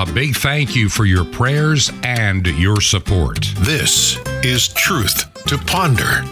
A 0.00 0.10
big 0.14 0.34
thank 0.34 0.74
you 0.74 0.88
for 0.88 1.04
your 1.04 1.26
prayers 1.26 1.92
and 2.02 2.46
your 2.46 2.80
support. 2.80 3.42
This 3.58 4.16
is 4.42 4.68
Truth 4.68 5.44
to 5.44 5.58
Ponder 5.58 6.22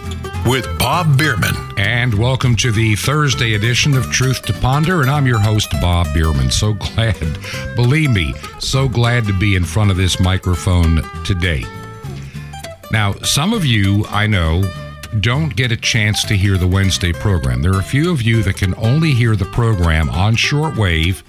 with 0.49 0.67
Bob 0.79 1.19
Bierman. 1.19 1.55
And 1.77 2.15
welcome 2.15 2.57
to 2.57 2.73
the 2.73 2.97
Thursday 2.97 3.57
edition 3.57 3.93
of 3.93 4.11
Truth 4.11 4.41
to 4.47 4.55
Ponder. 4.55 5.03
And 5.03 5.11
I'm 5.11 5.27
your 5.27 5.39
host, 5.39 5.71
Bob 5.83 6.07
Bierman. 6.15 6.51
So 6.51 6.73
glad, 6.73 7.39
believe 7.77 8.11
me, 8.11 8.33
so 8.59 8.89
glad 8.89 9.27
to 9.27 9.39
be 9.39 9.55
in 9.55 9.65
front 9.67 9.91
of 9.91 9.99
this 9.99 10.19
microphone 10.19 11.03
today. 11.27 11.63
Now, 12.91 13.13
some 13.17 13.53
of 13.53 13.67
you 13.67 14.07
I 14.09 14.27
know 14.29 14.63
don't 15.21 15.55
get 15.55 15.73
a 15.73 15.77
chance 15.77 16.25
to 16.25 16.35
hear 16.35 16.57
the 16.57 16.67
Wednesday 16.67 17.13
program. 17.13 17.61
There 17.61 17.75
are 17.75 17.81
a 17.81 17.83
few 17.83 18.11
of 18.11 18.23
you 18.23 18.43
that 18.45 18.57
can 18.57 18.75
only 18.77 19.13
hear 19.13 19.37
the 19.37 19.45
program 19.45 20.09
on 20.09 20.37
shortwave 20.37 21.23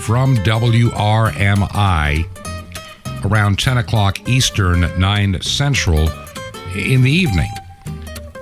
from 0.00 0.36
WRMI 0.38 2.24
around 3.24 3.58
10 3.58 3.78
o'clock 3.78 4.28
Eastern, 4.28 4.80
9 4.98 5.42
Central 5.42 6.08
in 6.74 7.02
the 7.02 7.10
evening. 7.10 7.50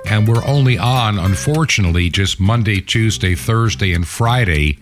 And 0.09 0.27
we're 0.27 0.45
only 0.45 0.77
on, 0.77 1.19
unfortunately, 1.19 2.09
just 2.09 2.39
Monday, 2.39 2.81
Tuesday, 2.81 3.35
Thursday, 3.35 3.93
and 3.93 4.07
Friday 4.07 4.79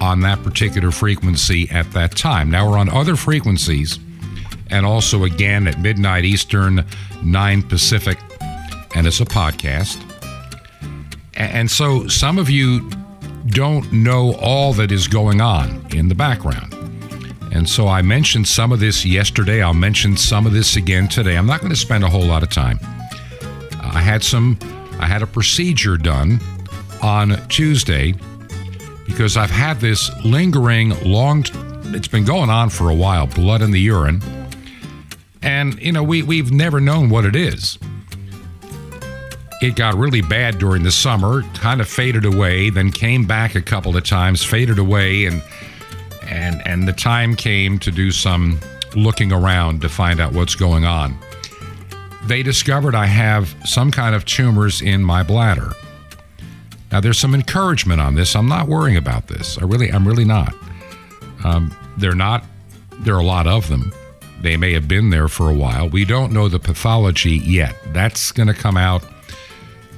on 0.00 0.20
that 0.20 0.42
particular 0.42 0.90
frequency 0.90 1.68
at 1.70 1.90
that 1.92 2.16
time. 2.16 2.50
Now 2.50 2.70
we're 2.70 2.78
on 2.78 2.88
other 2.88 3.16
frequencies 3.16 3.98
and 4.70 4.86
also 4.86 5.24
again 5.24 5.68
at 5.68 5.78
midnight 5.80 6.24
Eastern, 6.24 6.84
9 7.22 7.62
Pacific, 7.62 8.18
and 8.94 9.06
it's 9.06 9.20
a 9.20 9.26
podcast. 9.26 10.02
And 11.34 11.70
so 11.70 12.08
some 12.08 12.38
of 12.38 12.48
you 12.48 12.90
don't 13.46 13.92
know 13.92 14.34
all 14.36 14.72
that 14.74 14.92
is 14.92 15.08
going 15.08 15.40
on 15.40 15.86
in 15.94 16.08
the 16.08 16.14
background. 16.14 16.74
And 17.52 17.68
so 17.68 17.88
I 17.88 18.02
mentioned 18.02 18.46
some 18.46 18.72
of 18.72 18.80
this 18.80 19.04
yesterday. 19.04 19.62
I'll 19.62 19.72
mention 19.72 20.16
some 20.16 20.46
of 20.46 20.52
this 20.52 20.76
again 20.76 21.08
today. 21.08 21.36
I'm 21.36 21.46
not 21.46 21.60
going 21.60 21.72
to 21.72 21.78
spend 21.78 22.04
a 22.04 22.08
whole 22.08 22.24
lot 22.24 22.42
of 22.42 22.50
time. 22.50 22.78
I 23.80 24.02
had 24.02 24.22
some, 24.22 24.58
I 25.00 25.06
had 25.06 25.22
a 25.22 25.26
procedure 25.26 25.96
done 25.96 26.40
on 27.02 27.48
Tuesday 27.48 28.14
because 29.06 29.36
I've 29.36 29.50
had 29.50 29.80
this 29.80 30.10
lingering 30.24 30.90
long, 31.02 31.44
it's 31.94 32.08
been 32.08 32.24
going 32.24 32.50
on 32.50 32.68
for 32.68 32.90
a 32.90 32.94
while, 32.94 33.26
blood 33.26 33.62
in 33.62 33.70
the 33.70 33.80
urine. 33.80 34.20
And, 35.40 35.80
you 35.80 35.92
know, 35.92 36.02
we, 36.02 36.22
we've 36.22 36.50
never 36.50 36.80
known 36.80 37.08
what 37.08 37.24
it 37.24 37.36
is. 37.36 37.78
It 39.62 39.74
got 39.74 39.94
really 39.94 40.20
bad 40.20 40.58
during 40.58 40.82
the 40.82 40.92
summer, 40.92 41.42
kind 41.54 41.80
of 41.80 41.88
faded 41.88 42.26
away, 42.26 42.68
then 42.68 42.92
came 42.92 43.26
back 43.26 43.54
a 43.54 43.62
couple 43.62 43.96
of 43.96 44.04
times, 44.04 44.44
faded 44.44 44.78
away, 44.78 45.24
and 45.24 45.42
and 46.28 46.66
and 46.66 46.86
the 46.86 46.92
time 46.92 47.34
came 47.34 47.78
to 47.78 47.90
do 47.90 48.10
some 48.10 48.60
looking 48.94 49.32
around 49.32 49.80
to 49.82 49.88
find 49.88 50.20
out 50.20 50.32
what's 50.32 50.54
going 50.54 50.84
on. 50.84 51.16
They 52.26 52.42
discovered 52.42 52.94
I 52.94 53.06
have 53.06 53.54
some 53.64 53.90
kind 53.90 54.14
of 54.14 54.24
tumors 54.24 54.82
in 54.82 55.02
my 55.02 55.22
bladder. 55.22 55.72
Now 56.92 57.00
there's 57.00 57.18
some 57.18 57.34
encouragement 57.34 58.00
on 58.00 58.14
this. 58.14 58.34
I'm 58.36 58.48
not 58.48 58.68
worrying 58.68 58.96
about 58.96 59.28
this. 59.28 59.58
I 59.58 59.64
really, 59.64 59.90
I'm 59.90 60.06
really 60.06 60.24
not. 60.24 60.54
Um, 61.44 61.74
they're 61.96 62.14
not. 62.14 62.44
There 63.00 63.14
are 63.14 63.20
a 63.20 63.24
lot 63.24 63.46
of 63.46 63.68
them. 63.68 63.92
They 64.40 64.56
may 64.56 64.72
have 64.72 64.86
been 64.86 65.10
there 65.10 65.28
for 65.28 65.50
a 65.50 65.54
while. 65.54 65.88
We 65.88 66.04
don't 66.04 66.32
know 66.32 66.48
the 66.48 66.58
pathology 66.58 67.36
yet. 67.36 67.74
That's 67.92 68.32
going 68.32 68.48
to 68.48 68.54
come 68.54 68.76
out 68.76 69.02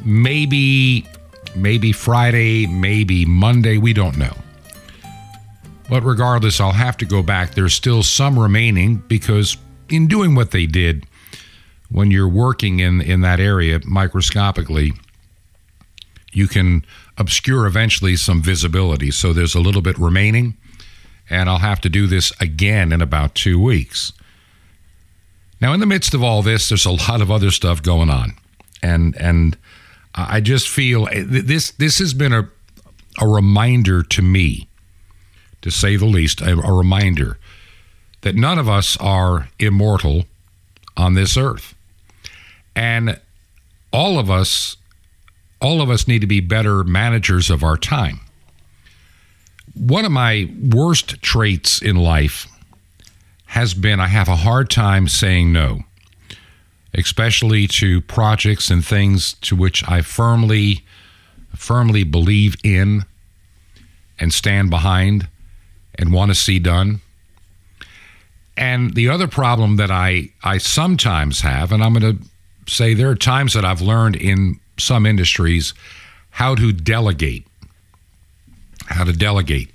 maybe 0.05 1.07
maybe 1.55 1.93
Friday, 1.93 2.67
maybe 2.67 3.25
Monday, 3.25 3.79
we 3.79 3.93
don't 3.93 4.17
know. 4.17 4.37
But 5.89 6.03
regardless, 6.03 6.61
I'll 6.61 6.73
have 6.73 6.97
to 6.99 7.07
go 7.07 7.23
back. 7.23 7.55
There's 7.55 7.75
still 7.75 8.03
some 8.03 8.39
remaining 8.39 8.97
because 9.09 9.57
in 9.89 10.07
doing 10.07 10.35
what 10.35 10.51
they 10.51 10.67
did, 10.67 11.07
when 11.91 12.11
you're 12.11 12.29
working 12.29 12.81
in, 12.81 13.01
in 13.01 13.23
that 13.23 13.41
area 13.41 13.81
microscopically, 13.87 14.93
you 16.33 16.47
can 16.47 16.85
obscure 17.17 17.67
eventually 17.67 18.17
some 18.17 18.43
visibility. 18.43 19.11
So 19.11 19.33
there's 19.33 19.55
a 19.55 19.61
little 19.61 19.81
bit 19.81 19.99
remaining, 19.99 20.57
and 21.31 21.49
I'll 21.49 21.59
have 21.59 21.81
to 21.81 21.89
do 21.89 22.07
this 22.07 22.33
again 22.39 22.93
in 22.93 23.01
about 23.01 23.35
two 23.35 23.61
weeks. 23.61 24.13
Now, 25.61 25.73
in 25.73 25.81
the 25.81 25.87
midst 25.87 26.13
of 26.13 26.23
all 26.23 26.43
this, 26.43 26.69
there's 26.69 26.87
a 26.87 26.91
lot 26.91 27.23
of 27.23 27.31
other 27.31 27.51
stuff 27.51 27.83
going 27.83 28.11
on, 28.11 28.35
and 28.83 29.17
and 29.17 29.57
I 30.15 30.41
just 30.41 30.69
feel 30.69 31.09
eh, 31.09 31.25
this 31.27 31.71
this 31.73 31.99
has 31.99 32.15
been 32.15 32.33
a 32.33 32.49
a 33.21 33.27
reminder 33.27 34.03
to 34.03 34.23
me, 34.23 34.69
to 35.63 35.71
say 35.71 35.97
the 35.97 36.07
least, 36.07 36.41
a, 36.41 36.53
a 36.53 36.73
reminder 36.73 37.39
that 38.21 38.35
none 38.35 38.59
of 38.59 38.69
us 38.69 38.97
are 38.99 39.49
immortal 39.59 40.25
on 40.97 41.15
this 41.15 41.37
earth, 41.37 41.75
and 42.75 43.21
all 43.93 44.19
of 44.19 44.31
us 44.31 44.77
all 45.61 45.83
of 45.83 45.91
us 45.91 46.07
need 46.07 46.21
to 46.21 46.27
be 46.27 46.41
better 46.41 46.85
managers 46.85 47.51
of 47.51 47.65
our 47.65 47.77
time. 47.77 48.21
One 49.75 50.05
of 50.05 50.13
my 50.13 50.49
worst 50.71 51.21
traits 51.21 51.83
in 51.83 51.97
life 51.97 52.47
has 53.47 53.75
been 53.75 53.99
I 53.99 54.07
have 54.07 54.29
a 54.29 54.37
hard 54.37 54.71
time 54.71 55.09
saying 55.09 55.53
no, 55.53 55.81
especially 56.95 57.67
to 57.67 58.01
projects 58.03 58.71
and 58.71 58.85
things 58.85 59.35
to 59.35 59.55
which 59.55 59.87
I 59.89 60.03
firmly, 60.03 60.85
firmly 61.55 62.05
believe 62.05 62.57
in 62.65 63.05
and 64.19 64.33
stand 64.33 64.71
behind 64.71 65.29
and 65.95 66.13
want 66.13 66.31
to 66.31 66.35
see 66.35 66.59
done. 66.59 67.01
And 68.57 68.95
the 68.95 69.09
other 69.09 69.29
problem 69.29 69.77
that 69.77 69.91
I, 69.91 70.31
I 70.43 70.59
sometimes 70.59 71.43
have, 71.43 71.71
and 71.71 71.83
I'm 71.83 71.95
going 71.95 72.19
to 72.19 72.73
say 72.73 72.95
there 72.95 73.11
are 73.11 73.15
times 73.15 73.55
that 73.55 73.65
I've 73.65 73.81
learned 73.81 74.17
in 74.17 74.59
some 74.79 75.07
industries 75.07 75.75
how 76.31 76.55
to 76.57 76.73
delegate. 76.73 77.47
How 78.87 79.05
to 79.05 79.13
delegate. 79.13 79.71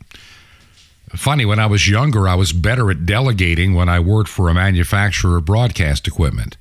Funny, 1.10 1.46
when 1.46 1.60
I 1.60 1.68
was 1.68 1.88
younger, 1.88 2.28
I 2.28 2.36
was 2.36 2.54
better 2.54 2.90
at 2.90 3.06
delegating 3.06 3.74
when 3.74 3.88
I 3.88 4.00
worked 4.00 4.30
for 4.30 4.50
a 4.50 4.54
manufacturer 4.54 5.38
of 5.38 5.46
broadcast 5.46 6.08
equipment. 6.08 6.58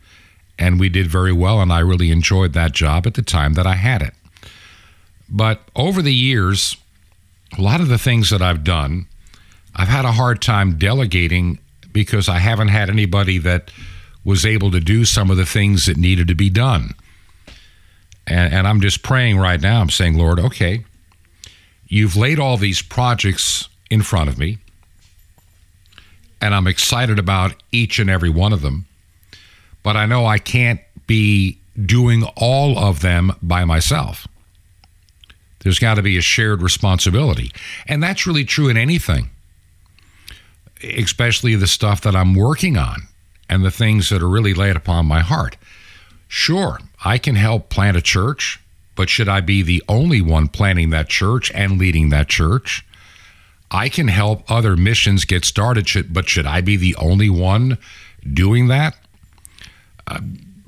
And 0.58 0.78
we 0.78 0.88
did 0.88 1.06
very 1.06 1.32
well, 1.32 1.60
and 1.60 1.72
I 1.72 1.80
really 1.80 2.10
enjoyed 2.10 2.52
that 2.52 2.72
job 2.72 3.06
at 3.06 3.14
the 3.14 3.22
time 3.22 3.54
that 3.54 3.66
I 3.66 3.74
had 3.74 4.02
it. 4.02 4.14
But 5.28 5.62
over 5.74 6.02
the 6.02 6.14
years, 6.14 6.76
a 7.56 7.62
lot 7.62 7.80
of 7.80 7.88
the 7.88 7.98
things 7.98 8.30
that 8.30 8.42
I've 8.42 8.64
done, 8.64 9.06
I've 9.74 9.88
had 9.88 10.04
a 10.04 10.12
hard 10.12 10.42
time 10.42 10.78
delegating 10.78 11.58
because 11.92 12.28
I 12.28 12.38
haven't 12.38 12.68
had 12.68 12.90
anybody 12.90 13.38
that 13.38 13.70
was 14.24 14.46
able 14.46 14.70
to 14.70 14.80
do 14.80 15.04
some 15.04 15.30
of 15.30 15.36
the 15.36 15.46
things 15.46 15.86
that 15.86 15.96
needed 15.96 16.28
to 16.28 16.34
be 16.34 16.50
done. 16.50 16.94
And, 18.26 18.52
and, 18.54 18.68
I'm 18.68 18.80
just 18.80 19.02
praying 19.02 19.38
right 19.38 19.60
now. 19.60 19.80
I'm 19.80 19.90
saying, 19.90 20.16
Lord, 20.16 20.38
okay, 20.38 20.84
you've 21.88 22.16
laid 22.16 22.38
all 22.38 22.56
these 22.56 22.80
projects 22.80 23.68
in 23.90 24.02
front 24.02 24.28
of 24.28 24.38
me, 24.38 24.58
and 26.40 26.54
I'm 26.54 26.68
excited 26.68 27.18
about 27.18 27.54
each 27.72 27.98
and 27.98 28.08
every 28.08 28.30
one 28.30 28.52
of 28.52 28.62
them. 28.62 28.86
But 29.82 29.96
I 29.96 30.06
know 30.06 30.26
I 30.26 30.38
can't 30.38 30.80
be 31.06 31.58
doing 31.84 32.24
all 32.36 32.78
of 32.78 33.00
them 33.00 33.32
by 33.42 33.64
myself. 33.64 34.28
There's 35.60 35.78
got 35.78 35.94
to 35.94 36.02
be 36.02 36.16
a 36.16 36.22
shared 36.22 36.62
responsibility. 36.62 37.52
And 37.86 38.02
that's 38.02 38.26
really 38.26 38.44
true 38.44 38.68
in 38.68 38.76
anything, 38.76 39.30
especially 40.82 41.54
the 41.54 41.66
stuff 41.66 42.00
that 42.02 42.16
I'm 42.16 42.34
working 42.34 42.76
on 42.76 43.02
and 43.48 43.64
the 43.64 43.70
things 43.70 44.10
that 44.10 44.22
are 44.22 44.28
really 44.28 44.54
laid 44.54 44.76
upon 44.76 45.06
my 45.06 45.20
heart. 45.20 45.56
Sure, 46.26 46.80
I 47.04 47.18
can 47.18 47.36
help 47.36 47.68
plant 47.68 47.96
a 47.96 48.02
church, 48.02 48.60
but 48.96 49.08
should 49.08 49.28
I 49.28 49.40
be 49.40 49.62
the 49.62 49.82
only 49.88 50.20
one 50.20 50.48
planting 50.48 50.90
that 50.90 51.08
church 51.08 51.52
and 51.54 51.78
leading 51.78 52.08
that 52.08 52.28
church? 52.28 52.84
I 53.70 53.88
can 53.88 54.08
help 54.08 54.50
other 54.50 54.76
missions 54.76 55.24
get 55.24 55.44
started, 55.44 56.12
but 56.12 56.28
should 56.28 56.46
I 56.46 56.60
be 56.60 56.76
the 56.76 56.96
only 56.96 57.30
one 57.30 57.78
doing 58.32 58.68
that? 58.68 58.96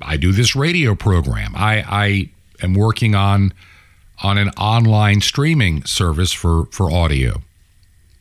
I 0.01 0.17
do 0.17 0.31
this 0.31 0.55
radio 0.55 0.95
program. 0.95 1.53
I, 1.55 1.83
I 1.87 2.29
am 2.63 2.73
working 2.73 3.15
on 3.15 3.53
on 4.23 4.37
an 4.37 4.49
online 4.51 5.19
streaming 5.19 5.83
service 5.83 6.31
for, 6.31 6.67
for 6.67 6.89
audio, 6.89 7.41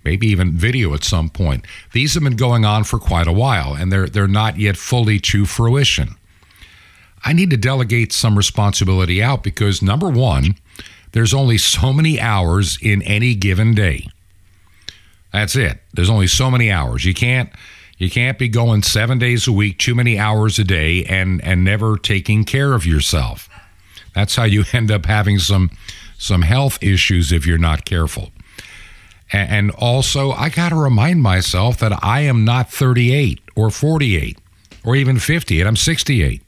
maybe 0.05 0.27
even 0.27 0.53
video 0.53 0.93
at 0.93 1.05
some 1.05 1.29
point. 1.29 1.65
These 1.93 2.15
have 2.15 2.25
been 2.25 2.37
going 2.37 2.65
on 2.65 2.83
for 2.83 2.99
quite 2.99 3.29
a 3.29 3.33
while, 3.33 3.75
and 3.75 3.93
they're 3.93 4.09
they're 4.09 4.27
not 4.27 4.59
yet 4.59 4.77
fully 4.77 5.19
to 5.21 5.47
fruition. 5.47 6.17
I 7.25 7.33
need 7.33 7.51
to 7.51 7.57
delegate 7.57 8.13
some 8.13 8.37
responsibility 8.37 9.23
out 9.23 9.43
because 9.43 9.81
number 9.81 10.11
one, 10.11 10.57
there's 11.13 11.33
only 11.33 11.57
so 11.57 11.93
many 11.93 12.21
hours 12.21 12.77
in 12.83 13.03
any 13.03 13.35
given 13.35 13.75
day. 13.75 14.09
That's 15.33 15.57
it. 15.57 15.81
There's 15.95 16.11
only 16.11 16.27
so 16.27 16.51
many 16.51 16.71
hours. 16.71 17.05
You 17.05 17.15
can't 17.15 17.51
you 18.05 18.11
can't 18.11 18.39
be 18.39 18.49
going 18.49 18.83
7 18.83 19.19
days 19.19 19.49
a 19.49 19.53
week, 19.53 19.79
too 19.79 19.95
many 19.95 20.19
hours 20.19 20.59
a 20.59 20.65
day 20.65 21.05
and 21.05 21.43
and 21.43 21.65
never 21.65 21.97
taking 21.97 22.45
care 22.45 22.75
of 22.75 22.87
yourself. 22.87 23.49
That's 24.15 24.37
how 24.37 24.45
you 24.45 24.65
end 24.73 24.91
up 24.91 25.07
having 25.07 25.39
some 25.39 25.71
some 26.19 26.43
health 26.43 26.79
issues 26.83 27.33
if 27.33 27.47
you're 27.47 27.59
not 27.59 27.85
careful. 27.85 28.31
And 29.33 29.73
also, 29.73 30.31
I 30.31 30.49
got 30.49 30.69
to 30.69 30.77
remind 30.77 31.23
myself 31.23 31.79
that 31.79 32.05
I 32.05 32.21
am 32.21 32.45
not 32.45 32.71
38 32.71 33.41
or 33.57 33.71
48 33.71 34.39
or 34.85 34.95
even 34.95 35.19
58. 35.19 35.67
I'm 35.67 35.77
68. 35.77 36.43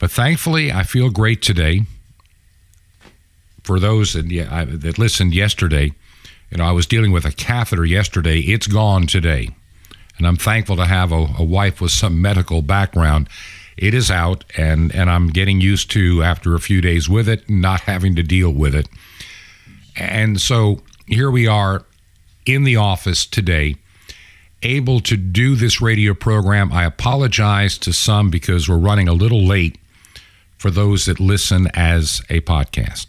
But 0.00 0.10
thankfully, 0.10 0.72
I 0.72 0.82
feel 0.82 1.10
great 1.10 1.42
today. 1.42 1.82
For 3.62 3.78
those 3.78 4.14
that, 4.14 4.26
yeah, 4.26 4.64
that 4.64 4.98
listened 4.98 5.34
yesterday, 5.34 5.92
you 6.50 6.58
know, 6.58 6.64
I 6.64 6.72
was 6.72 6.86
dealing 6.86 7.12
with 7.12 7.24
a 7.24 7.32
catheter 7.32 7.84
yesterday. 7.84 8.40
It's 8.40 8.66
gone 8.66 9.06
today. 9.06 9.50
And 10.18 10.26
I'm 10.26 10.36
thankful 10.36 10.76
to 10.76 10.84
have 10.84 11.12
a, 11.12 11.26
a 11.38 11.44
wife 11.44 11.80
with 11.80 11.92
some 11.92 12.20
medical 12.20 12.60
background. 12.60 13.28
It 13.76 13.94
is 13.94 14.10
out, 14.10 14.44
and, 14.56 14.94
and 14.94 15.08
I'm 15.08 15.28
getting 15.28 15.60
used 15.60 15.90
to, 15.92 16.22
after 16.22 16.54
a 16.54 16.60
few 16.60 16.82
days 16.82 17.08
with 17.08 17.28
it, 17.28 17.48
not 17.48 17.82
having 17.82 18.14
to 18.16 18.22
deal 18.22 18.50
with 18.50 18.74
it. 18.74 18.88
And 19.96 20.40
so 20.40 20.82
here 21.06 21.30
we 21.30 21.46
are 21.46 21.86
in 22.44 22.64
the 22.64 22.76
office 22.76 23.24
today, 23.24 23.76
able 24.62 25.00
to 25.00 25.16
do 25.16 25.54
this 25.54 25.80
radio 25.80 26.12
program. 26.12 26.72
I 26.72 26.84
apologize 26.84 27.78
to 27.78 27.92
some 27.92 28.28
because 28.28 28.68
we're 28.68 28.76
running 28.76 29.08
a 29.08 29.14
little 29.14 29.42
late 29.42 29.78
for 30.58 30.70
those 30.70 31.06
that 31.06 31.18
listen 31.18 31.68
as 31.72 32.20
a 32.28 32.40
podcast. 32.42 33.06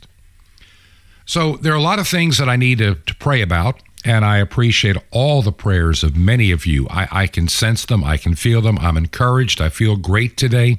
So 1.26 1.58
there 1.58 1.74
are 1.74 1.78
a 1.78 1.82
lot 1.82 2.00
of 2.00 2.08
things 2.08 2.38
that 2.38 2.50
I 2.50 2.56
need 2.56 2.80
to, 2.80 2.96
to 2.96 3.16
pray 3.16 3.42
about, 3.42 3.82
and 4.04 4.26
I 4.26 4.38
appreciate 4.38 4.98
all 5.12 5.42
the 5.42 5.52
prayers 5.52 6.04
of 6.04 6.16
many 6.16 6.52
of 6.52 6.66
you. 6.66 6.88
I, 6.90 7.08
I 7.12 7.28
can 7.28 7.48
sense 7.48 7.86
them, 7.86 8.04
I 8.04 8.18
can 8.18 8.36
feel 8.36 8.62
them. 8.62 8.78
I'm 8.80 8.98
encouraged. 8.98 9.62
I 9.62 9.70
feel 9.70 9.96
great 9.96 10.38
today. 10.38 10.78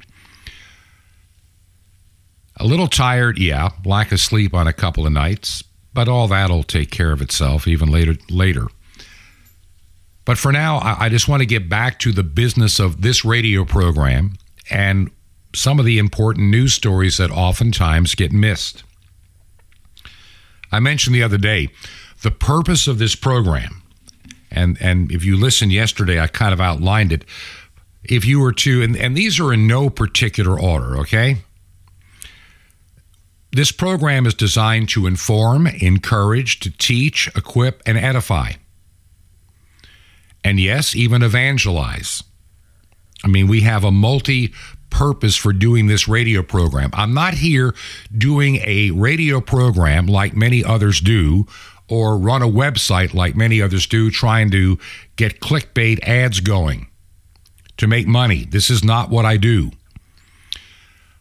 A 2.57 2.67
little 2.67 2.89
tired, 2.89 3.39
yeah, 3.39 3.71
lack 3.85 4.13
of 4.13 4.21
sleep 4.21 4.55
on 4.55 4.67
a 4.67 4.73
couple 4.73 5.07
of 5.07 5.13
nights, 5.13 5.65
but 5.95 6.09
all 6.09 6.29
that'll 6.29 6.63
take 6.63 6.91
care 6.91 7.13
of 7.13 7.23
itself 7.23 7.67
even 7.67 7.91
later 7.91 8.15
later. 8.29 8.67
But 10.25 10.39
for 10.39 10.53
now, 10.53 10.79
I, 10.79 11.07
I 11.07 11.09
just 11.09 11.29
want 11.29 11.41
to 11.41 11.47
get 11.47 11.69
back 11.69 11.99
to 12.01 12.13
the 12.13 12.23
business 12.23 12.79
of 12.79 13.03
this 13.03 13.25
radio 13.25 13.65
program 13.65 14.35
and 14.71 15.11
some 15.55 15.79
of 15.79 15.85
the 15.85 15.99
important 15.99 16.49
news 16.51 16.75
stories 16.75 17.17
that 17.17 17.31
oftentimes 17.31 18.15
get 18.15 18.33
missed. 18.33 18.85
I 20.73 20.81
mentioned 20.81 21.15
the 21.15 21.23
other 21.23 21.39
day 21.39 21.69
the 22.23 22.31
purpose 22.31 22.89
of 22.89 22.99
this 22.99 23.15
program, 23.15 23.83
and, 24.51 24.77
and 24.81 25.13
if 25.13 25.25
you 25.25 25.37
listened 25.37 25.73
yesterday, 25.73 26.19
I 26.19 26.27
kind 26.27 26.53
of 26.53 26.61
outlined 26.61 27.13
it. 27.13 27.25
If 28.05 28.25
you 28.25 28.41
were 28.41 28.53
to, 28.53 28.83
and, 28.83 28.97
and 28.97 29.17
these 29.17 29.39
are 29.39 29.53
in 29.53 29.67
no 29.67 29.91
particular 29.91 30.59
order, 30.59 30.97
okay? 30.99 31.39
This 33.53 33.71
program 33.71 34.27
is 34.27 34.35
designed 34.35 34.89
to 34.91 35.07
inform, 35.07 35.67
encourage, 35.67 36.59
to 36.61 36.71
teach, 36.71 37.29
equip, 37.37 37.83
and 37.85 37.99
edify. 37.99 38.53
And 40.43 40.59
yes, 40.59 40.97
even 40.97 41.23
evangelize. 41.23 42.25
I 43.23 43.29
mean, 43.29 43.47
we 43.47 43.61
have 43.61 43.85
a 43.85 43.93
multi 43.93 44.53
purpose 44.93 45.37
for 45.37 45.53
doing 45.53 45.87
this 45.87 46.07
radio 46.07 46.43
program. 46.43 46.91
I'm 46.93 47.15
not 47.15 47.35
here 47.35 47.75
doing 48.17 48.61
a 48.65 48.91
radio 48.93 49.41
program 49.41 50.07
like 50.07 50.37
many 50.37 50.63
others 50.63 51.01
do 51.01 51.47
or 51.89 52.17
run 52.17 52.43
a 52.43 52.49
website 52.49 53.13
like 53.15 53.35
many 53.35 53.61
others 53.61 53.87
do, 53.87 54.11
trying 54.11 54.51
to 54.51 54.79
get 55.17 55.41
clickbait 55.41 55.99
ads 56.07 56.41
going 56.41 56.87
to 57.79 57.87
make 57.87 58.07
money. 58.07 58.45
This 58.45 58.71
is 58.71 58.85
not 58.85 59.11
what 59.11 59.25
I 59.25 59.39
do. 59.39 59.73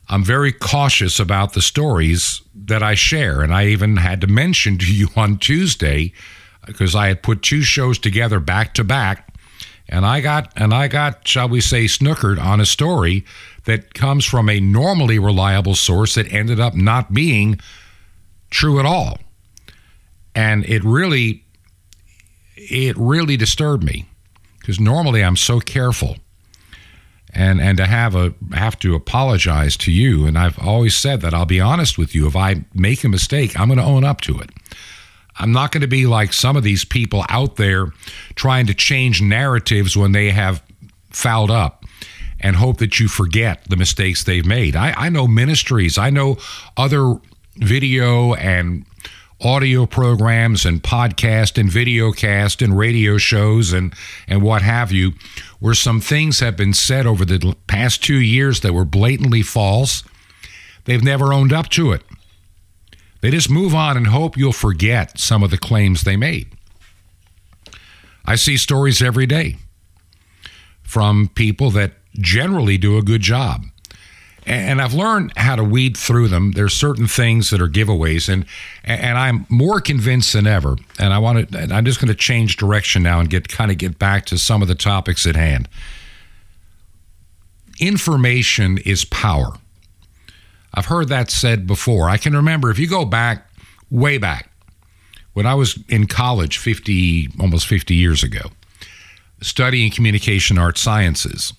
I'm 0.08 0.24
very 0.24 0.52
cautious 0.52 1.20
about 1.20 1.54
the 1.54 1.62
stories 1.62 2.42
that 2.54 2.84
I 2.84 2.96
share. 2.96 3.42
And 3.42 3.54
I 3.54 3.68
even 3.68 3.98
had 3.98 4.22
to 4.22 4.28
mention 4.28 4.78
to 4.80 4.94
you 4.94 5.08
on 5.16 5.38
Tuesday 5.38 6.12
because 6.68 6.94
I 6.94 7.08
had 7.08 7.24
put 7.24 7.42
two 7.42 7.62
shows 7.62 7.98
together 7.98 8.40
back 8.40 8.74
to 8.76 8.84
back 8.84 9.32
and 9.92 10.06
I 10.06 10.22
got 10.22 10.52
and 10.56 10.74
I 10.74 10.88
got 10.88 11.28
shall 11.28 11.50
we 11.50 11.62
say 11.62 11.86
snookered 11.86 12.42
on 12.42 12.62
a 12.62 12.66
story 12.66 13.26
that 13.66 13.94
comes 13.94 14.26
from 14.26 14.50
a 14.50 14.60
normally 14.60 15.20
reliable 15.20 15.76
source 15.76 16.16
that 16.16 16.32
ended 16.32 16.60
up 16.60 16.74
not 16.74 17.14
being 17.14 17.60
true 18.50 18.80
at 18.80 18.86
all. 18.86 19.20
And 20.34 20.66
it 20.66 20.84
really 20.84 21.44
it 22.56 22.96
really 22.98 23.38
disturbed 23.38 23.84
me 23.84 24.06
because 24.60 24.80
normally 24.80 25.24
I'm 25.24 25.38
so 25.38 25.60
careful. 25.60 26.18
And 27.34 27.62
and 27.62 27.78
to 27.78 27.86
have 27.86 28.16
a 28.16 28.34
have 28.54 28.78
to 28.80 28.96
apologize 28.96 29.78
to 29.78 29.92
you 29.92 30.26
and 30.26 30.38
I've 30.38 30.60
always 30.60 30.96
said 30.96 31.22
that 31.22 31.34
I'll 31.34 31.46
be 31.46 31.62
honest 31.62 31.98
with 31.98 32.14
you 32.14 32.28
if 32.28 32.36
I 32.36 32.66
make 32.74 33.04
a 33.04 33.10
mistake, 33.10 33.58
I'm 33.60 33.68
going 33.68 33.80
to 33.80 33.86
own 33.86 34.04
up 34.04 34.22
to 34.22 34.40
it. 34.40 34.50
I'm 35.38 35.54
not 35.54 35.72
going 35.72 35.82
to 35.82 35.88
be 35.88 36.06
like 36.08 36.34
some 36.34 36.58
of 36.58 36.64
these 36.64 36.84
people 36.84 37.24
out 37.30 37.56
there 37.56 37.88
trying 38.36 38.68
to 38.68 38.74
change 38.74 39.22
narratives 39.22 39.96
when 39.96 40.12
they 40.12 40.30
have 40.32 40.62
fouled 41.10 41.52
up 41.52 41.81
and 42.42 42.58
hope 42.58 42.78
that 42.78 43.00
you 43.00 43.08
forget 43.08 43.64
the 43.70 43.78
mistakes 43.78 44.24
they've 44.24 44.46
made. 44.46 44.76
I, 44.76 44.94
I 44.98 45.10
know 45.10 45.28
ministries, 45.28 45.98
I 45.98 46.10
know 46.10 46.38
other 46.76 47.16
video 47.56 48.34
and 48.34 48.86
audio 49.44 49.86
programs 49.86 50.66
and 50.66 50.84
podcast 50.84 51.58
and 51.58 51.70
video 51.70 52.12
cast 52.12 52.62
and 52.62 52.78
radio 52.78 53.18
shows 53.18 53.74
and, 53.74 53.94
and 54.28 54.42
what 54.42 54.62
have 54.62 54.92
you, 54.92 55.14
where 55.60 55.74
some 55.74 56.00
things 56.00 56.40
have 56.40 56.56
been 56.56 56.74
said 56.74 57.08
over 57.08 57.26
the 57.26 57.56
past 57.68 58.04
two 58.04 58.20
years 58.20 58.60
that 58.60 58.74
were 58.74 58.86
blatantly 58.86 59.42
false. 59.42 60.04
They've 60.86 61.04
never 61.04 61.34
owned 61.34 61.54
up 61.54 61.70
to 61.70 61.92
it. 61.92 62.04
They 63.22 63.32
just 63.32 63.50
move 63.50 63.74
on 63.76 63.98
and 63.98 64.08
hope 64.08 64.36
you'll 64.36 64.52
forget 64.52 65.20
some 65.20 65.44
of 65.44 65.52
the 65.52 65.58
claims 65.58 66.02
they 66.02 66.18
made. 66.18 66.48
I 68.26 68.36
see 68.36 68.58
stories 68.58 69.02
every 69.02 69.26
day 69.26 69.58
from 70.84 71.30
people 71.34 71.72
that 71.72 71.94
generally 72.16 72.78
do 72.78 72.98
a 72.98 73.02
good 73.02 73.22
job. 73.22 73.64
And 74.46 74.82
I've 74.82 74.96
learned 74.96 75.34
how 75.38 75.56
to 75.56 75.64
weed 75.64 75.96
through 75.96 76.28
them. 76.30 76.54
There's 76.54 76.74
certain 76.74 77.08
things 77.08 77.52
that 77.52 77.62
are 77.62 77.68
giveaways, 77.68 78.28
and 78.28 78.46
and 78.84 79.18
I'm 79.18 79.46
more 79.50 79.80
convinced 79.80 80.34
than 80.34 80.48
ever. 80.48 80.78
And 80.98 81.14
I 81.14 81.20
want 81.20 81.52
to. 81.52 81.68
I'm 81.72 81.86
just 81.86 82.02
going 82.02 82.08
to 82.08 82.16
change 82.16 82.58
direction 82.58 83.04
now 83.04 83.20
and 83.20 83.30
get 83.30 83.48
kind 83.48 83.70
of 83.70 83.78
get 83.78 84.00
back 84.00 84.26
to 84.28 84.40
some 84.40 84.64
of 84.64 84.68
the 84.68 84.74
topics 84.74 85.28
at 85.28 85.36
hand. 85.36 85.70
Information 87.80 88.80
is 88.80 89.06
power. 89.06 89.54
I've 90.74 90.86
heard 90.86 91.10
that 91.10 91.30
said 91.30 91.68
before. 91.68 92.10
I 92.10 92.18
can 92.18 92.36
remember 92.36 92.72
if 92.72 92.80
you 92.80 92.88
go 92.88 93.06
back 93.06 93.48
way 93.92 94.18
back 94.18 94.50
when 95.34 95.46
I 95.46 95.54
was 95.54 95.78
in 95.88 96.08
college 96.08 96.58
50 96.58 97.30
almost 97.40 97.68
50 97.68 97.94
years 97.94 98.24
ago, 98.24 98.50
studying 99.42 99.92
communication 99.92 100.58
arts 100.58 100.82
sciences. 100.82 101.54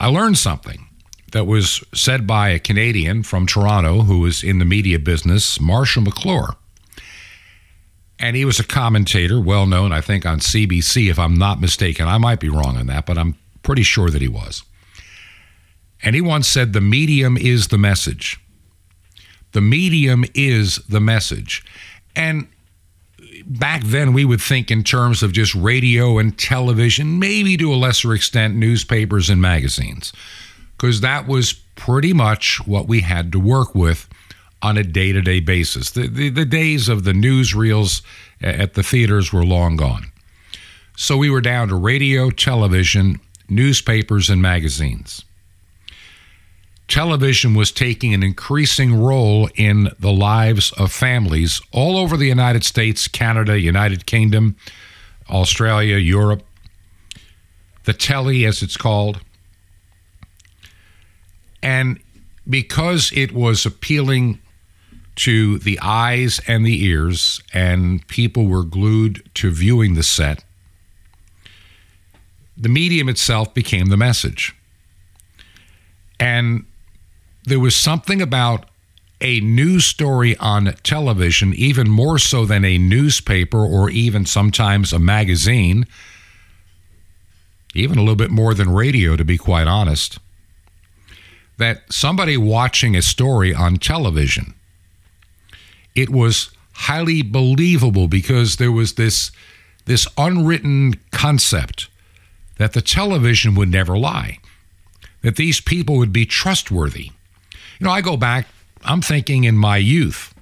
I 0.00 0.08
learned 0.08 0.38
something 0.38 0.88
that 1.32 1.46
was 1.46 1.82
said 1.92 2.26
by 2.26 2.50
a 2.50 2.58
Canadian 2.58 3.22
from 3.22 3.46
Toronto 3.46 4.02
who 4.02 4.20
was 4.20 4.42
in 4.42 4.58
the 4.58 4.64
media 4.64 4.98
business, 4.98 5.60
Marshall 5.60 6.04
McLuhan. 6.04 6.54
And 8.18 8.36
he 8.36 8.44
was 8.44 8.60
a 8.60 8.64
commentator, 8.64 9.40
well 9.40 9.66
known, 9.66 9.92
I 9.92 10.00
think, 10.00 10.24
on 10.24 10.38
CBC, 10.38 11.10
if 11.10 11.18
I'm 11.18 11.34
not 11.34 11.60
mistaken. 11.60 12.06
I 12.06 12.18
might 12.18 12.38
be 12.38 12.48
wrong 12.48 12.76
on 12.76 12.86
that, 12.86 13.06
but 13.06 13.18
I'm 13.18 13.36
pretty 13.62 13.82
sure 13.82 14.10
that 14.10 14.22
he 14.22 14.28
was. 14.28 14.62
And 16.02 16.14
he 16.14 16.20
once 16.20 16.46
said, 16.46 16.72
The 16.72 16.80
medium 16.80 17.36
is 17.36 17.68
the 17.68 17.78
message. 17.78 18.38
The 19.52 19.60
medium 19.60 20.24
is 20.34 20.76
the 20.88 21.00
message. 21.00 21.64
And 22.14 22.46
back 23.46 23.82
then 23.84 24.12
we 24.12 24.24
would 24.24 24.40
think 24.40 24.70
in 24.70 24.84
terms 24.84 25.22
of 25.22 25.32
just 25.32 25.54
radio 25.54 26.18
and 26.18 26.38
television, 26.38 27.18
maybe 27.18 27.56
to 27.56 27.72
a 27.72 27.76
lesser 27.76 28.14
extent 28.14 28.56
newspapers 28.56 29.30
and 29.30 29.40
magazines, 29.40 30.12
because 30.76 31.00
that 31.00 31.26
was 31.26 31.52
pretty 31.74 32.12
much 32.12 32.60
what 32.66 32.86
we 32.86 33.00
had 33.00 33.32
to 33.32 33.40
work 33.40 33.74
with 33.74 34.08
on 34.62 34.78
a 34.78 34.82
day 34.82 35.12
to 35.12 35.20
day 35.20 35.40
basis. 35.40 35.90
The, 35.90 36.08
the, 36.08 36.28
the, 36.30 36.44
days 36.44 36.88
of 36.88 37.04
the 37.04 37.12
newsreels 37.12 38.02
at 38.40 38.74
the 38.74 38.82
theaters 38.82 39.32
were 39.32 39.44
long 39.44 39.76
gone. 39.76 40.10
So 40.96 41.16
we 41.16 41.28
were 41.28 41.40
down 41.40 41.68
to 41.68 41.74
radio, 41.74 42.30
television, 42.30 43.20
newspapers, 43.48 44.30
and 44.30 44.40
magazines 44.40 45.24
television 46.88 47.54
was 47.54 47.72
taking 47.72 48.12
an 48.12 48.22
increasing 48.22 48.94
role 48.94 49.48
in 49.54 49.90
the 49.98 50.12
lives 50.12 50.72
of 50.72 50.92
families 50.92 51.60
all 51.72 51.96
over 51.96 52.16
the 52.16 52.28
United 52.28 52.64
States, 52.64 53.08
Canada, 53.08 53.58
United 53.58 54.06
Kingdom, 54.06 54.56
Australia, 55.30 55.96
Europe. 55.96 56.42
The 57.84 57.92
telly, 57.92 58.46
as 58.46 58.62
it's 58.62 58.76
called. 58.76 59.20
And 61.62 62.00
because 62.48 63.12
it 63.14 63.32
was 63.32 63.66
appealing 63.66 64.40
to 65.16 65.58
the 65.58 65.78
eyes 65.80 66.40
and 66.46 66.66
the 66.66 66.84
ears, 66.84 67.42
and 67.52 68.06
people 68.08 68.46
were 68.46 68.64
glued 68.64 69.22
to 69.34 69.50
viewing 69.50 69.94
the 69.94 70.02
set, 70.02 70.44
the 72.56 72.68
medium 72.68 73.08
itself 73.08 73.54
became 73.54 73.86
the 73.86 73.96
message. 73.96 74.54
And 76.18 76.64
there 77.44 77.60
was 77.60 77.76
something 77.76 78.20
about 78.20 78.68
a 79.20 79.40
news 79.40 79.86
story 79.86 80.36
on 80.38 80.74
television, 80.82 81.54
even 81.54 81.88
more 81.88 82.18
so 82.18 82.44
than 82.44 82.64
a 82.64 82.78
newspaper 82.78 83.64
or 83.64 83.88
even 83.90 84.26
sometimes 84.26 84.92
a 84.92 84.98
magazine, 84.98 85.86
even 87.74 87.98
a 87.98 88.00
little 88.00 88.16
bit 88.16 88.30
more 88.30 88.54
than 88.54 88.70
radio, 88.70 89.16
to 89.16 89.24
be 89.24 89.38
quite 89.38 89.66
honest, 89.66 90.18
that 91.56 91.82
somebody 91.90 92.36
watching 92.36 92.96
a 92.96 93.02
story 93.02 93.54
on 93.54 93.76
television, 93.76 94.54
it 95.94 96.10
was 96.10 96.50
highly 96.72 97.22
believable 97.22 98.08
because 98.08 98.56
there 98.56 98.72
was 98.72 98.94
this, 98.94 99.30
this 99.86 100.08
unwritten 100.18 100.94
concept 101.12 101.88
that 102.58 102.72
the 102.72 102.82
television 102.82 103.54
would 103.54 103.70
never 103.70 103.96
lie, 103.96 104.38
that 105.22 105.36
these 105.36 105.60
people 105.60 105.96
would 105.96 106.12
be 106.12 106.26
trustworthy. 106.26 107.10
You 107.78 107.86
know, 107.86 107.90
I 107.90 108.00
go 108.00 108.16
back, 108.16 108.46
I'm 108.84 109.00
thinking 109.00 109.44
in 109.44 109.56
my 109.56 109.76
youth, 109.76 110.34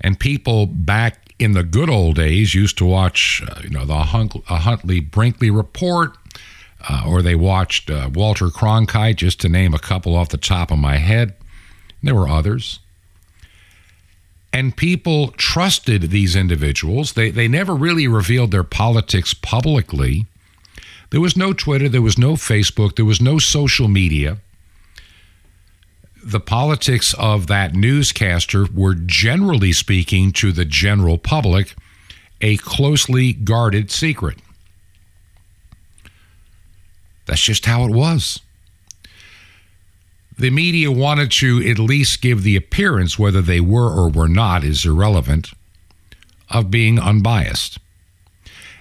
and 0.00 0.18
people 0.18 0.66
back 0.66 1.34
in 1.38 1.52
the 1.52 1.62
good 1.62 1.88
old 1.88 2.16
days 2.16 2.54
used 2.54 2.76
to 2.78 2.84
watch, 2.84 3.42
uh, 3.48 3.60
you 3.62 3.70
know, 3.70 3.86
the 3.86 3.94
Huntley 3.94 5.00
Brinkley 5.00 5.50
Report, 5.50 6.16
uh, 6.88 7.04
or 7.06 7.22
they 7.22 7.34
watched 7.34 7.90
uh, 7.90 8.10
Walter 8.12 8.48
Cronkite, 8.48 9.16
just 9.16 9.40
to 9.40 9.48
name 9.48 9.74
a 9.74 9.78
couple 9.78 10.14
off 10.14 10.28
the 10.28 10.36
top 10.36 10.70
of 10.70 10.78
my 10.78 10.96
head. 10.96 11.34
There 12.02 12.14
were 12.14 12.28
others. 12.28 12.80
And 14.52 14.76
people 14.76 15.28
trusted 15.32 16.10
these 16.10 16.34
individuals. 16.34 17.12
They, 17.12 17.30
they 17.30 17.48
never 17.48 17.74
really 17.74 18.08
revealed 18.08 18.50
their 18.50 18.64
politics 18.64 19.32
publicly. 19.32 20.26
There 21.10 21.20
was 21.20 21.36
no 21.36 21.52
Twitter, 21.52 21.88
there 21.88 22.02
was 22.02 22.18
no 22.18 22.32
Facebook, 22.32 22.96
there 22.96 23.04
was 23.04 23.20
no 23.20 23.38
social 23.38 23.88
media. 23.88 24.38
The 26.22 26.40
politics 26.40 27.14
of 27.14 27.46
that 27.46 27.74
newscaster 27.74 28.66
were 28.74 28.94
generally 28.94 29.72
speaking 29.72 30.32
to 30.32 30.52
the 30.52 30.64
general 30.64 31.16
public 31.18 31.74
a 32.40 32.56
closely 32.58 33.32
guarded 33.32 33.90
secret. 33.90 34.38
That's 37.26 37.40
just 37.40 37.66
how 37.66 37.84
it 37.84 37.90
was. 37.90 38.40
The 40.36 40.50
media 40.50 40.90
wanted 40.90 41.30
to 41.32 41.66
at 41.68 41.78
least 41.78 42.22
give 42.22 42.42
the 42.42 42.56
appearance, 42.56 43.18
whether 43.18 43.42
they 43.42 43.60
were 43.60 43.90
or 43.90 44.08
were 44.10 44.28
not 44.28 44.64
is 44.64 44.86
irrelevant, 44.86 45.52
of 46.48 46.70
being 46.70 46.98
unbiased. 46.98 47.78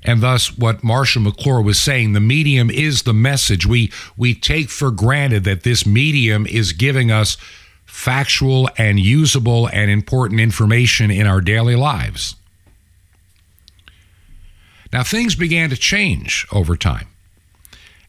And 0.04 0.22
thus, 0.22 0.58
what 0.58 0.84
Marshall 0.84 1.24
McLuhan 1.24 1.64
was 1.66 1.80
saying, 1.80 2.14
the 2.14 2.20
medium 2.20 2.70
is 2.70 3.04
the 3.04 3.14
message. 3.14 3.66
We, 3.66 3.92
we 4.16 4.34
take 4.34 4.70
for 4.70 4.92
granted 4.92 5.44
that 5.44 5.64
this 5.64 5.86
medium 5.86 6.46
is 6.48 6.72
giving 6.72 7.12
us 7.12 7.38
factual 7.86 8.70
and 8.78 9.00
usable 9.00 9.68
and 9.68 9.92
important 9.92 10.40
information 10.40 11.12
in 11.12 11.28
our 11.28 11.42
daily 11.42 11.76
lives. 11.76 12.36
Now, 14.94 15.04
things 15.04 15.36
began 15.36 15.70
to 15.70 15.76
change 15.76 16.48
over 16.52 16.76
time. 16.76 17.08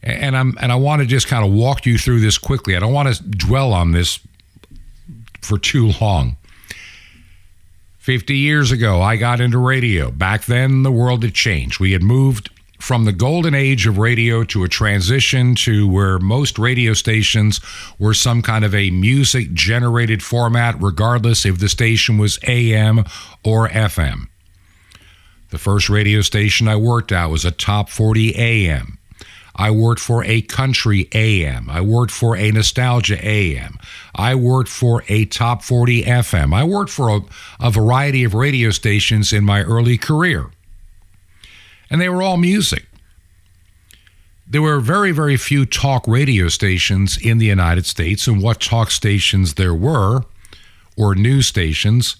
And 0.03 0.35
I'm 0.35 0.57
and 0.61 0.73
I 0.73 0.77
want 0.77 1.03
to 1.03 1.07
just 1.07 1.27
kind 1.27 1.45
of 1.45 1.53
walk 1.53 1.85
you 1.85 1.99
through 1.99 2.21
this 2.21 2.39
quickly. 2.39 2.75
I 2.75 2.81
don't 2.81 2.95
want 2.95 3.15
to 3.15 3.23
dwell 3.23 3.75
on 3.75 3.93
this 3.93 4.19
for 5.43 5.59
too 5.59 5.93
long. 6.01 6.37
50 8.01 8.35
years 8.35 8.73
ago, 8.73 9.03
I 9.03 9.17
got 9.17 9.43
into 9.43 9.59
radio. 9.59 10.11
Back 10.11 10.47
then, 10.47 10.85
the 10.85 10.91
world 10.91 11.23
had 11.23 11.35
changed. 11.35 11.81
We 11.81 11.93
had 11.93 12.03
moved 12.03 12.49
from 12.79 13.05
the 13.05 13.13
golden 13.13 13.55
age 13.55 13.87
of 13.87 13.99
radio 13.99 14.43
to 14.45 14.65
a 14.65 14.69
transition 14.69 15.55
to 15.55 15.87
where 15.87 16.19
most 16.19 16.59
radio 16.59 16.95
stations 16.95 17.61
were 17.99 18.15
some 18.15 18.41
kind 18.41 18.65
of 18.65 18.75
a 18.75 18.91
music 18.91 19.53
generated 19.53 20.23
format, 20.23 20.81
regardless 20.81 21.45
if 21.45 21.59
the 21.59 21.69
station 21.69 22.17
was 22.17 22.39
AM 22.47 23.05
or 23.45 23.69
FM. 23.69 24.29
The 25.51 25.59
first 25.59 25.91
radio 25.91 26.23
station 26.23 26.69
I 26.69 26.77
worked 26.77 27.13
at 27.13 27.27
was 27.27 27.45
a 27.45 27.51
top 27.51 27.91
40 27.91 28.35
AM. 28.35 28.97
I 29.61 29.71
worked 29.71 30.01
for 30.01 30.25
a 30.25 30.41
country 30.41 31.07
AM. 31.13 31.69
I 31.69 31.83
worked 31.83 32.13
for 32.13 32.35
a 32.35 32.51
nostalgia 32.51 33.23
AM. 33.23 33.79
I 34.15 34.35
worked 34.35 34.71
for 34.71 35.05
a 35.07 35.27
top 35.27 35.63
40 35.63 36.05
FM. 36.05 36.55
I 36.55 36.65
worked 36.65 36.91
for 36.91 37.11
a, 37.11 37.21
a 37.61 37.71
variety 37.71 38.25
of 38.25 38.33
radio 38.33 38.71
stations 38.71 39.35
in 39.35 39.45
my 39.45 39.63
early 39.63 39.99
career. 39.99 40.47
And 41.91 42.01
they 42.01 42.09
were 42.09 42.23
all 42.23 42.39
music. 42.39 42.87
There 44.49 44.63
were 44.63 44.81
very, 44.81 45.13
very 45.13 45.37
few 45.37 45.67
talk 45.67 46.09
radio 46.09 46.49
stations 46.49 47.19
in 47.19 47.37
the 47.37 47.45
United 47.45 47.85
States, 47.85 48.27
and 48.27 48.43
what 48.43 48.63
talk 48.63 48.91
stations 48.91 49.55
there 49.55 49.75
were, 49.75 50.23
or 50.97 51.15
news 51.15 51.47
stations, 51.47 52.17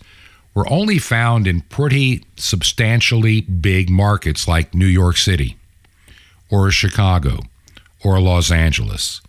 were 0.55 0.71
only 0.71 0.99
found 0.99 1.47
in 1.47 1.63
pretty 1.63 2.23
substantially 2.37 3.41
big 3.41 3.89
markets 3.89 4.47
like 4.47 4.75
New 4.75 4.85
York 4.85 5.17
City 5.17 5.57
or 6.51 6.71
Chicago 6.71 7.41
or 8.05 8.21
Los 8.21 8.51
Angeles. 8.51 9.21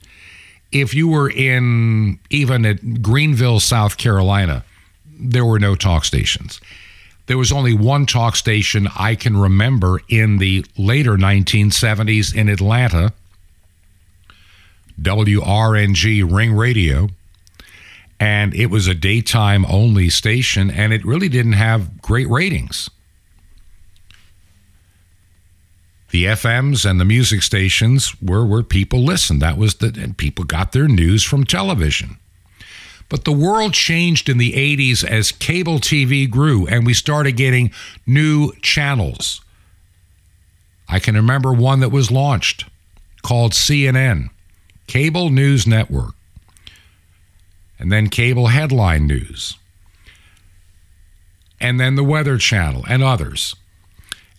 If 0.72 0.94
you 0.94 1.08
were 1.08 1.30
in 1.30 2.20
even 2.30 2.66
at 2.66 3.02
Greenville, 3.02 3.60
South 3.60 3.98
Carolina, 3.98 4.64
there 5.06 5.46
were 5.46 5.60
no 5.60 5.76
talk 5.76 6.06
stations. 6.06 6.62
There 7.28 7.38
was 7.38 7.52
only 7.52 7.74
one 7.74 8.06
talk 8.06 8.36
station 8.36 8.88
I 8.98 9.16
can 9.16 9.38
remember 9.38 10.00
in 10.10 10.38
the 10.38 10.66
later 10.78 11.18
1970s 11.18 12.36
in 12.36 12.50
Atlanta, 12.50 13.14
WRNG 15.02 16.30
Ring 16.30 16.54
Radio, 16.54 17.10
and 18.20 18.54
it 18.54 18.68
was 18.68 18.88
a 18.88 18.94
daytime 18.94 19.66
only 19.68 20.10
station, 20.10 20.70
and 20.70 20.94
it 20.94 21.06
really 21.06 21.30
didn't 21.30 21.54
have 21.54 22.02
great 22.02 22.30
ratings. 22.30 22.90
The 26.12 26.26
FMs 26.26 26.88
and 26.88 27.00
the 27.00 27.06
music 27.06 27.42
stations 27.42 28.14
were 28.22 28.46
where 28.46 28.64
people 28.64 29.00
listened. 29.00 29.42
That 29.42 29.58
was 29.58 29.76
the 29.76 29.88
and 29.98 30.18
people 30.18 30.44
got 30.44 30.74
their 30.74 30.88
news 30.88 31.24
from 31.24 31.46
television. 31.46 32.18
But 33.08 33.26
the 33.26 33.32
world 33.32 33.74
changed 33.74 34.30
in 34.30 34.38
the 34.38 34.54
80s 34.54 35.04
as 35.04 35.32
cable 35.32 35.80
TV 35.80 36.30
grew 36.30 36.68
and 36.68 36.86
we 36.86 36.94
started 36.94 37.34
getting 37.34 37.72
new 38.06 38.54
channels. 38.62 39.42
I 40.88 41.00
can 41.00 41.16
remember 41.16 41.54
one 41.54 41.80
that 41.80 41.90
was 41.90 42.12
launched 42.12 42.66
called 43.22 43.54
CNN, 43.54 44.30
Cable 44.88 45.30
News 45.30 45.66
Network, 45.66 46.16
and 47.80 47.92
then 47.92 48.10
Cable 48.10 48.48
Headline 48.48 49.08
News, 49.08 49.58
and 51.60 51.80
then 51.80 51.96
the 51.96 52.04
Weather 52.04 52.38
Channel 52.38 52.84
and 52.90 53.02
others. 53.02 53.56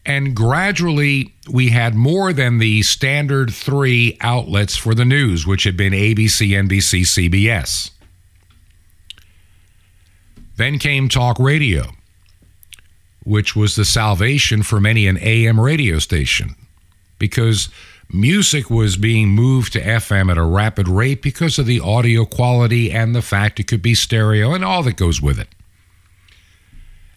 And 0.04 0.35
gradually, 0.35 1.32
we 1.50 1.68
had 1.68 1.94
more 1.94 2.32
than 2.32 2.59
the 2.59 2.82
standard 2.82 3.52
three 3.52 4.18
outlets 4.21 4.76
for 4.76 4.94
the 4.94 5.04
news, 5.04 5.47
which 5.47 5.62
had 5.64 5.76
been 5.76 5.92
ABC, 5.92 6.49
NBC, 6.49 7.02
CBS. 7.02 7.90
Then 10.56 10.78
came 10.78 11.09
talk 11.09 11.38
radio, 11.38 11.92
which 13.25 13.54
was 13.54 13.76
the 13.76 13.85
salvation 13.85 14.62
for 14.62 14.80
many 14.80 15.06
an 15.06 15.18
AM 15.18 15.61
radio 15.61 15.99
station 15.99 16.56
because 17.18 17.68
music 18.12 18.68
was 18.68 18.97
being 18.97 19.28
moved 19.28 19.73
to 19.73 19.80
FM 19.80 20.30
at 20.30 20.37
a 20.37 20.42
rapid 20.42 20.88
rate 20.88 21.23
because 21.23 21.59
of 21.59 21.66
the 21.66 21.80
audio 21.80 22.25
quality 22.25 22.90
and 22.90 23.14
the 23.14 23.23
fact 23.23 23.61
it 23.61 23.68
could 23.68 23.80
be 23.80 23.94
stereo 23.94 24.52
and 24.52 24.64
all 24.64 24.82
that 24.82 24.97
goes 24.97 25.23
with 25.23 25.38
it. 25.38 25.49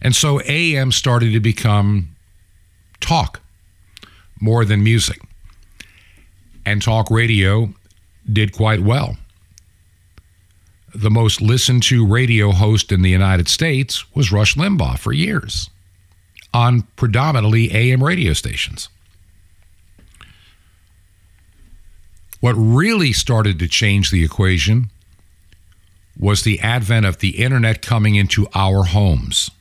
And 0.02 0.16
so 0.16 0.40
AM 0.42 0.92
started 0.92 1.34
to 1.34 1.40
become 1.40 2.15
talk 3.00 3.42
more 4.40 4.66
than 4.66 4.84
music. 4.84 5.22
And 6.66 6.82
talk 6.82 7.10
radio 7.12 7.70
did 8.32 8.54
quite 8.54 8.82
well. 8.82 9.18
The 10.94 11.12
most 11.12 11.42
listened 11.42 11.84
to 11.84 12.08
radio 12.08 12.52
host 12.52 12.92
in 12.92 13.02
the 13.02 13.10
United 13.10 13.48
States 13.48 14.06
was 14.16 14.32
Rush 14.32 14.56
Limbaugh 14.56 14.98
for 14.98 15.12
years 15.12 15.70
on 16.54 16.84
predominantly 16.96 17.72
AM 17.74 18.02
radio 18.02 18.32
stations. 18.34 18.88
What 22.40 22.54
really 22.54 23.12
started 23.12 23.60
to 23.60 23.68
change 23.68 24.10
the 24.10 24.24
equation 24.24 24.90
was 26.18 26.44
the 26.44 26.60
advent 26.62 27.06
of 27.06 27.20
the 27.20 27.44
internet 27.44 27.82
coming 27.82 28.16
into 28.16 28.48
our 28.56 28.84
homes. 28.84 29.52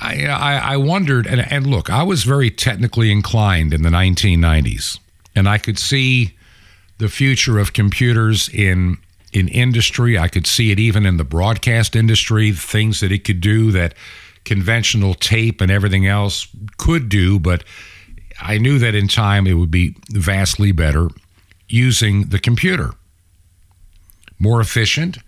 I, 0.00 0.26
I, 0.26 0.54
I 0.72 0.76
wondered, 0.76 1.26
and, 1.26 1.40
and 1.50 1.66
look, 1.66 1.88
I 1.88 2.02
was 2.02 2.24
very 2.24 2.50
technically 2.50 3.10
inclined 3.10 3.72
in 3.72 3.82
the 3.82 3.88
1990s, 3.88 4.98
and 5.34 5.48
I 5.48 5.58
could 5.58 5.78
see 5.78 6.36
the 6.98 7.08
future 7.08 7.58
of 7.58 7.72
computers 7.72 8.48
in 8.48 8.98
in 9.32 9.48
industry. 9.48 10.18
I 10.18 10.28
could 10.28 10.46
see 10.46 10.70
it 10.70 10.78
even 10.78 11.04
in 11.04 11.18
the 11.18 11.24
broadcast 11.24 11.94
industry, 11.94 12.52
things 12.52 13.00
that 13.00 13.12
it 13.12 13.24
could 13.24 13.40
do 13.40 13.70
that 13.72 13.94
conventional 14.44 15.12
tape 15.14 15.60
and 15.60 15.70
everything 15.70 16.06
else 16.06 16.48
could 16.78 17.08
do, 17.08 17.38
but 17.38 17.64
I 18.40 18.58
knew 18.58 18.78
that 18.78 18.94
in 18.94 19.08
time 19.08 19.46
it 19.46 19.54
would 19.54 19.70
be 19.70 19.94
vastly 20.10 20.72
better 20.72 21.08
using 21.68 22.28
the 22.28 22.38
computer. 22.38 22.92
More 24.38 24.60
efficient, 24.60 25.18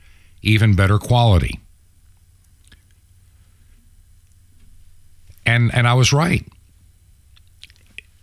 even 0.42 0.74
better 0.74 0.98
quality. 0.98 1.60
And 5.48 5.74
and 5.74 5.88
I 5.88 5.94
was 5.94 6.12
right. 6.12 6.46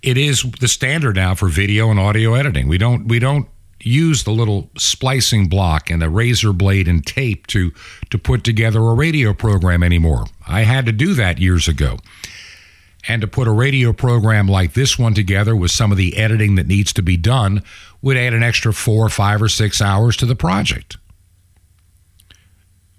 It 0.03 0.15
is 0.15 0.43
the 0.59 0.67
standard 0.67 1.15
now 1.15 1.33
for 1.33 1.47
video 1.47 1.89
and 1.89 1.99
audio 1.99 2.35
editing. 2.35 2.67
We 2.67 2.77
don't 2.77 3.07
we 3.07 3.17
don't 3.17 3.47
use 3.81 4.23
the 4.23 4.31
little 4.31 4.69
splicing 4.77 5.47
block 5.47 5.89
and 5.89 6.03
a 6.03 6.09
razor 6.09 6.53
blade 6.53 6.87
and 6.87 7.03
tape 7.03 7.47
to 7.47 7.71
to 8.11 8.19
put 8.19 8.43
together 8.43 8.79
a 8.79 8.93
radio 8.93 9.33
program 9.33 9.81
anymore. 9.81 10.25
I 10.47 10.61
had 10.61 10.85
to 10.85 10.91
do 10.91 11.15
that 11.15 11.39
years 11.39 11.67
ago. 11.67 11.97
And 13.07 13.21
to 13.21 13.27
put 13.27 13.47
a 13.47 13.51
radio 13.51 13.91
program 13.91 14.47
like 14.47 14.73
this 14.73 14.97
one 14.97 15.15
together 15.15 15.55
with 15.55 15.71
some 15.71 15.91
of 15.91 15.97
the 15.97 16.17
editing 16.17 16.55
that 16.55 16.67
needs 16.67 16.93
to 16.93 17.01
be 17.01 17.17
done 17.17 17.63
would 18.03 18.17
add 18.17 18.33
an 18.33 18.43
extra 18.43 18.71
four, 18.71 19.09
five, 19.09 19.41
or 19.41 19.49
six 19.49 19.81
hours 19.81 20.15
to 20.17 20.27
the 20.27 20.35
project. 20.35 20.97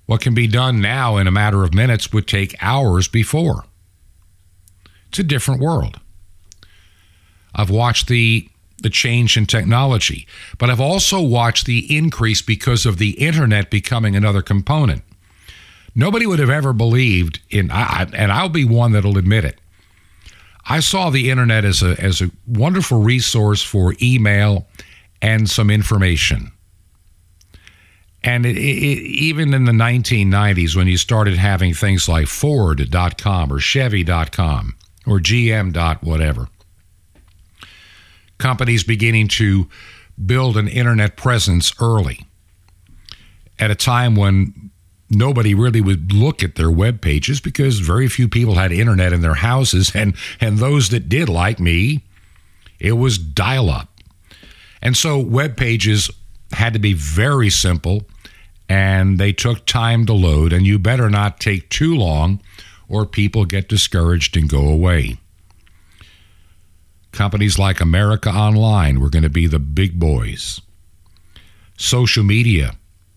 What 0.07 0.21
can 0.21 0.35
be 0.35 0.47
done 0.49 0.81
now 0.81 1.17
in 1.17 1.27
a 1.27 1.33
matter 1.33 1.63
of 1.63 1.75
minutes 1.75 2.13
would 2.13 2.29
take 2.29 2.57
hours 2.61 3.09
before. 3.09 3.65
It's 5.09 5.19
a 5.19 5.25
different 5.25 5.61
world. 5.61 6.01
I've 7.55 7.71
watched 7.71 8.09
the 8.09 8.49
the 8.79 8.91
change 8.91 9.39
in 9.39 9.47
technology, 9.47 10.27
but 10.59 10.69
I've 10.69 10.83
also 10.83 11.21
watched 11.21 11.65
the 11.65 11.97
increase 11.97 12.43
because 12.43 12.85
of 12.85 12.99
the 12.99 13.13
internet 13.13 13.71
becoming 13.71 14.15
another 14.15 14.43
component. 14.43 15.03
Nobody 15.95 16.27
would 16.27 16.39
have 16.39 16.51
ever 16.51 16.75
believed 16.75 17.41
in 17.49 17.71
I, 17.71 18.07
and 18.13 18.31
I'll 18.31 18.51
be 18.51 18.67
one 18.67 18.93
that'll 18.93 19.17
admit 19.17 19.47
it. 19.47 19.59
I 20.67 20.81
saw 20.81 21.09
the 21.09 21.31
internet 21.31 21.65
as 21.65 21.83
a 21.83 21.99
as 21.99 22.21
a 22.21 22.31
wonderful 22.47 23.01
resource 23.01 23.63
for 23.63 23.95
email 24.03 24.67
and 25.23 25.49
some 25.49 25.71
information. 25.71 26.53
And 28.23 28.45
it, 28.45 28.59
it, 28.59 28.61
even 28.61 29.55
in 29.55 29.65
the 29.65 29.73
1990s, 29.73 30.75
when 30.75 30.89
you 30.89 30.97
started 30.97 31.39
having 31.39 31.73
things 31.73 32.09
like 32.09 32.27
Ford.com 32.27 33.53
or 33.53 33.61
Chevy.com 33.61 34.75
or 35.07 35.19
GM. 35.19 35.73
dot 35.73 36.03
whatever, 36.03 36.49
companies 38.39 38.85
beginning 38.85 39.29
to 39.29 39.69
build 40.25 40.57
an 40.57 40.69
internet 40.69 41.17
presence 41.17 41.73
early 41.81 42.27
at 43.59 43.71
a 43.71 43.75
time 43.75 44.17
when 44.17 44.71
nobody 45.09 45.55
really 45.55 45.81
would 45.81 46.13
look 46.13 46.43
at 46.43 46.57
their 46.57 46.71
web 46.71 47.01
pages 47.01 47.41
because 47.41 47.79
very 47.79 48.09
few 48.09 48.29
people 48.29 48.55
had 48.55 48.73
internet 48.73 49.13
in 49.13 49.21
their 49.21 49.35
houses. 49.35 49.95
And 49.95 50.15
and 50.41 50.59
those 50.59 50.89
that 50.91 51.09
did 51.09 51.29
like 51.29 51.61
me 51.61 52.03
it 52.79 52.93
was 52.93 53.17
dial 53.17 53.71
up 53.71 53.97
and 54.83 54.97
so 54.97 55.19
web 55.19 55.57
pages 55.57 56.11
had 56.53 56.73
to 56.73 56.79
be 56.79 56.93
very 56.93 57.51
simple 57.51 58.03
and 58.69 59.19
they 59.19 59.33
took 59.33 59.67
time 59.67 60.07
to 60.07 60.13
load. 60.13 60.53
And 60.53 60.67
you 60.67 60.79
better 60.79 61.09
not 61.09 61.41
take 61.41 61.69
too 61.71 61.97
long 61.97 62.41
or 62.89 63.07
people 63.07 63.45
get 63.45 63.69
discouraged 63.69 64.37
and 64.37 64.49
go 64.49 64.69
away 64.69 65.19
companies 67.13 67.59
like 67.59 67.81
America 67.81 68.29
Online 68.29 69.01
were 69.01 69.09
going 69.09 69.23
to 69.23 69.31
be 69.31 69.47
the 69.47 69.59
big 69.59 69.99
boys 69.99 70.61
social 71.79 72.23
media 72.23 72.73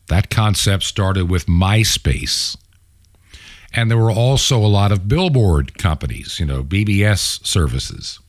that 0.07 0.29
concept 0.29 0.83
started 0.83 1.29
with 1.29 1.45
MySpace. 1.45 2.57
And 3.73 3.89
there 3.89 3.97
were 3.97 4.11
also 4.11 4.57
a 4.57 4.67
lot 4.67 4.91
of 4.91 5.07
billboard 5.07 5.77
companies, 5.77 6.39
you 6.39 6.45
know, 6.45 6.63
BBS 6.63 7.45
services 7.45 8.19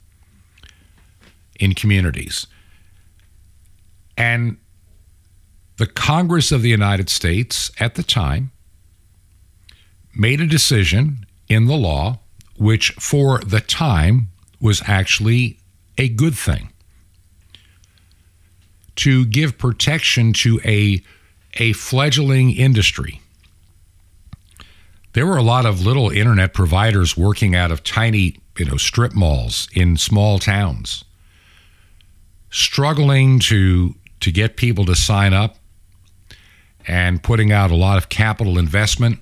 in 1.58 1.74
communities. 1.74 2.46
And 4.16 4.58
the 5.78 5.86
Congress 5.86 6.52
of 6.52 6.60
the 6.60 6.68
United 6.68 7.08
States 7.08 7.70
at 7.80 7.94
the 7.94 8.02
time 8.02 8.52
made 10.14 10.40
a 10.42 10.46
decision 10.46 11.24
in 11.50 11.66
the 11.66 11.76
law, 11.76 12.20
which 12.56 12.92
for 12.92 13.40
the 13.40 13.60
time 13.60 14.28
was 14.60 14.80
actually 14.86 15.58
a 15.98 16.08
good 16.08 16.34
thing, 16.34 16.72
to 18.94 19.26
give 19.26 19.58
protection 19.58 20.32
to 20.32 20.60
a 20.64 21.02
a 21.54 21.72
fledgling 21.72 22.52
industry. 22.52 23.20
There 25.14 25.26
were 25.26 25.36
a 25.36 25.42
lot 25.42 25.66
of 25.66 25.84
little 25.84 26.10
internet 26.10 26.54
providers 26.54 27.16
working 27.16 27.56
out 27.56 27.72
of 27.72 27.82
tiny, 27.82 28.36
you 28.56 28.66
know, 28.66 28.76
strip 28.76 29.12
malls 29.12 29.68
in 29.74 29.96
small 29.96 30.38
towns, 30.38 31.04
struggling 32.50 33.40
to 33.40 33.96
to 34.20 34.30
get 34.30 34.56
people 34.56 34.84
to 34.84 34.94
sign 34.94 35.32
up 35.32 35.56
and 36.86 37.22
putting 37.22 37.50
out 37.50 37.70
a 37.72 37.74
lot 37.74 37.98
of 37.98 38.08
capital 38.08 38.58
investment 38.58 39.18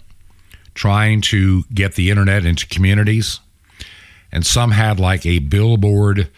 trying 0.79 1.21
to 1.21 1.65
get 1.75 1.97
the 1.97 2.09
internet 2.09 2.45
into 2.45 2.65
communities. 2.69 3.41
And 4.31 4.47
some 4.47 4.71
had 4.71 5.01
like 5.01 5.27
a 5.27 5.41
billboard 5.41 6.31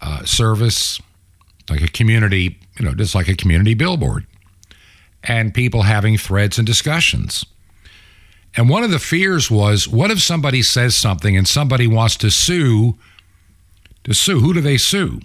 uh, 0.00 0.24
service, 0.24 1.00
like 1.68 1.82
a 1.82 1.88
community, 1.88 2.60
you 2.78 2.84
know, 2.84 2.94
just 2.94 3.16
like 3.16 3.26
a 3.26 3.34
community 3.34 3.74
billboard 3.74 4.24
and 5.24 5.52
people 5.52 5.82
having 5.82 6.16
threads 6.16 6.58
and 6.58 6.66
discussions. 6.66 7.44
And 8.56 8.68
one 8.68 8.84
of 8.84 8.92
the 8.92 9.00
fears 9.00 9.50
was 9.50 9.88
what 9.88 10.12
if 10.12 10.22
somebody 10.22 10.62
says 10.62 10.94
something 10.94 11.36
and 11.36 11.48
somebody 11.48 11.88
wants 11.88 12.16
to 12.18 12.30
sue? 12.30 12.96
To 14.04 14.14
sue, 14.14 14.38
who 14.38 14.54
do 14.54 14.60
they 14.60 14.78
sue? 14.78 15.20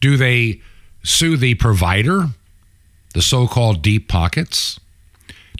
Do 0.00 0.16
they 0.16 0.60
sue 1.02 1.36
the 1.36 1.54
provider, 1.56 2.28
the 3.12 3.22
so 3.22 3.48
called 3.48 3.82
deep 3.82 4.06
pockets, 4.08 4.78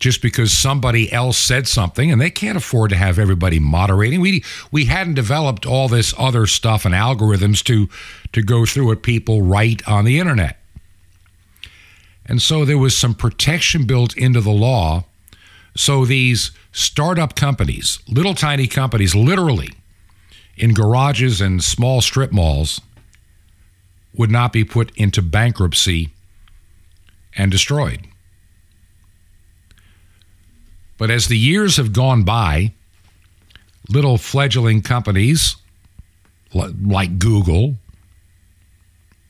just 0.00 0.22
because 0.22 0.50
somebody 0.50 1.12
else 1.12 1.38
said 1.38 1.68
something 1.68 2.10
and 2.10 2.20
they 2.20 2.30
can't 2.30 2.56
afford 2.56 2.90
to 2.90 2.96
have 2.96 3.18
everybody 3.18 3.60
moderating? 3.60 4.20
We, 4.20 4.42
we 4.72 4.86
hadn't 4.86 5.14
developed 5.14 5.66
all 5.66 5.88
this 5.88 6.12
other 6.18 6.46
stuff 6.46 6.84
and 6.84 6.94
algorithms 6.94 7.62
to, 7.64 7.88
to 8.32 8.42
go 8.42 8.66
through 8.66 8.86
what 8.86 9.02
people 9.02 9.42
write 9.42 9.86
on 9.86 10.04
the 10.04 10.18
internet. 10.18 10.56
And 12.26 12.40
so 12.40 12.64
there 12.64 12.78
was 12.78 12.96
some 12.96 13.14
protection 13.14 13.84
built 13.84 14.16
into 14.16 14.40
the 14.40 14.50
law. 14.50 15.04
So 15.76 16.04
these 16.04 16.50
startup 16.72 17.34
companies, 17.34 17.98
little 18.08 18.34
tiny 18.34 18.66
companies, 18.66 19.14
literally 19.14 19.70
in 20.56 20.74
garages 20.74 21.40
and 21.40 21.62
small 21.62 22.00
strip 22.00 22.32
malls, 22.32 22.80
would 24.14 24.30
not 24.30 24.52
be 24.52 24.64
put 24.64 24.92
into 24.96 25.22
bankruptcy 25.22 26.10
and 27.36 27.50
destroyed. 27.50 28.06
But 31.00 31.10
as 31.10 31.28
the 31.28 31.38
years 31.38 31.78
have 31.78 31.94
gone 31.94 32.24
by, 32.24 32.74
little 33.88 34.18
fledgling 34.18 34.82
companies 34.82 35.56
like 36.52 37.18
Google, 37.18 37.76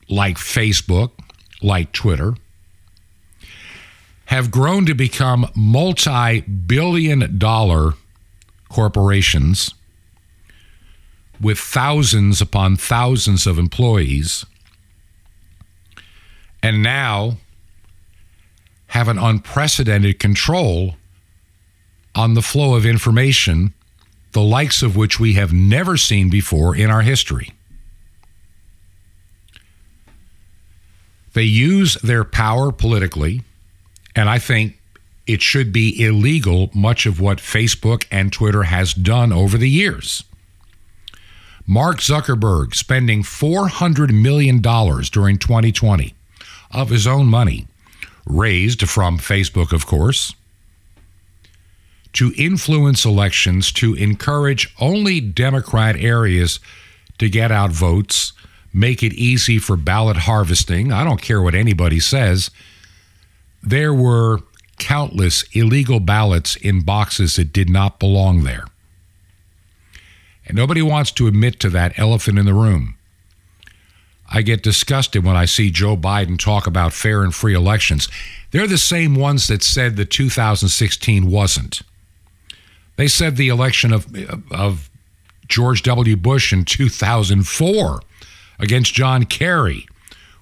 like 0.09 0.35
Facebook, 0.35 1.11
like 1.61 1.93
Twitter, 1.93 2.33
have 4.25 4.51
grown 4.51 4.85
to 4.85 4.93
become 4.93 5.49
multi 5.55 6.41
billion 6.41 7.37
dollar 7.39 7.93
corporations 8.67 9.73
with 11.39 11.57
thousands 11.57 12.41
upon 12.41 12.75
thousands 12.75 13.47
of 13.47 13.57
employees, 13.57 14.45
and 16.61 16.83
now 16.83 17.37
have 18.87 19.07
an 19.07 19.17
unprecedented 19.17 20.19
control 20.19 20.95
on 22.15 22.33
the 22.33 22.41
flow 22.41 22.75
of 22.75 22.85
information, 22.85 23.73
the 24.31 24.41
likes 24.41 24.81
of 24.81 24.95
which 24.95 25.19
we 25.19 25.33
have 25.33 25.53
never 25.53 25.97
seen 25.97 26.29
before 26.29 26.75
in 26.75 26.89
our 26.89 27.01
history. 27.01 27.53
They 31.33 31.43
use 31.43 31.95
their 31.95 32.23
power 32.23 32.71
politically 32.71 33.43
and 34.15 34.29
I 34.29 34.39
think 34.39 34.77
it 35.27 35.41
should 35.41 35.71
be 35.71 36.03
illegal, 36.03 36.69
much 36.73 37.05
of 37.05 37.21
what 37.21 37.37
Facebook 37.37 38.05
and 38.11 38.33
Twitter 38.33 38.63
has 38.63 38.93
done 38.93 39.31
over 39.31 39.57
the 39.57 39.69
years. 39.69 40.23
Mark 41.65 41.97
Zuckerberg 41.99 42.75
spending 42.75 43.23
$400 43.23 44.11
million 44.11 44.57
during 44.57 45.37
2020 45.37 46.13
of 46.71 46.89
his 46.89 47.07
own 47.07 47.27
money, 47.27 47.67
raised 48.25 48.87
from 48.89 49.17
Facebook, 49.17 49.71
of 49.71 49.85
course, 49.85 50.33
to 52.13 52.33
influence 52.37 53.05
elections 53.05 53.71
to 53.73 53.93
encourage 53.95 54.73
only 54.79 55.21
Democrat 55.21 55.95
areas 55.95 56.59
to 57.17 57.29
get 57.29 57.51
out 57.51 57.71
votes, 57.71 58.33
make 58.73 59.03
it 59.03 59.13
easy 59.13 59.57
for 59.57 59.77
ballot 59.77 60.17
harvesting. 60.17 60.91
I 60.91 61.03
don't 61.03 61.21
care 61.21 61.41
what 61.41 61.55
anybody 61.55 61.99
says 61.99 62.51
there 63.63 63.93
were 63.93 64.39
countless 64.79 65.43
illegal 65.53 65.99
ballots 65.99 66.55
in 66.55 66.81
boxes 66.81 67.35
that 67.35 67.53
did 67.53 67.69
not 67.69 67.99
belong 67.99 68.43
there. 68.43 68.65
And 70.47 70.57
nobody 70.57 70.81
wants 70.81 71.11
to 71.13 71.27
admit 71.27 71.59
to 71.59 71.69
that 71.69 71.97
elephant 71.99 72.39
in 72.39 72.45
the 72.45 72.53
room. 72.53 72.95
I 74.33 74.41
get 74.41 74.63
disgusted 74.63 75.23
when 75.23 75.35
I 75.35 75.45
see 75.45 75.69
Joe 75.69 75.95
Biden 75.97 76.39
talk 76.39 76.65
about 76.65 76.93
fair 76.93 77.21
and 77.21 77.35
free 77.35 77.53
elections. 77.53 78.07
They're 78.51 78.65
the 78.65 78.77
same 78.77 79.13
ones 79.13 79.47
that 79.47 79.61
said 79.61 79.95
the 79.97 80.05
2016 80.05 81.29
wasn't. 81.29 81.81
They 83.01 83.07
said 83.07 83.35
the 83.35 83.49
election 83.49 83.93
of, 83.93 84.05
of 84.51 84.87
George 85.47 85.81
W. 85.81 86.15
Bush 86.15 86.53
in 86.53 86.65
2004 86.65 87.99
against 88.59 88.93
John 88.93 89.25
Kerry 89.25 89.87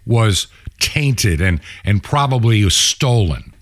was 0.05 0.47
tainted 0.77 1.39
and, 1.39 1.61
and 1.85 2.03
probably 2.03 2.69
stolen. 2.69 3.53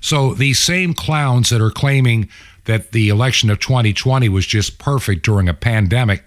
So 0.00 0.34
these 0.34 0.58
same 0.58 0.94
clowns 0.94 1.50
that 1.50 1.60
are 1.60 1.70
claiming 1.70 2.28
that 2.64 2.90
the 2.90 3.08
election 3.08 3.50
of 3.50 3.60
2020 3.60 4.28
was 4.28 4.46
just 4.46 4.80
perfect 4.80 5.24
during 5.24 5.48
a 5.48 5.54
pandemic 5.54 6.24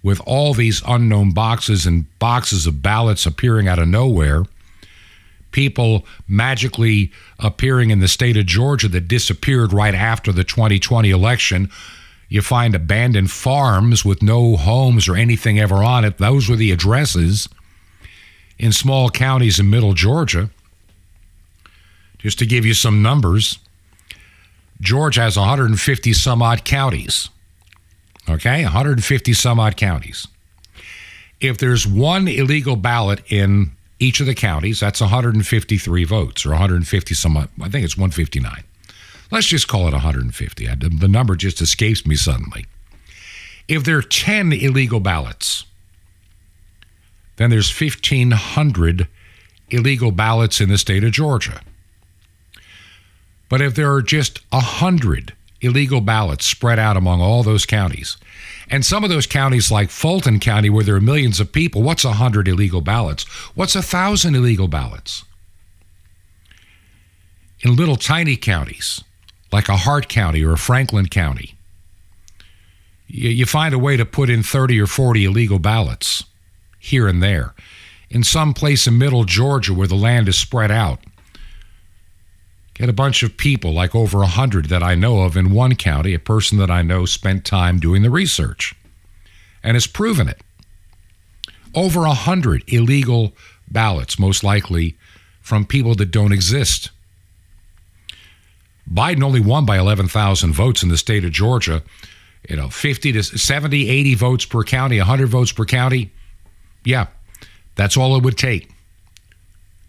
with 0.00 0.20
all 0.24 0.54
these 0.54 0.80
unknown 0.86 1.32
boxes 1.32 1.86
and 1.86 2.06
boxes 2.20 2.68
of 2.68 2.82
ballots 2.82 3.26
appearing 3.26 3.66
out 3.66 3.80
of 3.80 3.88
nowhere, 3.88 4.44
people 5.52 6.06
magically 6.26 7.12
appearing 7.38 7.90
in 7.90 8.00
the 8.00 8.08
state 8.08 8.36
of 8.36 8.46
Georgia 8.46 8.88
that 8.88 9.08
disappeared 9.08 9.72
right 9.72 9.94
after 9.94 10.32
the 10.32 10.44
2020 10.44 11.10
election. 11.10 11.70
You 12.28 12.42
find 12.42 12.74
abandoned 12.74 13.30
farms 13.30 14.04
with 14.04 14.22
no 14.22 14.56
homes 14.56 15.08
or 15.08 15.16
anything 15.16 15.58
ever 15.58 15.84
on 15.84 16.04
it. 16.04 16.18
Those 16.18 16.48
were 16.48 16.56
the 16.56 16.72
addresses 16.72 17.48
in 18.58 18.72
small 18.72 19.10
counties 19.10 19.58
in 19.58 19.68
middle 19.68 19.92
Georgia. 19.92 20.50
Just 22.18 22.38
to 22.38 22.46
give 22.46 22.64
you 22.64 22.74
some 22.74 23.02
numbers, 23.02 23.58
Georgia 24.80 25.22
has 25.22 25.36
150 25.36 26.12
some 26.12 26.42
odd 26.42 26.64
counties. 26.64 27.28
Okay, 28.28 28.62
150 28.62 29.32
some 29.32 29.58
odd 29.58 29.76
counties. 29.76 30.28
If 31.40 31.58
there's 31.58 31.86
one 31.86 32.28
illegal 32.28 32.76
ballot 32.76 33.22
in 33.30 33.72
each 34.02 34.20
of 34.20 34.26
the 34.26 34.34
counties, 34.34 34.80
that's 34.80 35.00
153 35.00 36.04
votes 36.04 36.44
or 36.44 36.50
150 36.50 37.14
some, 37.14 37.36
I 37.36 37.46
think 37.68 37.84
it's 37.84 37.96
159. 37.96 38.64
Let's 39.30 39.46
just 39.46 39.68
call 39.68 39.86
it 39.86 39.92
150. 39.92 40.66
The 40.66 41.08
number 41.08 41.36
just 41.36 41.60
escapes 41.60 42.04
me 42.04 42.16
suddenly. 42.16 42.66
If 43.68 43.84
there 43.84 43.96
are 43.96 44.02
10 44.02 44.52
illegal 44.52 45.00
ballots, 45.00 45.64
then 47.36 47.50
there's 47.50 47.70
1,500 47.80 49.08
illegal 49.70 50.10
ballots 50.10 50.60
in 50.60 50.68
the 50.68 50.76
state 50.76 51.04
of 51.04 51.12
Georgia. 51.12 51.60
But 53.48 53.62
if 53.62 53.74
there 53.74 53.92
are 53.92 54.02
just 54.02 54.40
100 54.50 55.32
illegal 55.60 56.00
ballots 56.00 56.44
spread 56.44 56.78
out 56.78 56.96
among 56.96 57.22
all 57.22 57.42
those 57.42 57.64
counties. 57.64 58.16
And 58.68 58.84
some 58.84 59.04
of 59.04 59.10
those 59.10 59.26
counties, 59.26 59.70
like 59.70 59.90
Fulton 59.90 60.40
County, 60.40 60.70
where 60.70 60.84
there 60.84 60.96
are 60.96 61.00
millions 61.00 61.40
of 61.40 61.52
people, 61.52 61.82
what's 61.82 62.04
100 62.04 62.48
illegal 62.48 62.80
ballots? 62.80 63.24
What's 63.54 63.74
1,000 63.74 64.34
illegal 64.34 64.68
ballots? 64.68 65.24
In 67.60 67.76
little 67.76 67.96
tiny 67.96 68.36
counties, 68.36 69.02
like 69.52 69.68
a 69.68 69.76
Hart 69.76 70.08
County 70.08 70.44
or 70.44 70.52
a 70.52 70.58
Franklin 70.58 71.06
County, 71.06 71.54
you, 73.06 73.30
you 73.30 73.46
find 73.46 73.74
a 73.74 73.78
way 73.78 73.96
to 73.96 74.04
put 74.04 74.30
in 74.30 74.42
30 74.42 74.80
or 74.80 74.86
40 74.86 75.24
illegal 75.24 75.58
ballots 75.58 76.24
here 76.78 77.06
and 77.06 77.22
there. 77.22 77.54
In 78.10 78.24
some 78.24 78.52
place 78.52 78.86
in 78.86 78.98
middle 78.98 79.24
Georgia 79.24 79.72
where 79.72 79.86
the 79.86 79.94
land 79.94 80.28
is 80.28 80.38
spread 80.38 80.70
out, 80.70 80.98
Get 82.74 82.88
a 82.88 82.94
bunch 82.94 83.22
of 83.22 83.36
people, 83.36 83.72
like 83.72 83.94
over 83.94 84.18
a 84.18 84.20
100 84.22 84.66
that 84.66 84.82
I 84.82 84.94
know 84.94 85.20
of 85.22 85.36
in 85.36 85.52
one 85.52 85.74
county, 85.74 86.14
a 86.14 86.18
person 86.18 86.58
that 86.58 86.70
I 86.70 86.82
know 86.82 87.04
spent 87.04 87.44
time 87.44 87.78
doing 87.78 88.02
the 88.02 88.10
research 88.10 88.74
and 89.62 89.74
has 89.74 89.86
proven 89.86 90.28
it. 90.28 90.40
Over 91.74 92.00
a 92.00 92.08
100 92.08 92.64
illegal 92.66 93.32
ballots, 93.70 94.18
most 94.18 94.42
likely 94.42 94.96
from 95.40 95.66
people 95.66 95.94
that 95.96 96.10
don't 96.10 96.32
exist. 96.32 96.90
Biden 98.90 99.22
only 99.22 99.40
won 99.40 99.64
by 99.64 99.78
11,000 99.78 100.52
votes 100.52 100.82
in 100.82 100.88
the 100.88 100.98
state 100.98 101.24
of 101.24 101.32
Georgia. 101.32 101.82
You 102.48 102.56
know, 102.56 102.68
50 102.68 103.12
to 103.12 103.22
70, 103.22 103.88
80 103.88 104.14
votes 104.14 104.44
per 104.44 104.64
county, 104.64 104.98
100 104.98 105.28
votes 105.28 105.52
per 105.52 105.64
county. 105.64 106.10
Yeah, 106.84 107.06
that's 107.76 107.96
all 107.96 108.16
it 108.16 108.22
would 108.22 108.36
take 108.36 108.70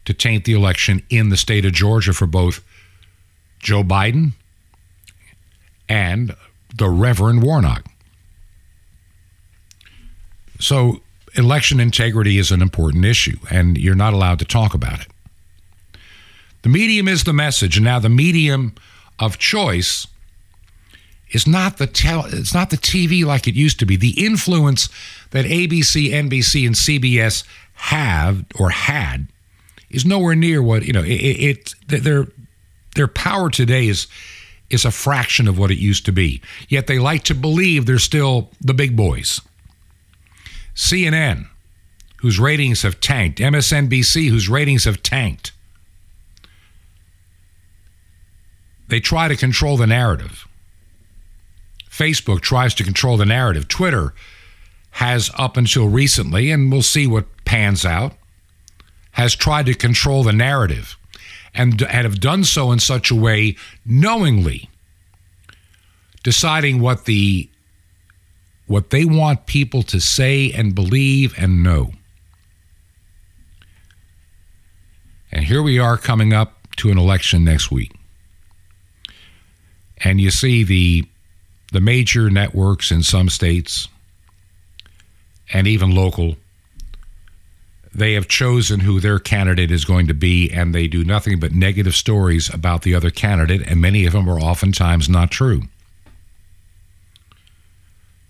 to 0.06 0.14
taint 0.14 0.46
the 0.46 0.54
election 0.54 1.02
in 1.10 1.30
the 1.30 1.38
state 1.38 1.66
of 1.66 1.74
Georgia 1.74 2.14
for 2.14 2.28
both 2.28 2.64
Joe 3.64 3.84
Biden 3.84 4.34
and 5.90 6.36
the 6.76 6.90
Reverend 6.90 7.42
Warnock. 7.42 7.86
So, 10.60 11.02
election 11.36 11.80
integrity 11.80 12.38
is 12.38 12.52
an 12.52 12.62
important 12.62 13.06
issue, 13.06 13.38
and 13.50 13.78
you're 13.78 13.96
not 13.96 14.14
allowed 14.14 14.40
to 14.40 14.46
talk 14.46 14.74
about 14.74 15.02
it. 15.02 15.08
The 16.62 16.70
medium 16.70 17.08
is 17.08 17.24
the 17.24 17.34
message, 17.34 17.78
and 17.78 17.84
now 17.84 18.00
the 18.00 18.10
medium 18.10 18.76
of 19.20 19.38
choice 19.38 20.08
is 21.32 21.48
not 21.48 21.78
the 21.78 21.88
tel- 21.88 22.26
it's 22.28 22.54
not 22.54 22.70
the 22.70 22.78
TV 22.78 23.26
like 23.26 23.48
it 23.48 23.56
used 23.56 23.80
to 23.80 23.86
be. 23.86 23.98
The 23.98 24.24
influence 24.24 24.88
that 25.32 25.46
ABC, 25.46 26.12
NBC, 26.12 26.66
and 26.66 26.76
CBS 26.76 27.44
have 27.74 28.46
or 28.58 28.70
had 28.70 29.28
is 29.90 30.06
nowhere 30.06 30.36
near 30.36 30.62
what 30.62 30.84
you 30.84 30.94
know. 30.94 31.04
It, 31.04 31.10
it 31.10 31.76
they're 31.88 32.28
their 32.94 33.08
power 33.08 33.50
today 33.50 33.88
is 33.88 34.08
is 34.70 34.86
a 34.86 34.92
fraction 34.92 35.48
of 35.48 35.58
what 35.58 35.70
it 35.72 35.78
used 35.78 36.06
to 36.06 36.12
be. 36.12 36.42
Yet 36.68 36.88
they 36.88 36.98
like 36.98 37.24
to 37.26 37.36
believe 37.36 37.86
they're 37.86 38.00
still 38.00 38.50
the 38.60 38.74
big 38.74 38.96
boys. 38.96 39.40
CNN, 40.76 41.48
whose 42.18 42.40
ratings 42.40 42.82
have 42.82 43.00
tanked, 43.00 43.40
MSNBC, 43.40 44.30
whose 44.30 44.50
ratings 44.50 44.86
have 44.86 45.04
tanked. 45.04 45.52
They 48.88 49.00
try 49.00 49.28
to 49.28 49.36
control 49.36 49.78
the 49.78 49.88
narrative. 49.88 50.48
Facebook 51.90 52.42
tries 52.42 52.74
to 52.76 52.84
control 52.84 53.18
the 53.18 53.26
narrative. 53.26 53.68
Twitter 53.68 54.14
has, 54.92 55.30
up 55.38 55.58
until 55.58 55.88
recently, 55.88 56.50
and 56.50 56.72
we'll 56.72 56.82
see 56.82 57.06
what 57.06 57.28
pans 57.46 57.86
out, 57.86 58.14
has 59.12 59.36
tried 59.36 59.68
to 59.68 59.76
control 59.76 60.24
the 60.24 60.34
narrative 60.34 60.98
and, 61.54 61.82
and 61.82 61.92
have 61.92 62.20
done 62.20 62.44
so 62.44 62.72
in 62.72 62.80
such 62.80 63.12
a 63.12 63.16
way 63.16 63.56
knowingly 63.86 64.70
deciding 66.24 66.80
what 66.80 67.06
the 67.06 67.50
what 68.66 68.90
they 68.90 69.04
want 69.04 69.46
people 69.46 69.84
to 69.84 70.00
say 70.00 70.52
and 70.52 70.74
believe 70.74 71.34
and 71.38 71.62
know. 71.62 71.92
And 75.32 75.44
here 75.46 75.62
we 75.62 75.80
are 75.80 75.98
coming 75.98 76.32
up 76.32 76.68
to 76.78 76.90
an 76.90 76.98
election 76.98 77.44
next 77.44 77.70
week. 77.70 77.94
And 79.98 80.22
you 80.22 80.32
see 80.32 80.64
the 80.64 81.06
the 81.72 81.82
major 81.82 82.30
networks 82.30 82.92
in 82.92 83.04
some 83.04 83.30
states 83.30 83.88
and 85.52 85.68
even 85.68 85.92
local 85.92 86.36
they 87.94 88.14
have 88.14 88.28
chosen 88.28 88.80
who 88.80 89.00
their 89.00 89.20
candidate 89.20 89.72
is 89.72 89.86
going 89.86 90.08
to 90.08 90.14
be, 90.14 90.50
and 90.52 90.74
they 90.74 90.88
do 90.88 91.04
nothing 91.04 91.40
but 91.40 91.52
negative 91.52 91.94
stories 91.94 92.52
about 92.52 92.82
the 92.82 92.96
other 92.96 93.12
candidate, 93.12 93.62
and 93.68 93.80
many 93.80 94.06
of 94.06 94.14
them 94.14 94.28
are 94.28 94.40
oftentimes 94.40 95.08
not 95.08 95.30
true. 95.30 95.64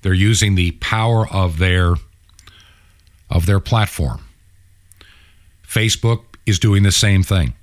They're 0.02 0.14
using 0.14 0.56
the 0.56 0.72
power 0.72 1.28
of 1.30 1.60
their 1.60 1.96
of 3.30 3.46
their 3.46 3.60
platform. 3.60 4.26
Facebook 5.66 6.24
is 6.46 6.60
doing 6.60 6.84
the 6.84 6.92
same 6.92 7.24
thing. 7.24 7.54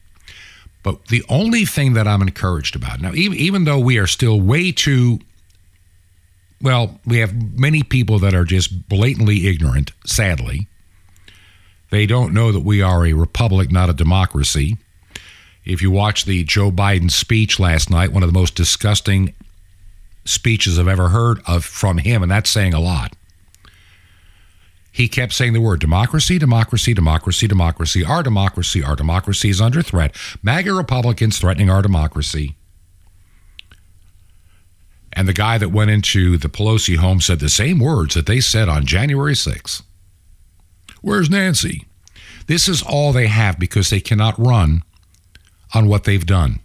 But 0.82 1.08
the 1.08 1.22
only 1.28 1.64
thing 1.66 1.92
that 1.92 2.08
I'm 2.08 2.22
encouraged 2.22 2.74
about 2.74 3.00
now, 3.00 3.12
even, 3.12 3.36
even 3.36 3.64
though 3.64 3.78
we 3.78 3.98
are 3.98 4.06
still 4.06 4.40
way 4.40 4.72
too 4.72 5.20
well, 6.62 6.98
we 7.06 7.18
have 7.18 7.58
many 7.58 7.82
people 7.82 8.18
that 8.18 8.34
are 8.34 8.44
just 8.44 8.88
blatantly 8.88 9.46
ignorant, 9.46 9.92
sadly 10.04 10.66
they 11.90 12.06
don't 12.06 12.32
know 12.32 12.52
that 12.52 12.60
we 12.60 12.82
are 12.82 13.04
a 13.04 13.12
republic, 13.12 13.70
not 13.70 13.90
a 13.90 13.94
democracy. 13.94 14.76
If 15.64 15.82
you 15.82 15.90
watch 15.90 16.24
the 16.24 16.44
Joe 16.44 16.70
Biden 16.70 17.10
speech 17.10 17.60
last 17.60 17.90
night, 17.90 18.12
one 18.12 18.22
of 18.22 18.28
the 18.28 18.38
most 18.38 18.54
disgusting 18.54 19.34
speeches 20.24 20.78
I've 20.78 20.88
ever 20.88 21.08
heard 21.08 21.40
of 21.46 21.64
from 21.64 21.98
him, 21.98 22.22
and 22.22 22.30
that's 22.30 22.50
saying 22.50 22.74
a 22.74 22.80
lot. 22.80 23.14
He 24.92 25.08
kept 25.08 25.32
saying 25.32 25.52
the 25.52 25.60
word 25.60 25.80
democracy, 25.80 26.38
democracy, 26.38 26.94
democracy, 26.94 27.46
democracy. 27.46 28.04
Our 28.04 28.22
democracy, 28.22 28.82
our 28.82 28.96
democracy 28.96 29.50
is 29.50 29.60
under 29.60 29.82
threat. 29.82 30.14
MAGA 30.42 30.72
Republicans 30.74 31.38
threatening 31.38 31.70
our 31.70 31.82
democracy. 31.82 32.56
And 35.12 35.28
the 35.28 35.32
guy 35.32 35.58
that 35.58 35.70
went 35.70 35.90
into 35.90 36.36
the 36.36 36.48
Pelosi 36.48 36.96
home 36.96 37.20
said 37.20 37.40
the 37.40 37.48
same 37.48 37.78
words 37.78 38.14
that 38.14 38.26
they 38.26 38.40
said 38.40 38.68
on 38.68 38.86
January 38.86 39.34
6th. 39.34 39.82
Where's 41.00 41.30
Nancy? 41.30 41.86
This 42.46 42.68
is 42.68 42.82
all 42.82 43.12
they 43.12 43.28
have 43.28 43.58
because 43.58 43.90
they 43.90 44.00
cannot 44.00 44.38
run 44.38 44.82
on 45.74 45.86
what 45.86 46.04
they've 46.04 46.26
done. 46.26 46.60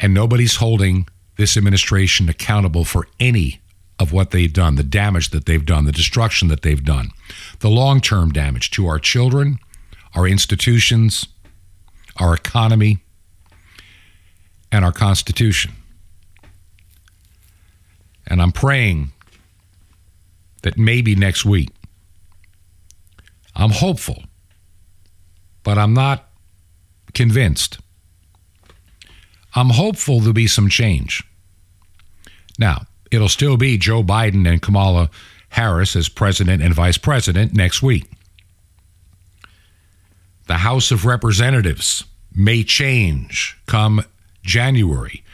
And 0.00 0.14
nobody's 0.14 0.56
holding 0.56 1.08
this 1.36 1.56
administration 1.56 2.28
accountable 2.28 2.84
for 2.84 3.08
any 3.18 3.60
of 3.98 4.12
what 4.12 4.30
they've 4.30 4.52
done, 4.52 4.76
the 4.76 4.82
damage 4.82 5.30
that 5.30 5.46
they've 5.46 5.64
done, 5.64 5.84
the 5.84 5.92
destruction 5.92 6.48
that 6.48 6.62
they've 6.62 6.84
done, 6.84 7.10
the 7.60 7.70
long 7.70 8.00
term 8.00 8.30
damage 8.30 8.70
to 8.72 8.86
our 8.86 8.98
children, 8.98 9.58
our 10.14 10.26
institutions, 10.26 11.26
our 12.18 12.34
economy, 12.34 12.98
and 14.70 14.84
our 14.84 14.92
Constitution. 14.92 15.72
And 18.26 18.42
I'm 18.42 18.52
praying 18.52 19.12
that 20.62 20.76
maybe 20.76 21.14
next 21.14 21.44
week, 21.44 21.70
I'm 23.58 23.70
hopeful, 23.70 24.22
but 25.64 25.76
I'm 25.76 25.92
not 25.92 26.30
convinced. 27.12 27.78
I'm 29.54 29.70
hopeful 29.70 30.20
there'll 30.20 30.32
be 30.32 30.46
some 30.46 30.68
change. 30.68 31.24
Now, 32.58 32.82
it'll 33.10 33.28
still 33.28 33.56
be 33.56 33.76
Joe 33.76 34.04
Biden 34.04 34.48
and 34.48 34.62
Kamala 34.62 35.10
Harris 35.50 35.96
as 35.96 36.08
president 36.08 36.62
and 36.62 36.72
vice 36.72 36.98
president 36.98 37.52
next 37.52 37.82
week. 37.82 38.08
The 40.46 40.58
House 40.58 40.92
of 40.92 41.04
Representatives 41.04 42.04
may 42.32 42.62
change 42.62 43.56
come 43.66 44.04
January. 44.42 45.24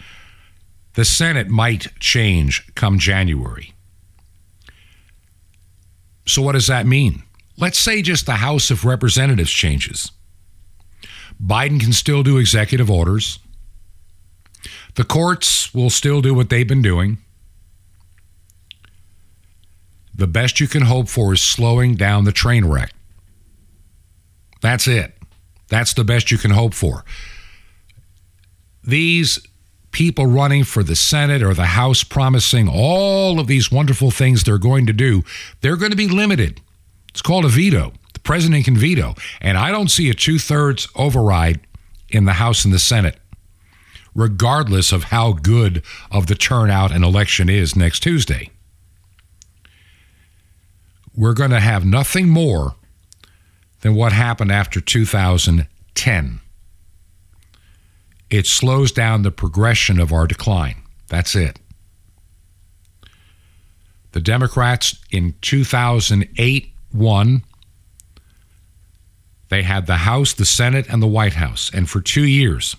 The 0.94 1.04
Senate 1.04 1.48
might 1.48 1.88
change 2.00 2.66
come 2.74 2.98
January. 2.98 3.74
So, 6.26 6.40
what 6.40 6.52
does 6.52 6.68
that 6.68 6.86
mean? 6.86 7.22
Let's 7.56 7.78
say 7.78 8.02
just 8.02 8.26
the 8.26 8.32
House 8.32 8.70
of 8.70 8.84
Representatives 8.84 9.50
changes. 9.50 10.10
Biden 11.42 11.80
can 11.80 11.92
still 11.92 12.22
do 12.22 12.38
executive 12.38 12.90
orders. 12.90 13.38
The 14.94 15.04
courts 15.04 15.74
will 15.74 15.90
still 15.90 16.20
do 16.20 16.34
what 16.34 16.50
they've 16.50 16.66
been 16.66 16.82
doing. 16.82 17.18
The 20.14 20.26
best 20.26 20.60
you 20.60 20.68
can 20.68 20.82
hope 20.82 21.08
for 21.08 21.32
is 21.32 21.42
slowing 21.42 21.96
down 21.96 22.24
the 22.24 22.32
train 22.32 22.64
wreck. 22.64 22.92
That's 24.60 24.86
it. 24.86 25.14
That's 25.68 25.94
the 25.94 26.04
best 26.04 26.30
you 26.30 26.38
can 26.38 26.52
hope 26.52 26.72
for. 26.72 27.04
These 28.82 29.44
people 29.90 30.26
running 30.26 30.64
for 30.64 30.82
the 30.82 30.96
Senate 30.96 31.42
or 31.42 31.54
the 31.54 31.66
House 31.66 32.04
promising 32.04 32.68
all 32.68 33.40
of 33.40 33.46
these 33.46 33.72
wonderful 33.72 34.10
things 34.10 34.44
they're 34.44 34.58
going 34.58 34.86
to 34.86 34.92
do, 34.92 35.22
they're 35.60 35.76
going 35.76 35.90
to 35.90 35.96
be 35.96 36.08
limited. 36.08 36.60
It's 37.14 37.22
called 37.22 37.46
a 37.46 37.48
veto. 37.48 37.92
The 38.12 38.20
president 38.20 38.66
can 38.66 38.76
veto. 38.76 39.14
And 39.40 39.56
I 39.56 39.70
don't 39.70 39.90
see 39.90 40.10
a 40.10 40.14
two 40.14 40.38
thirds 40.38 40.88
override 40.94 41.60
in 42.10 42.26
the 42.26 42.34
House 42.34 42.64
and 42.64 42.74
the 42.74 42.78
Senate 42.78 43.18
regardless 44.14 44.92
of 44.92 45.04
how 45.04 45.32
good 45.32 45.82
of 46.10 46.26
the 46.26 46.34
turnout 46.34 46.92
an 46.92 47.02
election 47.02 47.48
is 47.48 47.74
next 47.74 48.00
Tuesday. 48.00 48.50
We're 51.16 51.34
going 51.34 51.50
to 51.50 51.60
have 51.60 51.84
nothing 51.84 52.28
more 52.28 52.74
than 53.80 53.94
what 53.94 54.12
happened 54.12 54.50
after 54.50 54.80
2010. 54.80 56.40
It 58.30 58.46
slows 58.46 58.90
down 58.90 59.22
the 59.22 59.30
progression 59.30 60.00
of 60.00 60.12
our 60.12 60.26
decline. 60.26 60.76
That's 61.08 61.34
it. 61.36 61.58
The 64.12 64.20
Democrats 64.20 64.98
in 65.10 65.34
2008 65.40 66.73
won. 66.94 67.44
They 69.48 69.62
had 69.62 69.86
the 69.86 69.98
House, 69.98 70.32
the 70.32 70.44
Senate, 70.44 70.86
and 70.88 71.02
the 71.02 71.06
White 71.06 71.34
House. 71.34 71.70
And 71.72 71.88
for 71.88 72.00
two 72.00 72.24
years, 72.24 72.76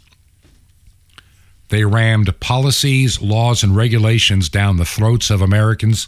they 1.69 1.85
rammed 1.85 2.39
policies, 2.39 3.21
laws, 3.21 3.63
and 3.63 3.75
regulations 3.75 4.49
down 4.49 4.77
the 4.77 4.85
throats 4.85 5.29
of 5.29 5.41
Americans 5.41 6.07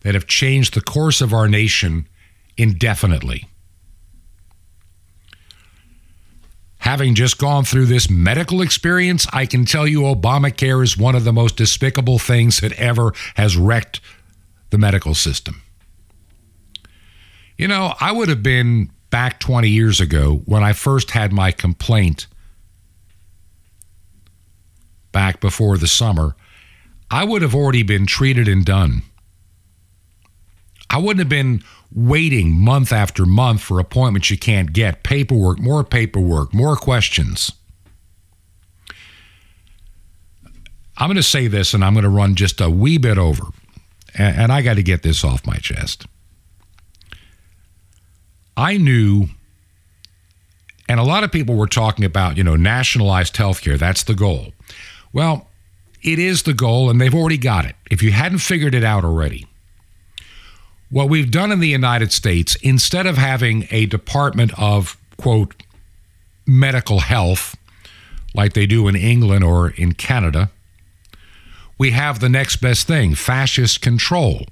that 0.00 0.14
have 0.14 0.26
changed 0.26 0.74
the 0.74 0.80
course 0.80 1.20
of 1.20 1.32
our 1.32 1.48
nation 1.48 2.06
indefinitely. 2.56 3.46
Having 6.78 7.14
just 7.14 7.38
gone 7.38 7.64
through 7.64 7.86
this 7.86 8.08
medical 8.08 8.62
experience, 8.62 9.26
I 9.32 9.44
can 9.44 9.66
tell 9.66 9.86
you 9.86 10.00
Obamacare 10.00 10.82
is 10.82 10.96
one 10.96 11.14
of 11.14 11.24
the 11.24 11.32
most 11.32 11.56
despicable 11.56 12.18
things 12.18 12.60
that 12.60 12.72
ever 12.72 13.12
has 13.34 13.56
wrecked 13.56 14.00
the 14.70 14.78
medical 14.78 15.14
system. 15.14 15.62
You 17.60 17.68
know, 17.68 17.92
I 18.00 18.10
would 18.10 18.30
have 18.30 18.42
been 18.42 18.90
back 19.10 19.38
20 19.38 19.68
years 19.68 20.00
ago 20.00 20.40
when 20.46 20.62
I 20.62 20.72
first 20.72 21.10
had 21.10 21.30
my 21.30 21.52
complaint 21.52 22.26
back 25.12 25.42
before 25.42 25.76
the 25.76 25.86
summer, 25.86 26.34
I 27.10 27.24
would 27.24 27.42
have 27.42 27.54
already 27.54 27.82
been 27.82 28.06
treated 28.06 28.48
and 28.48 28.64
done. 28.64 29.02
I 30.88 30.96
wouldn't 30.96 31.18
have 31.18 31.28
been 31.28 31.62
waiting 31.94 32.58
month 32.58 32.94
after 32.94 33.26
month 33.26 33.60
for 33.60 33.78
appointments 33.78 34.30
you 34.30 34.38
can't 34.38 34.72
get, 34.72 35.02
paperwork, 35.02 35.58
more 35.58 35.84
paperwork, 35.84 36.54
more 36.54 36.76
questions. 36.76 37.52
I'm 40.96 41.08
going 41.08 41.16
to 41.16 41.22
say 41.22 41.46
this 41.46 41.74
and 41.74 41.84
I'm 41.84 41.92
going 41.92 42.04
to 42.04 42.08
run 42.08 42.36
just 42.36 42.62
a 42.62 42.70
wee 42.70 42.96
bit 42.96 43.18
over, 43.18 43.44
and, 44.16 44.50
I 44.50 44.62
got 44.62 44.76
to 44.76 44.82
get 44.82 45.02
this 45.02 45.22
off 45.22 45.46
my 45.46 45.56
chest. 45.56 46.06
I 48.60 48.76
knew, 48.76 49.28
and 50.86 51.00
a 51.00 51.02
lot 51.02 51.24
of 51.24 51.32
people 51.32 51.54
were 51.54 51.66
talking 51.66 52.04
about, 52.04 52.36
you 52.36 52.44
know, 52.44 52.56
nationalized 52.56 53.34
healthcare. 53.36 53.78
That's 53.78 54.04
the 54.04 54.14
goal. 54.14 54.52
Well, 55.14 55.48
it 56.02 56.18
is 56.18 56.42
the 56.42 56.52
goal, 56.52 56.90
and 56.90 57.00
they've 57.00 57.14
already 57.14 57.38
got 57.38 57.64
it. 57.64 57.74
If 57.90 58.02
you 58.02 58.12
hadn't 58.12 58.40
figured 58.40 58.74
it 58.74 58.84
out 58.84 59.02
already, 59.02 59.46
what 60.90 61.08
we've 61.08 61.30
done 61.30 61.50
in 61.50 61.60
the 61.60 61.68
United 61.68 62.12
States, 62.12 62.54
instead 62.56 63.06
of 63.06 63.16
having 63.16 63.66
a 63.70 63.86
department 63.86 64.52
of, 64.58 64.98
quote, 65.16 65.54
medical 66.46 67.00
health 67.00 67.56
like 68.34 68.52
they 68.52 68.66
do 68.66 68.88
in 68.88 68.94
England 68.94 69.42
or 69.42 69.70
in 69.70 69.94
Canada, 69.94 70.50
we 71.78 71.92
have 71.92 72.20
the 72.20 72.28
next 72.28 72.56
best 72.56 72.86
thing 72.86 73.14
fascist 73.14 73.80
control 73.80 74.44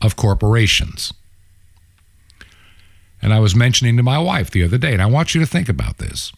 of 0.00 0.14
corporations. 0.14 1.12
And 3.22 3.32
I 3.32 3.38
was 3.38 3.54
mentioning 3.54 3.96
to 3.96 4.02
my 4.02 4.18
wife 4.18 4.50
the 4.50 4.64
other 4.64 4.78
day, 4.78 4.92
and 4.92 5.00
I 5.00 5.06
want 5.06 5.34
you 5.34 5.40
to 5.40 5.46
think 5.46 5.68
about 5.68 5.98
this. 5.98 6.32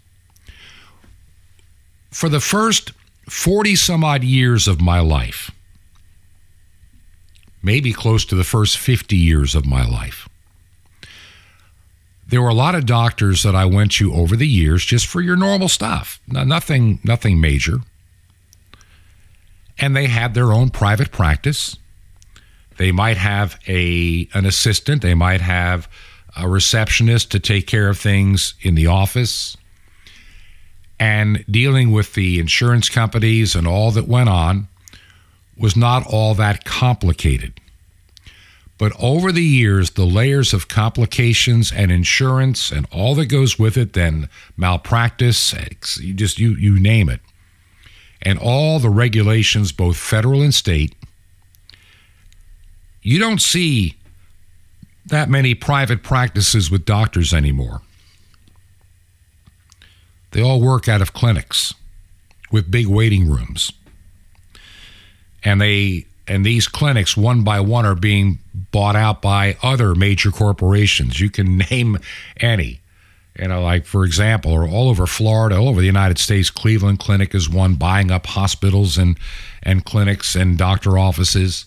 For 2.11 2.29
the 2.29 2.40
first 2.40 2.92
40 3.29 3.75
some 3.75 4.05
odd 4.05 4.23
years 4.23 4.68
of 4.68 4.81
my 4.81 5.01
life, 5.01 5.51
maybe 7.62 7.92
close 7.92 8.27
to 8.27 8.35
the 8.35 8.44
first 8.44 8.77
50 8.77 9.16
years 9.16 9.55
of 9.55 9.64
my 9.64 9.85
life, 9.85 10.29
there 12.27 12.42
were 12.42 12.49
a 12.49 12.55
lot 12.55 12.75
of 12.75 12.87
doctors 12.87 13.42
that 13.42 13.55
I 13.55 13.64
went 13.64 13.92
to 13.92 14.12
over 14.14 14.37
the 14.37 14.47
years 14.47 14.85
just 14.85 15.07
for 15.07 15.20
your 15.20 15.37
normal 15.37 15.68
stuff, 15.68 16.20
nothing, 16.27 17.01
nothing 17.03 17.40
major. 17.40 17.79
And 19.79 19.97
they 19.97 20.07
had 20.07 20.35
their 20.35 20.53
own 20.53 20.70
private 20.70 21.11
practice. 21.11 21.77
They 22.77 22.92
might 22.92 23.16
have 23.16 23.59
a 23.66 24.29
an 24.35 24.47
assistant. 24.47 25.03
They 25.03 25.14
might 25.14 25.40
have 25.40 25.88
a 26.37 26.49
receptionist 26.49 27.31
to 27.33 27.40
take 27.40 27.66
care 27.66 27.88
of 27.88 27.99
things 27.99 28.55
in 28.61 28.75
the 28.75 28.87
office 28.87 29.57
and 30.99 31.44
dealing 31.51 31.92
with 31.92 32.14
the 32.14 32.38
insurance 32.38 32.88
companies 32.88 33.55
and 33.55 33.66
all 33.66 33.90
that 33.90 34.09
went 34.09 34.29
on 34.29 34.68
was 35.57 35.77
not 35.77 36.07
all 36.07 36.35
that 36.35 36.64
complicated. 36.64 37.61
But 38.77 38.92
over 39.01 39.31
the 39.31 39.44
years, 39.44 39.90
the 39.90 40.05
layers 40.05 40.53
of 40.53 40.68
complications 40.68 41.70
and 41.70 41.92
insurance 41.92 42.73
and 42.73 42.87
all 42.90 43.14
that 43.14 43.27
goes 43.27 43.59
with 43.59 43.77
it, 43.77 43.92
then 43.92 44.29
malpractice, 44.57 45.55
you 46.01 46.12
just 46.12 46.38
you 46.38 46.51
you 46.57 46.81
name 46.81 47.09
it, 47.09 47.20
and 48.20 48.38
all 48.38 48.81
the 48.81 48.90
regulations, 48.90 49.70
both 49.70 49.97
federal 49.97 50.42
and 50.42 50.55
state, 50.55 50.94
you 53.01 53.18
don't 53.20 53.40
see 53.40 53.97
that 55.06 55.28
many 55.28 55.54
private 55.54 56.02
practices 56.02 56.70
with 56.70 56.84
doctors 56.84 57.32
anymore. 57.32 57.82
They 60.30 60.42
all 60.42 60.60
work 60.60 60.88
out 60.88 61.00
of 61.00 61.12
clinics 61.12 61.74
with 62.50 62.70
big 62.70 62.86
waiting 62.86 63.28
rooms. 63.28 63.72
And 65.44 65.60
they 65.60 66.06
and 66.26 66.44
these 66.44 66.68
clinics 66.68 67.16
one 67.16 67.44
by 67.44 67.60
one 67.60 67.84
are 67.84 67.94
being 67.94 68.38
bought 68.72 68.96
out 68.96 69.20
by 69.20 69.56
other 69.62 69.94
major 69.94 70.30
corporations. 70.30 71.20
You 71.20 71.30
can 71.30 71.58
name 71.70 71.98
any. 72.38 72.80
You 73.38 73.48
know, 73.48 73.62
like 73.62 73.84
for 73.84 74.04
example, 74.04 74.52
or 74.52 74.68
all 74.68 74.88
over 74.88 75.06
Florida, 75.06 75.56
all 75.56 75.68
over 75.68 75.80
the 75.80 75.86
United 75.86 76.18
States, 76.18 76.50
Cleveland 76.50 77.00
Clinic 77.00 77.34
is 77.34 77.48
one 77.48 77.74
buying 77.74 78.10
up 78.10 78.26
hospitals 78.26 78.96
and 78.96 79.18
and 79.62 79.84
clinics 79.84 80.34
and 80.36 80.56
doctor 80.56 80.96
offices. 80.96 81.66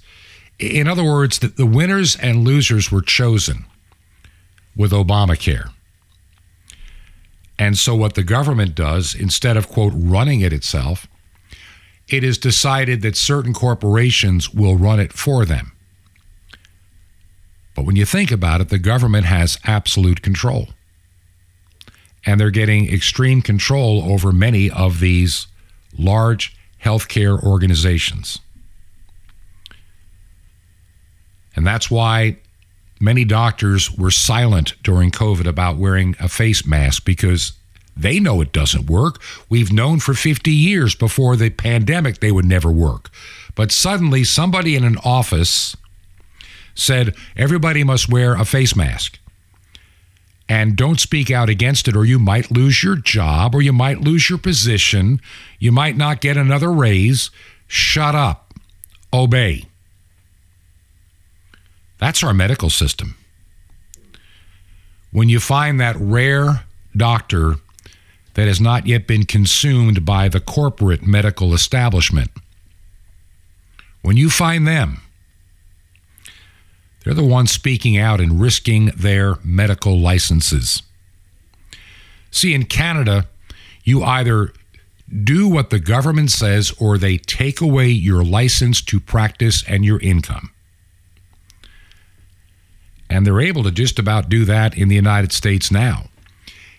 In 0.60 0.88
other 0.88 1.04
words, 1.04 1.40
the, 1.40 1.48
the 1.48 1.66
winners 1.66 2.16
and 2.16 2.44
losers 2.44 2.92
were 2.92 3.02
chosen 3.02 3.66
with 4.76 4.92
Obamacare. 4.92 5.72
And 7.60 7.78
so, 7.78 7.96
what 7.96 8.16
the 8.16 8.24
government 8.24 8.76
does, 8.76 9.16
instead 9.16 9.58
of, 9.58 9.68
quote, 9.68 9.94
running 9.96 10.42
it 10.42 10.54
itself, 10.54 11.08
it 12.08 12.24
is 12.24 12.38
decided 12.38 13.02
that 13.02 13.18
certain 13.18 13.54
corporations 13.54 14.54
will 14.54 14.78
run 14.78 15.00
it 15.00 15.12
for 15.12 15.44
them. 15.46 15.74
But 17.76 17.86
when 17.86 17.96
you 17.96 18.06
think 18.06 18.32
about 18.32 18.62
it, 18.62 18.70
the 18.70 18.80
government 18.80 19.26
has 19.26 19.60
absolute 19.64 20.22
control. 20.22 20.70
And 22.26 22.40
they're 22.40 22.50
getting 22.50 22.92
extreme 22.92 23.42
control 23.42 24.04
over 24.12 24.32
many 24.32 24.70
of 24.70 25.00
these 25.00 25.48
large 25.98 26.56
healthcare 26.84 27.42
organizations. 27.42 28.40
And 31.58 31.66
that's 31.66 31.90
why 31.90 32.38
many 33.02 33.26
doctors 33.26 33.92
were 33.92 34.12
silent 34.12 34.76
during 34.84 35.10
COVID 35.10 35.48
about 35.48 35.78
wearing 35.78 36.16
a 36.20 36.30
face 36.30 36.66
mask 36.68 37.04
because 37.04 37.54
they 37.98 38.20
know 38.20 38.42
it 38.42 38.54
doesn't 38.54 38.86
work. 38.86 39.20
We've 39.50 39.74
known 39.74 40.00
for 40.00 40.14
50 40.14 40.52
years 40.52 40.94
before 40.94 41.36
the 41.36 41.50
pandemic 41.50 42.20
they 42.20 42.32
would 42.32 42.46
never 42.46 42.72
work. 42.72 43.10
But 43.56 43.72
suddenly, 43.72 44.24
somebody 44.24 44.76
in 44.76 44.84
an 44.84 45.00
office 45.04 45.76
said 46.76 47.16
everybody 47.36 47.84
must 47.84 48.08
wear 48.08 48.36
a 48.36 48.46
face 48.46 48.76
mask. 48.76 49.18
And 50.48 50.78
don't 50.78 51.00
speak 51.00 51.32
out 51.32 51.50
against 51.50 51.88
it, 51.88 51.96
or 51.96 52.06
you 52.06 52.20
might 52.20 52.52
lose 52.52 52.84
your 52.84 52.96
job, 52.96 53.56
or 53.56 53.64
you 53.64 53.74
might 53.74 54.00
lose 54.00 54.30
your 54.30 54.38
position. 54.38 55.20
You 55.60 55.72
might 55.72 55.98
not 55.98 56.22
get 56.22 56.38
another 56.38 56.72
raise. 56.72 57.32
Shut 57.68 58.14
up. 58.14 58.54
Obey. 59.12 59.66
That's 62.00 62.24
our 62.24 62.34
medical 62.34 62.70
system. 62.70 63.16
When 65.12 65.30
you 65.30 65.40
find 65.40 65.80
that 65.80 65.96
rare 66.00 66.64
doctor 66.96 67.56
that 68.34 68.48
has 68.48 68.62
not 68.62 68.86
yet 68.86 69.08
been 69.08 69.26
consumed 69.26 70.06
by 70.06 70.30
the 70.30 70.40
corporate 70.40 71.02
medical 71.02 71.54
establishment, 71.54 72.30
when 74.02 74.18
you 74.18 74.30
find 74.30 74.68
them, 74.68 75.02
they're 77.04 77.14
the 77.14 77.24
ones 77.24 77.52
speaking 77.52 77.98
out 77.98 78.20
and 78.20 78.40
risking 78.40 78.88
their 78.88 79.38
medical 79.44 79.98
licenses. 79.98 80.84
See, 82.32 82.54
in 82.54 82.66
Canada, 82.66 83.28
you 83.84 84.04
either 84.04 84.52
do 85.24 85.48
what 85.48 85.70
the 85.70 85.80
government 85.80 86.32
says 86.32 86.74
or 86.80 86.98
they 86.98 87.18
take 87.18 87.62
away 87.62 87.88
your 87.88 88.24
license 88.24 88.82
to 88.82 89.00
practice 89.00 89.64
and 89.68 89.86
your 89.86 90.00
income. 90.02 90.52
And 93.10 93.26
they're 93.26 93.40
able 93.40 93.64
to 93.64 93.72
just 93.72 94.00
about 94.00 94.30
do 94.30 94.46
that 94.46 94.78
in 94.78 94.90
the 94.90 94.96
United 94.96 95.32
States 95.32 95.72
now. 95.72 96.10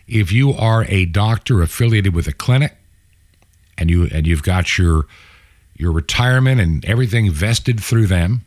If 0.06 0.32
you 0.32 0.52
are 0.52 0.84
a 0.84 1.04
doctor 1.04 1.62
affiliated 1.62 2.14
with 2.14 2.26
a 2.26 2.32
clinic 2.32 2.76
and 3.76 3.90
you 3.90 4.08
and 4.12 4.26
you've 4.26 4.42
got 4.42 4.78
your 4.78 5.06
your 5.74 5.92
retirement 5.92 6.60
and 6.60 6.84
everything 6.84 7.30
vested 7.30 7.80
through 7.80 8.06
them, 8.06 8.44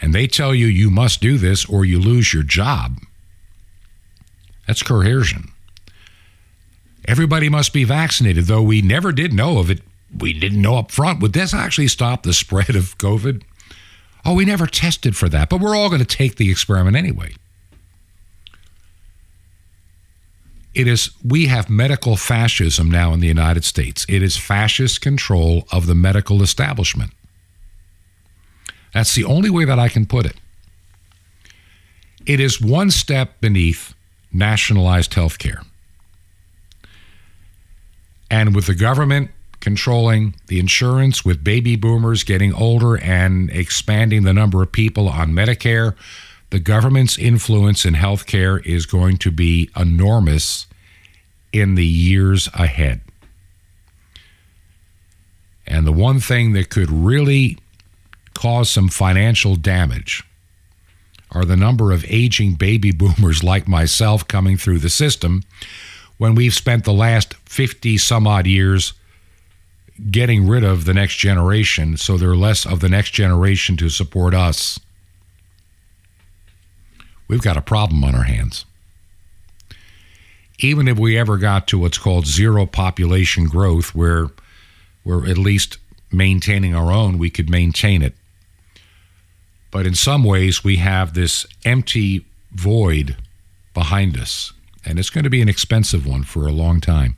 and 0.00 0.14
they 0.14 0.26
tell 0.26 0.54
you 0.54 0.66
you 0.66 0.90
must 0.90 1.20
do 1.20 1.36
this 1.38 1.64
or 1.66 1.84
you 1.84 1.98
lose 1.98 2.32
your 2.32 2.42
job, 2.42 2.98
that's 4.66 4.82
coercion. 4.82 5.50
Everybody 7.06 7.48
must 7.48 7.72
be 7.72 7.84
vaccinated, 7.84 8.44
though 8.44 8.62
we 8.62 8.82
never 8.82 9.10
did 9.10 9.32
know 9.32 9.58
of 9.58 9.70
it. 9.70 9.80
We 10.16 10.32
didn't 10.32 10.62
know 10.62 10.76
up 10.76 10.90
front. 10.90 11.20
Would 11.20 11.32
this 11.32 11.54
actually 11.54 11.88
stop 11.88 12.22
the 12.22 12.32
spread 12.32 12.76
of 12.76 12.98
COVID? 12.98 13.42
Oh, 14.24 14.34
we 14.34 14.44
never 14.44 14.66
tested 14.66 15.16
for 15.16 15.28
that, 15.28 15.48
but 15.48 15.60
we're 15.60 15.76
all 15.76 15.88
going 15.88 16.00
to 16.00 16.16
take 16.16 16.36
the 16.36 16.50
experiment 16.50 16.96
anyway. 16.96 17.34
It 20.74 20.86
is, 20.86 21.10
we 21.24 21.46
have 21.46 21.68
medical 21.68 22.16
fascism 22.16 22.90
now 22.90 23.12
in 23.12 23.20
the 23.20 23.26
United 23.26 23.64
States. 23.64 24.06
It 24.08 24.22
is 24.22 24.36
fascist 24.36 25.00
control 25.00 25.66
of 25.72 25.86
the 25.86 25.94
medical 25.94 26.42
establishment. 26.42 27.12
That's 28.94 29.14
the 29.14 29.24
only 29.24 29.50
way 29.50 29.64
that 29.64 29.78
I 29.78 29.88
can 29.88 30.06
put 30.06 30.26
it. 30.26 30.36
It 32.26 32.38
is 32.38 32.60
one 32.60 32.90
step 32.90 33.40
beneath 33.40 33.94
nationalized 34.32 35.14
health 35.14 35.38
care. 35.38 35.62
And 38.30 38.54
with 38.54 38.66
the 38.66 38.74
government 38.74 39.30
controlling 39.60 40.34
the 40.46 40.58
insurance 40.58 41.24
with 41.24 41.44
baby 41.44 41.76
boomers 41.76 42.24
getting 42.24 42.52
older 42.54 42.96
and 42.96 43.50
expanding 43.50 44.24
the 44.24 44.32
number 44.32 44.62
of 44.62 44.72
people 44.72 45.08
on 45.08 45.32
Medicare, 45.32 45.94
the 46.50 46.58
government's 46.58 47.18
influence 47.18 47.84
in 47.84 47.94
healthcare 47.94 48.64
is 48.66 48.86
going 48.86 49.18
to 49.18 49.30
be 49.30 49.70
enormous 49.76 50.66
in 51.52 51.74
the 51.74 51.86
years 51.86 52.48
ahead. 52.54 53.00
And 55.66 55.86
the 55.86 55.92
one 55.92 56.18
thing 56.18 56.52
that 56.54 56.70
could 56.70 56.90
really 56.90 57.58
cause 58.34 58.70
some 58.70 58.88
financial 58.88 59.54
damage 59.54 60.24
are 61.32 61.44
the 61.44 61.56
number 61.56 61.92
of 61.92 62.04
aging 62.08 62.54
baby 62.54 62.90
boomers 62.90 63.44
like 63.44 63.68
myself 63.68 64.26
coming 64.26 64.56
through 64.56 64.78
the 64.78 64.90
system 64.90 65.42
when 66.18 66.34
we've 66.34 66.54
spent 66.54 66.84
the 66.84 66.92
last 66.92 67.34
50 67.46 67.96
some 67.98 68.26
odd 68.26 68.46
years 68.46 68.94
getting 70.10 70.48
rid 70.48 70.64
of 70.64 70.84
the 70.84 70.94
next 70.94 71.16
generation 71.16 71.96
so 71.96 72.16
there 72.16 72.30
are 72.30 72.36
less 72.36 72.64
of 72.64 72.80
the 72.80 72.88
next 72.88 73.10
generation 73.10 73.76
to 73.76 73.88
support 73.88 74.34
us. 74.34 74.80
We've 77.28 77.42
got 77.42 77.56
a 77.56 77.62
problem 77.62 78.02
on 78.04 78.14
our 78.14 78.24
hands. 78.24 78.64
Even 80.58 80.88
if 80.88 80.98
we 80.98 81.16
ever 81.16 81.38
got 81.38 81.66
to 81.68 81.78
what's 81.78 81.98
called 81.98 82.26
zero 82.26 82.66
population 82.66 83.44
growth, 83.44 83.94
where 83.94 84.28
we're 85.04 85.28
at 85.28 85.38
least 85.38 85.78
maintaining 86.12 86.74
our 86.74 86.92
own, 86.92 87.18
we 87.18 87.30
could 87.30 87.48
maintain 87.48 88.02
it. 88.02 88.14
But 89.70 89.86
in 89.86 89.94
some 89.94 90.24
ways, 90.24 90.64
we 90.64 90.76
have 90.76 91.14
this 91.14 91.46
empty 91.64 92.26
void 92.52 93.16
behind 93.74 94.18
us, 94.18 94.52
and 94.84 94.98
it's 94.98 95.10
going 95.10 95.24
to 95.24 95.30
be 95.30 95.40
an 95.40 95.48
expensive 95.48 96.06
one 96.06 96.24
for 96.24 96.46
a 96.46 96.52
long 96.52 96.80
time. 96.80 97.16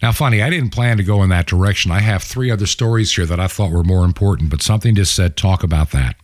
Now, 0.00 0.12
funny, 0.12 0.42
I 0.42 0.50
didn't 0.50 0.70
plan 0.70 0.96
to 0.98 1.02
go 1.02 1.22
in 1.22 1.30
that 1.30 1.46
direction. 1.46 1.90
I 1.90 2.00
have 2.00 2.22
three 2.22 2.50
other 2.50 2.66
stories 2.66 3.14
here 3.14 3.26
that 3.26 3.40
I 3.40 3.48
thought 3.48 3.72
were 3.72 3.82
more 3.82 4.04
important, 4.04 4.50
but 4.50 4.62
something 4.62 4.94
just 4.94 5.14
said 5.14 5.36
talk 5.36 5.64
about 5.64 5.90
that. 5.90 6.14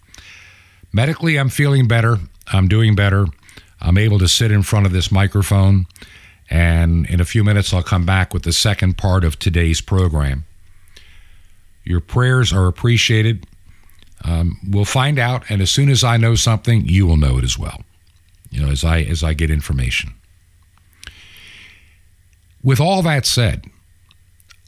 Medically, 0.93 1.37
I'm 1.37 1.49
feeling 1.49 1.89
better. 1.89 2.19
I'm 2.53 2.69
doing 2.69 2.95
better. 2.95 3.27
I'm 3.81 3.99
able 3.99 4.19
to 4.21 4.29
sit 4.29 4.53
in 4.53 4.63
front 4.63 4.87
of 4.87 4.93
this 4.93 5.11
microphone, 5.11 5.87
and 6.49 7.05
in 7.07 7.21
a 7.21 7.25
few 7.25 7.43
minutes, 7.43 7.75
I'll 7.75 7.83
come 7.83 8.07
back 8.07 8.33
with 8.33 8.45
the 8.45 8.53
second 8.53 8.97
part 8.97 9.25
of 9.25 9.39
today's 9.39 9.81
program. 9.81 10.45
Your 11.83 12.01
prayers 12.01 12.53
are 12.53 12.67
appreciated. 12.67 13.47
Um, 14.25 14.59
we'll 14.67 14.85
find 14.85 15.19
out, 15.19 15.45
and 15.51 15.61
as 15.61 15.71
soon 15.71 15.91
as 15.91 16.05
I 16.05 16.17
know 16.17 16.37
something, 16.37 16.87
you 16.87 17.07
will 17.07 17.17
know 17.17 17.39
it 17.39 17.45
as 17.45 17.59
well. 17.59 17.83
You 18.51 18.65
know, 18.65 18.71
as 18.71 18.85
I 18.85 19.01
as 19.01 19.25
I 19.25 19.35
get 19.35 19.51
information. 19.51 20.15
With 22.65 22.81
all 22.81 23.03
that 23.03 23.27
said, 23.27 23.67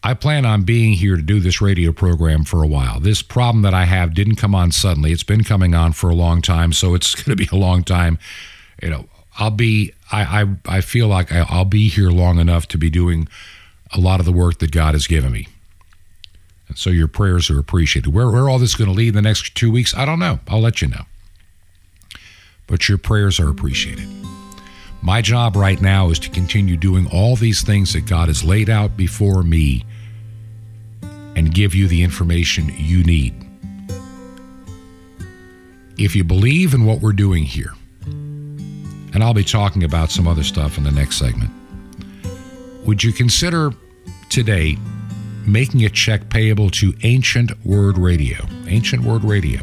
I 0.02 0.12
plan 0.12 0.44
on 0.44 0.62
being 0.62 0.92
here 0.92 1.16
to 1.16 1.22
do 1.22 1.40
this 1.40 1.62
radio 1.62 1.92
program 1.92 2.44
for 2.44 2.62
a 2.62 2.66
while. 2.66 3.00
This 3.00 3.22
problem 3.22 3.62
that 3.62 3.72
I 3.74 3.86
have 3.86 4.14
didn't 4.14 4.36
come 4.36 4.54
on 4.54 4.70
suddenly. 4.70 5.12
It's 5.12 5.22
been 5.22 5.42
coming 5.42 5.74
on 5.74 5.92
for 5.92 6.10
a 6.10 6.14
long 6.14 6.42
time, 6.42 6.74
so 6.74 6.94
it's 6.94 7.14
going 7.22 7.36
to 7.36 7.42
be 7.44 7.48
a 7.50 7.58
long 7.58 7.82
time. 7.82 8.18
You 8.82 8.90
know, 8.90 9.06
I'll 9.38 9.50
be. 9.50 9.94
I 10.12 10.42
I, 10.42 10.76
I 10.76 10.80
feel 10.82 11.08
like 11.08 11.32
I'll 11.32 11.64
be 11.64 11.88
here 11.88 12.10
long 12.10 12.38
enough 12.38 12.68
to 12.68 12.78
be 12.78 12.90
doing 12.90 13.28
a 13.92 13.98
lot 13.98 14.20
of 14.20 14.26
the 14.26 14.32
work 14.32 14.58
that 14.58 14.70
God 14.70 14.94
has 14.94 15.06
given 15.06 15.32
me. 15.32 15.48
And 16.68 16.76
so 16.76 16.90
your 16.90 17.08
prayers 17.08 17.48
are 17.48 17.58
appreciated. 17.58 18.12
Where 18.12 18.30
where 18.30 18.48
all 18.48 18.58
this 18.58 18.70
is 18.70 18.76
going 18.76 18.90
to 18.90 18.94
lead 18.96 19.08
in 19.08 19.14
the 19.14 19.22
next 19.22 19.54
two 19.54 19.70
weeks, 19.70 19.96
I 19.96 20.04
don't 20.04 20.18
know. 20.18 20.40
I'll 20.48 20.60
let 20.60 20.82
you 20.82 20.88
know. 20.88 21.04
But 22.66 22.88
your 22.88 22.98
prayers 22.98 23.40
are 23.40 23.48
appreciated. 23.48 24.06
My 25.06 25.22
job 25.22 25.54
right 25.54 25.80
now 25.80 26.10
is 26.10 26.18
to 26.18 26.30
continue 26.30 26.76
doing 26.76 27.06
all 27.12 27.36
these 27.36 27.62
things 27.62 27.92
that 27.92 28.06
God 28.06 28.26
has 28.26 28.42
laid 28.42 28.68
out 28.68 28.96
before 28.96 29.44
me 29.44 29.84
and 31.36 31.54
give 31.54 31.76
you 31.76 31.86
the 31.86 32.02
information 32.02 32.72
you 32.76 33.04
need. 33.04 33.32
If 35.96 36.16
you 36.16 36.24
believe 36.24 36.74
in 36.74 36.84
what 36.86 37.02
we're 37.02 37.12
doing 37.12 37.44
here, 37.44 37.72
and 38.04 39.22
I'll 39.22 39.32
be 39.32 39.44
talking 39.44 39.84
about 39.84 40.10
some 40.10 40.26
other 40.26 40.42
stuff 40.42 40.76
in 40.76 40.82
the 40.82 40.90
next 40.90 41.20
segment, 41.20 41.52
would 42.84 43.04
you 43.04 43.12
consider 43.12 43.70
today 44.28 44.76
making 45.46 45.84
a 45.84 45.88
check 45.88 46.30
payable 46.30 46.68
to 46.70 46.92
Ancient 47.04 47.52
Word 47.64 47.96
Radio? 47.96 48.44
Ancient 48.66 49.04
Word 49.04 49.22
Radio. 49.22 49.60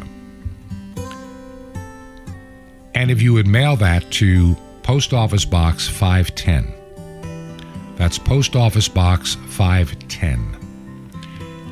And 2.94 3.10
if 3.10 3.20
you 3.20 3.34
would 3.34 3.46
mail 3.46 3.76
that 3.76 4.10
to 4.12 4.56
Post 4.84 5.12
Office 5.14 5.44
Box 5.46 5.88
510. 5.88 6.74
That's 7.96 8.18
Post 8.18 8.54
Office 8.54 8.86
Box 8.86 9.36
510. 9.48 10.60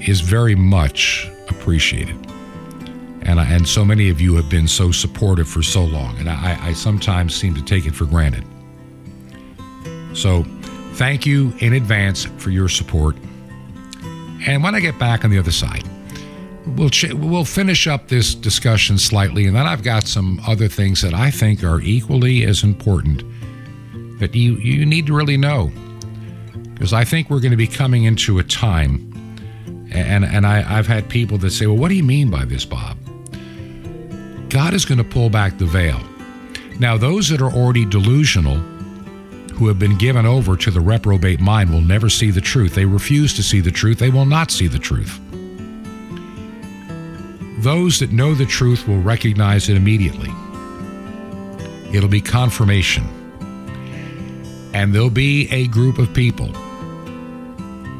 is 0.00 0.20
very 0.20 0.54
much 0.54 1.30
appreciated. 1.48 2.16
And, 3.24 3.38
I, 3.38 3.44
and 3.44 3.68
so 3.68 3.84
many 3.84 4.10
of 4.10 4.20
you 4.20 4.34
have 4.34 4.50
been 4.50 4.66
so 4.66 4.90
supportive 4.90 5.48
for 5.48 5.62
so 5.62 5.84
long, 5.84 6.18
and 6.18 6.28
I, 6.28 6.58
I 6.60 6.72
sometimes 6.72 7.36
seem 7.36 7.54
to 7.54 7.62
take 7.62 7.86
it 7.86 7.94
for 7.94 8.04
granted. 8.04 8.44
So, 10.12 10.42
thank 10.94 11.24
you 11.24 11.54
in 11.60 11.72
advance 11.74 12.24
for 12.24 12.50
your 12.50 12.68
support. 12.68 13.16
And 14.44 14.62
when 14.62 14.74
I 14.74 14.80
get 14.80 14.98
back 14.98 15.24
on 15.24 15.30
the 15.30 15.38
other 15.38 15.52
side, 15.52 15.88
we'll 16.66 16.90
ch- 16.90 17.12
we'll 17.12 17.44
finish 17.44 17.86
up 17.86 18.08
this 18.08 18.34
discussion 18.34 18.98
slightly, 18.98 19.46
and 19.46 19.54
then 19.54 19.66
I've 19.66 19.84
got 19.84 20.08
some 20.08 20.40
other 20.46 20.66
things 20.66 21.00
that 21.02 21.14
I 21.14 21.30
think 21.30 21.62
are 21.62 21.80
equally 21.80 22.44
as 22.44 22.64
important 22.64 23.22
that 24.18 24.34
you 24.34 24.56
you 24.56 24.84
need 24.84 25.06
to 25.06 25.14
really 25.14 25.36
know, 25.36 25.70
because 26.82 26.92
I 26.92 27.04
think 27.04 27.30
we're 27.30 27.38
going 27.38 27.52
to 27.52 27.56
be 27.56 27.68
coming 27.68 28.02
into 28.02 28.40
a 28.40 28.42
time, 28.42 29.08
and 29.92 30.24
and 30.24 30.44
I, 30.44 30.64
I've 30.68 30.88
had 30.88 31.08
people 31.08 31.38
that 31.38 31.52
say, 31.52 31.66
well, 31.68 31.76
what 31.76 31.90
do 31.90 31.94
you 31.94 32.02
mean 32.02 32.28
by 32.28 32.44
this, 32.44 32.64
Bob? 32.64 32.96
God 34.48 34.74
is 34.74 34.84
going 34.84 34.98
to 34.98 35.04
pull 35.04 35.30
back 35.30 35.58
the 35.58 35.64
veil. 35.64 36.00
Now, 36.80 36.96
those 36.96 37.28
that 37.28 37.40
are 37.40 37.52
already 37.52 37.84
delusional, 37.84 38.56
who 39.54 39.68
have 39.68 39.78
been 39.78 39.96
given 39.96 40.26
over 40.26 40.56
to 40.56 40.72
the 40.72 40.80
reprobate 40.80 41.38
mind, 41.38 41.70
will 41.70 41.80
never 41.80 42.08
see 42.08 42.32
the 42.32 42.40
truth. 42.40 42.74
They 42.74 42.84
refuse 42.84 43.32
to 43.34 43.44
see 43.44 43.60
the 43.60 43.70
truth. 43.70 44.00
They 44.00 44.10
will 44.10 44.26
not 44.26 44.50
see 44.50 44.66
the 44.66 44.80
truth. 44.80 45.20
Those 47.62 48.00
that 48.00 48.10
know 48.10 48.34
the 48.34 48.44
truth 48.44 48.88
will 48.88 49.00
recognize 49.00 49.68
it 49.68 49.76
immediately. 49.76 50.32
It'll 51.96 52.08
be 52.08 52.20
confirmation. 52.20 53.04
And 54.74 54.92
there'll 54.92 55.10
be 55.10 55.48
a 55.52 55.68
group 55.68 55.98
of 55.98 56.12
people 56.12 56.50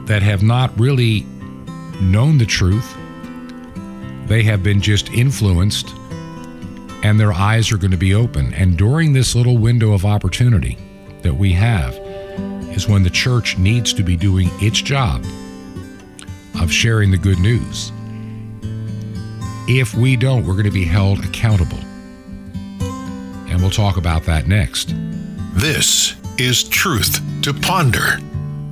that 0.06 0.22
have 0.22 0.42
not 0.42 0.78
really 0.78 1.26
known 2.00 2.38
the 2.38 2.46
truth. 2.46 2.96
They 4.26 4.42
have 4.42 4.62
been 4.62 4.80
just 4.80 5.10
influenced, 5.10 5.90
and 7.02 7.18
their 7.18 7.32
eyes 7.32 7.72
are 7.72 7.76
going 7.76 7.90
to 7.90 7.96
be 7.96 8.14
open. 8.14 8.52
And 8.54 8.76
during 8.76 9.12
this 9.12 9.34
little 9.34 9.58
window 9.58 9.92
of 9.92 10.04
opportunity 10.04 10.78
that 11.22 11.34
we 11.34 11.52
have, 11.52 11.94
is 12.72 12.88
when 12.88 13.02
the 13.02 13.10
church 13.10 13.58
needs 13.58 13.92
to 13.92 14.02
be 14.02 14.16
doing 14.16 14.48
its 14.54 14.80
job 14.80 15.24
of 16.60 16.72
sharing 16.72 17.10
the 17.10 17.18
good 17.18 17.38
news. 17.38 17.92
If 19.68 19.94
we 19.94 20.16
don't, 20.16 20.44
we're 20.46 20.54
going 20.54 20.64
to 20.64 20.70
be 20.70 20.84
held 20.84 21.24
accountable. 21.24 21.78
And 23.48 23.60
we'll 23.60 23.70
talk 23.70 23.96
about 23.96 24.24
that 24.24 24.46
next. 24.46 24.94
This 25.54 26.14
is 26.38 26.64
Truth 26.64 27.20
to 27.42 27.52
Ponder 27.52 28.18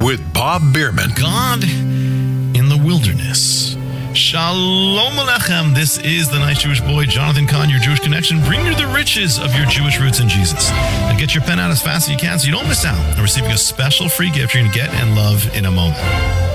with 0.01 0.33
Bob 0.33 0.73
Bierman. 0.73 1.11
God 1.15 1.63
in 1.63 2.69
the 2.69 2.77
wilderness. 2.77 3.77
Shalom 4.15 5.13
Alechem. 5.15 5.75
This 5.75 5.99
is 5.99 6.29
the 6.31 6.39
nice 6.39 6.63
Jewish 6.63 6.81
boy, 6.81 7.05
Jonathan 7.05 7.47
Cahn, 7.47 7.71
your 7.71 7.79
Jewish 7.79 8.01
connection. 8.01 8.41
Bring 8.41 8.65
you 8.67 8.75
the 8.75 8.87
riches 8.89 9.39
of 9.39 9.55
your 9.55 9.67
Jewish 9.67 10.01
roots 10.01 10.19
in 10.19 10.29
Jesus. 10.29 10.71
And 10.71 11.19
get 11.19 11.35
your 11.35 11.45
pen 11.45 11.61
out 11.61 11.71
as 11.71 11.83
fast 11.83 12.09
as 12.09 12.13
you 12.13 12.19
can 12.19 12.39
so 12.39 12.47
you 12.47 12.53
don't 12.53 12.67
miss 12.69 12.85
out 12.85 12.99
on 13.17 13.23
receiving 13.23 13.53
a 13.53 13.59
special 13.59 14.09
free 14.09 14.31
gift 14.31 14.55
you're 14.55 14.63
going 14.63 14.73
to 14.73 14.79
get 14.79 14.91
and 14.95 15.15
love 15.15 15.55
in 15.55 15.67
a 15.67 15.71
moment. 15.71 16.50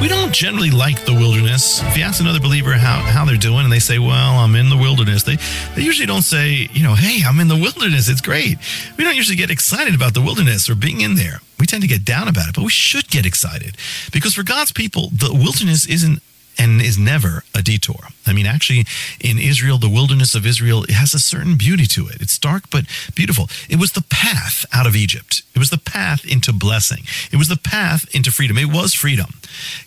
We 0.00 0.08
don't 0.08 0.32
generally 0.32 0.70
like 0.70 1.04
the 1.04 1.14
wilderness. 1.14 1.82
If 1.82 1.96
you 1.96 2.02
ask 2.02 2.20
another 2.20 2.40
believer 2.40 2.72
how, 2.72 3.00
how 3.00 3.24
they're 3.24 3.36
doing 3.36 3.64
and 3.64 3.72
they 3.72 3.78
say, 3.78 3.98
Well, 3.98 4.38
I'm 4.38 4.54
in 4.54 4.68
the 4.68 4.76
wilderness, 4.76 5.22
they, 5.22 5.36
they 5.74 5.82
usually 5.82 6.06
don't 6.06 6.22
say, 6.22 6.68
you 6.72 6.82
know, 6.82 6.94
hey, 6.94 7.22
I'm 7.26 7.40
in 7.40 7.48
the 7.48 7.56
wilderness. 7.56 8.08
It's 8.08 8.20
great. 8.20 8.58
We 8.98 9.04
don't 9.04 9.16
usually 9.16 9.36
get 9.36 9.50
excited 9.50 9.94
about 9.94 10.14
the 10.14 10.20
wilderness 10.20 10.68
or 10.68 10.74
being 10.74 11.00
in 11.00 11.14
there. 11.14 11.40
We 11.58 11.66
tend 11.66 11.82
to 11.82 11.88
get 11.88 12.04
down 12.04 12.28
about 12.28 12.48
it, 12.48 12.54
but 12.54 12.64
we 12.64 12.70
should 12.70 13.08
get 13.08 13.24
excited 13.24 13.76
because 14.12 14.34
for 14.34 14.42
God's 14.42 14.72
people, 14.72 15.08
the 15.10 15.32
wilderness 15.32 15.86
isn't 15.86 16.20
and 16.58 16.80
is 16.80 16.98
never 16.98 17.44
a 17.54 17.62
detour. 17.62 18.08
I 18.26 18.32
mean, 18.32 18.46
actually, 18.46 18.86
in 19.20 19.38
Israel, 19.38 19.78
the 19.78 19.88
wilderness 19.88 20.34
of 20.34 20.46
Israel 20.46 20.84
it 20.84 20.90
has 20.90 21.14
a 21.14 21.18
certain 21.18 21.56
beauty 21.56 21.86
to 21.86 22.06
it. 22.08 22.20
It's 22.20 22.38
dark 22.38 22.70
but 22.70 22.84
beautiful. 23.14 23.48
It 23.68 23.78
was 23.78 23.92
the 23.92 24.04
path 24.08 24.64
out 24.72 24.86
of 24.86 24.96
Egypt. 24.96 25.42
It 25.54 25.58
was 25.58 25.70
the 25.70 25.78
path 25.78 26.24
into 26.24 26.52
blessing. 26.52 27.04
It 27.32 27.36
was 27.36 27.48
the 27.48 27.56
path 27.56 28.06
into 28.14 28.30
freedom. 28.30 28.58
It 28.58 28.72
was 28.72 28.94
freedom. 28.94 29.34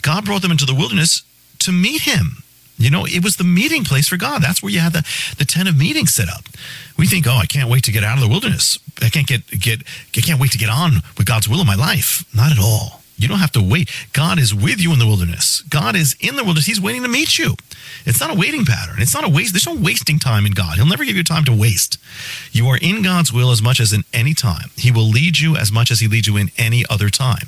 God 0.01 0.25
brought 0.25 0.41
them 0.41 0.51
into 0.51 0.65
the 0.65 0.75
wilderness 0.75 1.23
to 1.59 1.71
meet 1.71 2.01
Him. 2.01 2.43
You 2.77 2.91
know, 2.91 3.05
it 3.05 3.23
was 3.23 3.37
the 3.37 3.43
meeting 3.43 3.83
place 3.83 4.07
for 4.07 4.17
God. 4.17 4.43
That's 4.43 4.61
where 4.61 4.71
you 4.71 4.79
had 4.79 4.93
the, 4.93 5.03
the 5.37 5.45
tent 5.45 5.67
of 5.67 5.77
meeting 5.77 6.05
set 6.05 6.29
up. 6.29 6.43
We 6.95 7.07
think, 7.07 7.25
oh, 7.27 7.35
I 7.35 7.47
can't 7.47 7.69
wait 7.69 7.83
to 7.85 7.91
get 7.91 8.03
out 8.03 8.17
of 8.17 8.23
the 8.23 8.29
wilderness. 8.29 8.77
I 9.01 9.09
can't 9.09 9.27
get 9.27 9.47
get 9.59 9.81
I 10.15 10.21
can't 10.21 10.39
wait 10.39 10.51
to 10.51 10.57
get 10.57 10.69
on 10.69 11.01
with 11.17 11.25
God's 11.25 11.49
will 11.49 11.61
in 11.61 11.67
my 11.67 11.75
life. 11.75 12.23
Not 12.35 12.51
at 12.51 12.59
all. 12.59 12.96
You 13.17 13.27
don't 13.27 13.39
have 13.39 13.51
to 13.53 13.61
wait. 13.61 13.89
God 14.13 14.39
is 14.39 14.53
with 14.53 14.79
you 14.79 14.93
in 14.93 14.99
the 14.99 15.07
wilderness. 15.07 15.61
God 15.63 15.95
is 15.95 16.15
in 16.19 16.35
the 16.35 16.43
wilderness. 16.43 16.67
He's 16.67 16.79
waiting 16.79 17.01
to 17.01 17.09
meet 17.09 17.37
you. 17.37 17.55
It's 18.05 18.19
not 18.19 18.29
a 18.29 18.39
waiting 18.39 18.63
pattern. 18.63 18.97
It's 18.99 19.13
not 19.13 19.23
a 19.23 19.29
waste. 19.29 19.53
There's 19.53 19.65
no 19.65 19.75
wasting 19.75 20.19
time 20.19 20.45
in 20.45 20.51
God. 20.51 20.77
He'll 20.77 20.85
never 20.85 21.03
give 21.03 21.15
you 21.15 21.23
time 21.23 21.43
to 21.45 21.53
waste. 21.53 21.97
You 22.51 22.67
are 22.67 22.77
in 22.77 23.01
God's 23.01 23.33
will 23.33 23.51
as 23.51 23.61
much 23.61 23.79
as 23.79 23.91
in 23.91 24.03
any 24.13 24.33
time. 24.33 24.69
He 24.75 24.91
will 24.91 25.07
lead 25.09 25.39
you 25.39 25.55
as 25.55 25.71
much 25.71 25.89
as 25.89 25.99
he 25.99 26.07
leads 26.07 26.27
you 26.27 26.37
in 26.37 26.51
any 26.57 26.85
other 26.89 27.09
time. 27.09 27.47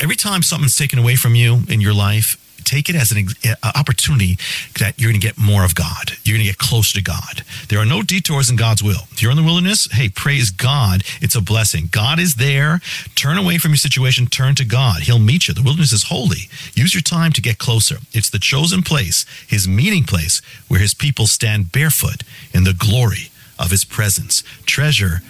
Every 0.00 0.16
time 0.16 0.42
something's 0.42 0.76
taken 0.76 0.98
away 0.98 1.16
from 1.16 1.34
you 1.34 1.60
in 1.68 1.80
your 1.80 1.94
life, 1.94 2.38
take 2.64 2.88
it 2.88 2.96
as 2.96 3.12
an 3.12 3.28
uh, 3.44 3.72
opportunity 3.74 4.36
that 4.78 4.98
you're 4.98 5.10
going 5.10 5.20
to 5.20 5.26
get 5.26 5.38
more 5.38 5.64
of 5.64 5.74
God. 5.74 6.12
You're 6.24 6.36
going 6.36 6.46
to 6.46 6.50
get 6.50 6.58
closer 6.58 6.98
to 6.98 7.02
God. 7.02 7.42
There 7.68 7.78
are 7.78 7.86
no 7.86 8.02
detours 8.02 8.50
in 8.50 8.56
God's 8.56 8.82
will. 8.82 9.06
If 9.10 9.22
you're 9.22 9.30
in 9.30 9.36
the 9.36 9.42
wilderness, 9.42 9.88
hey, 9.92 10.08
praise 10.08 10.50
God. 10.50 11.02
It's 11.20 11.34
a 11.34 11.40
blessing. 11.40 11.88
God 11.90 12.18
is 12.18 12.36
there. 12.36 12.80
Turn 13.14 13.38
away 13.38 13.58
from 13.58 13.72
your 13.72 13.78
situation. 13.78 14.26
Turn 14.26 14.54
to 14.56 14.64
God. 14.64 15.02
He'll 15.02 15.18
meet 15.18 15.48
you. 15.48 15.54
The 15.54 15.62
wilderness 15.62 15.92
is 15.92 16.04
holy. 16.04 16.48
Use 16.74 16.94
your 16.94 17.02
time 17.02 17.32
to 17.32 17.42
get 17.42 17.58
closer. 17.58 17.96
It's 18.12 18.30
the 18.30 18.38
chosen 18.38 18.82
place, 18.82 19.24
his 19.46 19.68
meeting 19.68 20.04
place, 20.04 20.40
where 20.68 20.80
his 20.80 20.94
people 20.94 21.26
stand 21.26 21.72
barefoot 21.72 22.22
in 22.52 22.64
the 22.64 22.74
glory 22.74 23.30
of 23.58 23.70
his 23.70 23.84
presence. 23.84 24.42
Treasure 24.66 25.20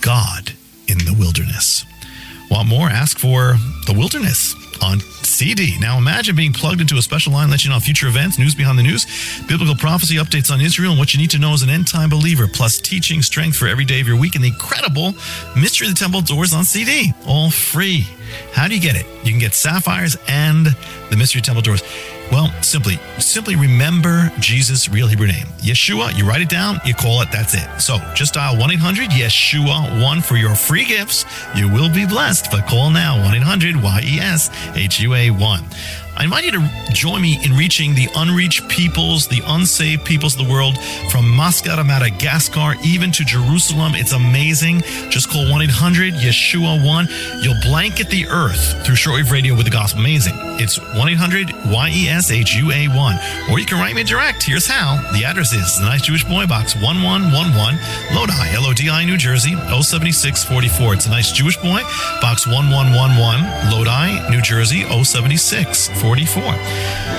God 0.00 0.52
in 0.88 0.98
the 0.98 1.14
wilderness. 1.18 1.84
Want 2.50 2.68
more? 2.68 2.88
Ask 2.88 3.18
for 3.18 3.54
the 3.86 3.94
wilderness 3.96 4.54
on 4.82 4.98
CD. 5.42 5.76
Now 5.80 5.98
imagine 5.98 6.36
being 6.36 6.52
plugged 6.52 6.80
into 6.80 6.98
a 6.98 7.02
special 7.02 7.32
line 7.32 7.50
letting 7.50 7.68
you 7.68 7.74
know 7.74 7.80
future 7.80 8.06
events, 8.06 8.38
news 8.38 8.54
behind 8.54 8.78
the 8.78 8.82
news, 8.84 9.06
biblical 9.48 9.74
prophecy 9.74 10.14
updates 10.14 10.52
on 10.52 10.60
Israel, 10.60 10.92
and 10.92 11.00
what 11.00 11.12
you 11.14 11.18
need 11.18 11.30
to 11.30 11.38
know 11.40 11.52
as 11.52 11.62
an 11.62 11.68
end 11.68 11.88
time 11.88 12.08
believer, 12.08 12.46
plus 12.46 12.80
teaching 12.80 13.22
strength 13.22 13.56
for 13.56 13.66
every 13.66 13.84
day 13.84 14.00
of 14.00 14.06
your 14.06 14.16
week, 14.16 14.36
and 14.36 14.44
the 14.44 14.48
incredible 14.48 15.14
Mystery 15.56 15.88
of 15.88 15.94
the 15.94 15.98
Temple 15.98 16.20
Doors 16.20 16.52
on 16.54 16.62
CD. 16.62 17.12
All 17.26 17.50
free. 17.50 18.06
How 18.52 18.68
do 18.68 18.74
you 18.74 18.80
get 18.80 18.96
it? 18.96 19.06
You 19.24 19.30
can 19.30 19.40
get 19.40 19.54
Sapphires 19.54 20.16
and 20.28 20.66
the 21.10 21.16
Mystery 21.16 21.40
Temple 21.40 21.62
Doors. 21.62 21.82
Well, 22.30 22.50
simply, 22.62 22.98
simply 23.18 23.56
remember 23.56 24.32
Jesus' 24.38 24.88
real 24.88 25.06
Hebrew 25.06 25.26
name. 25.26 25.46
Yeshua, 25.58 26.16
you 26.16 26.26
write 26.26 26.40
it 26.40 26.48
down, 26.48 26.80
you 26.84 26.94
call 26.94 27.20
it, 27.20 27.28
that's 27.30 27.54
it. 27.54 27.68
So 27.80 27.98
just 28.14 28.34
dial 28.34 28.56
1 28.56 28.70
800 28.70 29.10
Yeshua 29.10 30.02
1 30.02 30.20
for 30.22 30.36
your 30.36 30.54
free 30.54 30.84
gifts. 30.84 31.26
You 31.54 31.70
will 31.70 31.92
be 31.92 32.06
blessed, 32.06 32.50
but 32.50 32.66
call 32.66 32.90
now 32.90 33.22
1 33.22 33.34
800 33.34 33.76
Y 33.76 34.00
E 34.04 34.18
S 34.18 34.50
H 34.74 35.00
U 35.00 35.14
A 35.14 35.30
1. 35.30 35.64
I 36.14 36.24
invite 36.24 36.44
you 36.44 36.52
to 36.52 36.70
join 36.92 37.22
me 37.22 37.38
in 37.42 37.52
reaching 37.56 37.94
the 37.94 38.08
unreached 38.14 38.68
peoples, 38.68 39.26
the 39.26 39.42
unsaved 39.46 40.04
peoples 40.04 40.38
of 40.38 40.46
the 40.46 40.52
world, 40.52 40.78
from 41.10 41.28
Moscow 41.28 41.76
to 41.76 41.84
Madagascar, 41.84 42.74
even 42.84 43.10
to 43.12 43.24
Jerusalem. 43.24 43.94
It's 43.94 44.12
amazing. 44.12 44.82
Just 45.08 45.30
call 45.30 45.50
1 45.50 45.62
800 45.62 46.14
Yeshua 46.14 46.84
1. 46.84 47.08
You'll 47.40 47.60
blanket 47.62 48.10
the 48.10 48.26
earth 48.28 48.84
through 48.84 48.96
shortwave 48.96 49.30
radio 49.32 49.56
with 49.56 49.64
the 49.64 49.70
gospel. 49.70 50.00
Amazing. 50.00 50.34
It's 50.60 50.78
1 50.78 51.08
800 51.08 51.50
Y 51.66 51.90
E 51.92 52.08
S 52.08 52.30
H 52.30 52.54
U 52.56 52.70
A 52.70 52.88
1. 52.88 53.18
Or 53.50 53.58
you 53.58 53.64
can 53.64 53.78
write 53.80 53.94
me 53.94 54.04
direct. 54.04 54.42
Here's 54.42 54.66
how. 54.66 55.00
The 55.12 55.24
address 55.24 55.52
is 55.52 55.78
the 55.78 55.86
Nice 55.86 56.02
Jewish 56.02 56.24
Boy 56.24 56.46
Box 56.46 56.76
1111, 56.76 57.80
Lodi, 58.14 58.54
L 58.54 58.66
O 58.66 58.74
D 58.74 58.90
I, 58.90 59.04
New 59.04 59.16
Jersey, 59.16 59.56
07644. 59.56 60.94
It's 60.94 61.06
a 61.06 61.10
Nice 61.10 61.32
Jewish 61.32 61.56
Boy 61.56 61.82
Box 62.20 62.46
1111, 62.46 63.72
Lodi, 63.72 64.30
New 64.30 64.42
Jersey, 64.42 64.82
07644. 64.82 66.01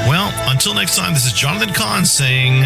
Well, 0.10 0.34
until 0.52 0.74
next 0.74 0.98
time, 0.98 1.14
this 1.14 1.26
is 1.26 1.32
Jonathan 1.32 1.74
Cahn 1.74 2.04
saying, 2.04 2.64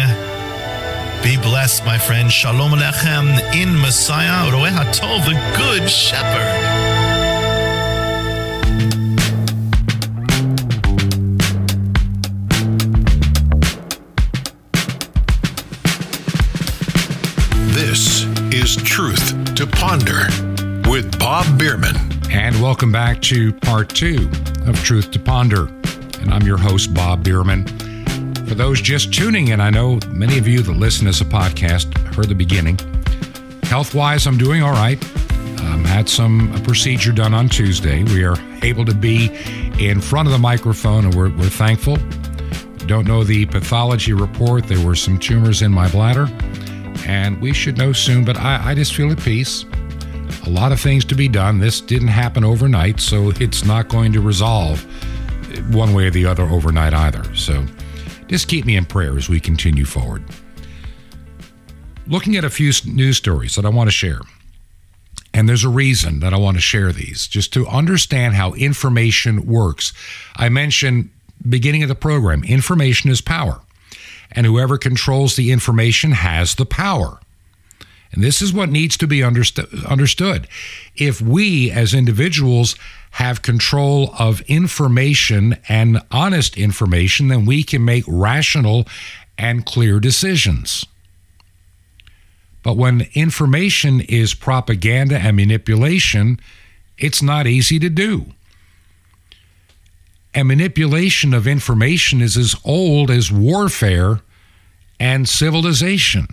Be 1.22 1.36
blessed, 1.40 1.86
my 1.86 1.96
friend. 1.96 2.28
Shalom 2.28 2.72
Alechem 2.72 3.38
in 3.54 3.80
Messiah, 3.80 4.50
Roeh 4.50 4.68
HaTov, 4.68 5.24
the 5.26 5.34
Good 5.56 5.88
Shepherd. 5.88 6.88
This 17.74 18.24
is 18.52 18.74
Truth 18.74 19.54
to 19.54 19.68
Ponder 19.68 20.26
with 20.90 21.16
Bob 21.20 21.46
Bierman. 21.56 21.94
And 22.32 22.60
welcome 22.60 22.90
back 22.90 23.22
to 23.22 23.52
part 23.52 23.90
two 23.90 24.28
of 24.66 24.82
Truth 24.82 25.12
to 25.12 25.20
Ponder. 25.20 25.77
And 26.20 26.32
I'm 26.32 26.42
your 26.42 26.58
host, 26.58 26.92
Bob 26.92 27.24
Bierman. 27.24 27.66
For 28.46 28.54
those 28.54 28.80
just 28.80 29.12
tuning 29.12 29.48
in, 29.48 29.60
I 29.60 29.70
know 29.70 29.98
many 30.08 30.38
of 30.38 30.48
you 30.48 30.62
that 30.62 30.72
listen 30.72 31.06
as 31.06 31.20
a 31.20 31.24
podcast 31.24 31.96
heard 32.14 32.28
the 32.28 32.34
beginning. 32.34 32.78
Health 33.64 33.94
wise, 33.94 34.26
I'm 34.26 34.38
doing 34.38 34.62
all 34.62 34.72
right. 34.72 35.02
Um, 35.60 35.84
had 35.84 36.08
some 36.08 36.52
procedure 36.64 37.12
done 37.12 37.34
on 37.34 37.48
Tuesday. 37.48 38.04
We 38.04 38.24
are 38.24 38.36
able 38.62 38.84
to 38.86 38.94
be 38.94 39.26
in 39.78 40.00
front 40.00 40.26
of 40.28 40.32
the 40.32 40.38
microphone, 40.38 41.04
and 41.04 41.14
we're, 41.14 41.30
we're 41.36 41.50
thankful. 41.50 41.98
Don't 42.86 43.06
know 43.06 43.22
the 43.22 43.46
pathology 43.46 44.14
report. 44.14 44.66
There 44.66 44.84
were 44.84 44.96
some 44.96 45.18
tumors 45.18 45.62
in 45.62 45.70
my 45.70 45.90
bladder, 45.90 46.26
and 47.06 47.40
we 47.40 47.52
should 47.52 47.76
know 47.76 47.92
soon. 47.92 48.24
But 48.24 48.38
I, 48.38 48.70
I 48.70 48.74
just 48.74 48.94
feel 48.94 49.10
at 49.12 49.20
peace. 49.20 49.66
A 50.46 50.50
lot 50.50 50.72
of 50.72 50.80
things 50.80 51.04
to 51.06 51.14
be 51.14 51.28
done. 51.28 51.58
This 51.58 51.82
didn't 51.82 52.08
happen 52.08 52.44
overnight, 52.44 53.00
so 53.00 53.30
it's 53.38 53.64
not 53.64 53.88
going 53.88 54.12
to 54.14 54.20
resolve 54.20 54.86
one 55.68 55.94
way 55.94 56.06
or 56.06 56.10
the 56.10 56.26
other 56.26 56.44
overnight 56.44 56.94
either. 56.94 57.34
So 57.34 57.64
just 58.26 58.48
keep 58.48 58.64
me 58.64 58.76
in 58.76 58.84
prayer 58.84 59.16
as 59.16 59.28
we 59.28 59.40
continue 59.40 59.84
forward. 59.84 60.24
Looking 62.06 62.36
at 62.36 62.44
a 62.44 62.50
few 62.50 62.72
news 62.86 63.16
stories 63.16 63.56
that 63.56 63.66
I 63.66 63.68
want 63.68 63.88
to 63.88 63.92
share. 63.92 64.20
And 65.34 65.48
there's 65.48 65.64
a 65.64 65.68
reason 65.68 66.20
that 66.20 66.32
I 66.32 66.38
want 66.38 66.56
to 66.56 66.60
share 66.60 66.90
these, 66.90 67.28
just 67.28 67.52
to 67.52 67.66
understand 67.66 68.34
how 68.34 68.54
information 68.54 69.46
works. 69.46 69.92
I 70.36 70.48
mentioned 70.48 71.10
beginning 71.48 71.82
of 71.82 71.88
the 71.88 71.94
program, 71.94 72.42
information 72.44 73.10
is 73.10 73.20
power. 73.20 73.60
And 74.32 74.46
whoever 74.46 74.78
controls 74.78 75.36
the 75.36 75.52
information 75.52 76.12
has 76.12 76.54
the 76.54 76.66
power. 76.66 77.20
And 78.12 78.24
this 78.24 78.40
is 78.40 78.52
what 78.52 78.70
needs 78.70 78.96
to 78.98 79.06
be 79.06 79.20
underst- 79.20 79.86
understood. 79.86 80.48
If 80.96 81.20
we 81.20 81.70
as 81.70 81.94
individuals 81.94 82.74
have 83.12 83.42
control 83.42 84.14
of 84.18 84.40
information 84.42 85.56
and 85.68 86.00
honest 86.10 86.56
information, 86.56 87.28
then 87.28 87.46
we 87.46 87.62
can 87.62 87.84
make 87.84 88.04
rational 88.06 88.86
and 89.36 89.64
clear 89.64 90.00
decisions. 90.00 90.84
But 92.62 92.76
when 92.76 93.08
information 93.14 94.00
is 94.00 94.34
propaganda 94.34 95.18
and 95.18 95.36
manipulation, 95.36 96.40
it's 96.98 97.22
not 97.22 97.46
easy 97.46 97.78
to 97.78 97.88
do. 97.88 98.26
And 100.34 100.48
manipulation 100.48 101.32
of 101.32 101.46
information 101.46 102.20
is 102.20 102.36
as 102.36 102.54
old 102.64 103.10
as 103.10 103.32
warfare 103.32 104.20
and 105.00 105.28
civilization. 105.28 106.28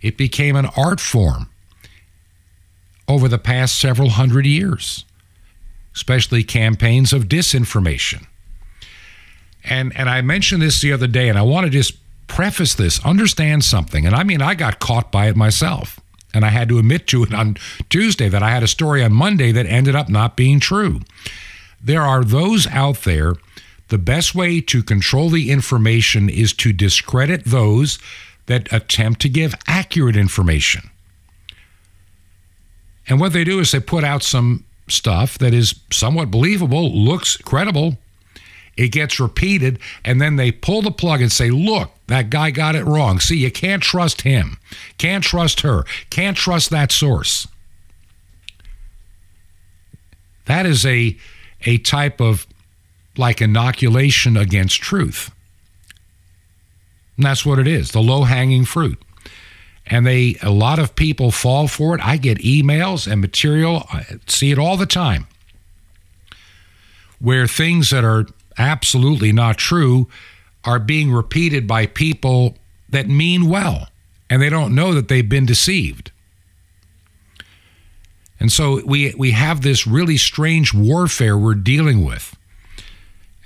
It 0.00 0.16
became 0.16 0.54
an 0.54 0.66
art 0.76 1.00
form 1.00 1.50
over 3.08 3.26
the 3.26 3.38
past 3.38 3.78
several 3.80 4.10
hundred 4.10 4.46
years, 4.46 5.04
especially 5.94 6.44
campaigns 6.44 7.12
of 7.12 7.24
disinformation. 7.24 8.26
And, 9.64 9.96
and 9.96 10.08
I 10.08 10.20
mentioned 10.20 10.62
this 10.62 10.80
the 10.80 10.92
other 10.92 11.06
day, 11.06 11.28
and 11.28 11.38
I 11.38 11.42
want 11.42 11.64
to 11.64 11.70
just 11.70 11.94
preface 12.26 12.74
this 12.74 13.04
understand 13.04 13.64
something. 13.64 14.06
And 14.06 14.14
I 14.14 14.22
mean, 14.22 14.42
I 14.42 14.54
got 14.54 14.78
caught 14.78 15.10
by 15.10 15.28
it 15.28 15.36
myself. 15.36 15.98
And 16.34 16.44
I 16.44 16.50
had 16.50 16.68
to 16.68 16.78
admit 16.78 17.06
to 17.08 17.22
it 17.22 17.32
on 17.32 17.56
Tuesday 17.88 18.28
that 18.28 18.42
I 18.42 18.50
had 18.50 18.62
a 18.62 18.68
story 18.68 19.02
on 19.02 19.12
Monday 19.12 19.50
that 19.50 19.66
ended 19.66 19.96
up 19.96 20.10
not 20.10 20.36
being 20.36 20.60
true. 20.60 21.00
There 21.82 22.02
are 22.02 22.22
those 22.22 22.66
out 22.66 23.02
there, 23.02 23.34
the 23.88 23.98
best 23.98 24.34
way 24.34 24.60
to 24.60 24.82
control 24.82 25.30
the 25.30 25.50
information 25.50 26.28
is 26.28 26.52
to 26.54 26.72
discredit 26.74 27.46
those 27.46 27.98
that 28.44 28.70
attempt 28.72 29.20
to 29.22 29.28
give 29.28 29.54
accurate 29.66 30.16
information. 30.16 30.90
And 33.08 33.20
what 33.20 33.32
they 33.32 33.44
do 33.44 33.58
is 33.60 33.72
they 33.72 33.80
put 33.80 34.04
out 34.04 34.22
some 34.22 34.64
stuff 34.88 35.38
that 35.38 35.54
is 35.54 35.74
somewhat 35.90 36.30
believable, 36.30 36.92
looks 36.92 37.36
credible. 37.36 37.98
It 38.76 38.88
gets 38.88 39.18
repeated, 39.18 39.80
and 40.04 40.20
then 40.20 40.36
they 40.36 40.52
pull 40.52 40.82
the 40.82 40.92
plug 40.92 41.20
and 41.20 41.32
say, 41.32 41.50
Look, 41.50 41.90
that 42.06 42.30
guy 42.30 42.52
got 42.52 42.76
it 42.76 42.84
wrong. 42.84 43.18
See, 43.18 43.38
you 43.38 43.50
can't 43.50 43.82
trust 43.82 44.22
him, 44.22 44.58
can't 44.98 45.24
trust 45.24 45.62
her, 45.62 45.84
can't 46.10 46.36
trust 46.36 46.70
that 46.70 46.92
source. 46.92 47.48
That 50.44 50.64
is 50.64 50.86
a, 50.86 51.16
a 51.66 51.78
type 51.78 52.20
of 52.20 52.46
like 53.16 53.42
inoculation 53.42 54.36
against 54.36 54.80
truth. 54.80 55.30
And 57.16 57.26
that's 57.26 57.44
what 57.44 57.58
it 57.58 57.66
is 57.66 57.90
the 57.90 58.00
low 58.00 58.22
hanging 58.22 58.64
fruit. 58.64 59.02
And 59.90 60.06
they, 60.06 60.36
a 60.42 60.50
lot 60.50 60.78
of 60.78 60.94
people 60.94 61.30
fall 61.30 61.66
for 61.66 61.94
it. 61.94 62.04
I 62.04 62.18
get 62.18 62.38
emails 62.38 63.10
and 63.10 63.20
material, 63.20 63.86
I 63.90 64.04
see 64.26 64.50
it 64.50 64.58
all 64.58 64.76
the 64.76 64.86
time, 64.86 65.26
where 67.18 67.46
things 67.46 67.90
that 67.90 68.04
are 68.04 68.26
absolutely 68.58 69.32
not 69.32 69.56
true 69.56 70.08
are 70.64 70.78
being 70.78 71.10
repeated 71.10 71.66
by 71.66 71.86
people 71.86 72.56
that 72.90 73.08
mean 73.08 73.48
well 73.48 73.88
and 74.28 74.42
they 74.42 74.50
don't 74.50 74.74
know 74.74 74.92
that 74.92 75.08
they've 75.08 75.28
been 75.28 75.46
deceived. 75.46 76.10
And 78.40 78.52
so 78.52 78.82
we 78.84 79.14
we 79.16 79.32
have 79.32 79.62
this 79.62 79.86
really 79.86 80.16
strange 80.16 80.72
warfare 80.74 81.36
we're 81.36 81.54
dealing 81.54 82.04
with. 82.04 82.36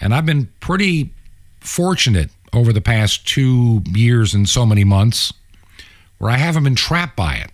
And 0.01 0.14
I've 0.14 0.26
been 0.26 0.51
pretty 0.61 1.14
fortunate 1.61 2.30
over 2.53 2.72
the 2.72 2.80
past 2.80 3.26
2 3.28 3.84
years 3.95 4.34
and 4.34 4.49
so 4.49 4.66
many 4.66 4.84
months 4.84 5.32
where 6.22 6.30
I 6.30 6.36
haven't 6.36 6.62
been 6.62 6.76
trapped 6.76 7.16
by 7.16 7.34
it. 7.34 7.50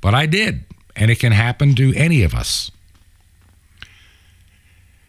But 0.00 0.14
I 0.14 0.24
did, 0.24 0.64
and 0.96 1.10
it 1.10 1.18
can 1.18 1.32
happen 1.32 1.74
to 1.74 1.94
any 1.94 2.22
of 2.22 2.32
us. 2.32 2.70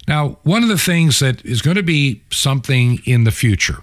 Now, 0.05 0.39
one 0.43 0.63
of 0.63 0.67
the 0.67 0.77
things 0.77 1.19
that 1.19 1.45
is 1.45 1.61
going 1.61 1.77
to 1.77 1.83
be 1.83 2.23
something 2.29 2.99
in 3.05 3.23
the 3.23 3.31
future, 3.31 3.79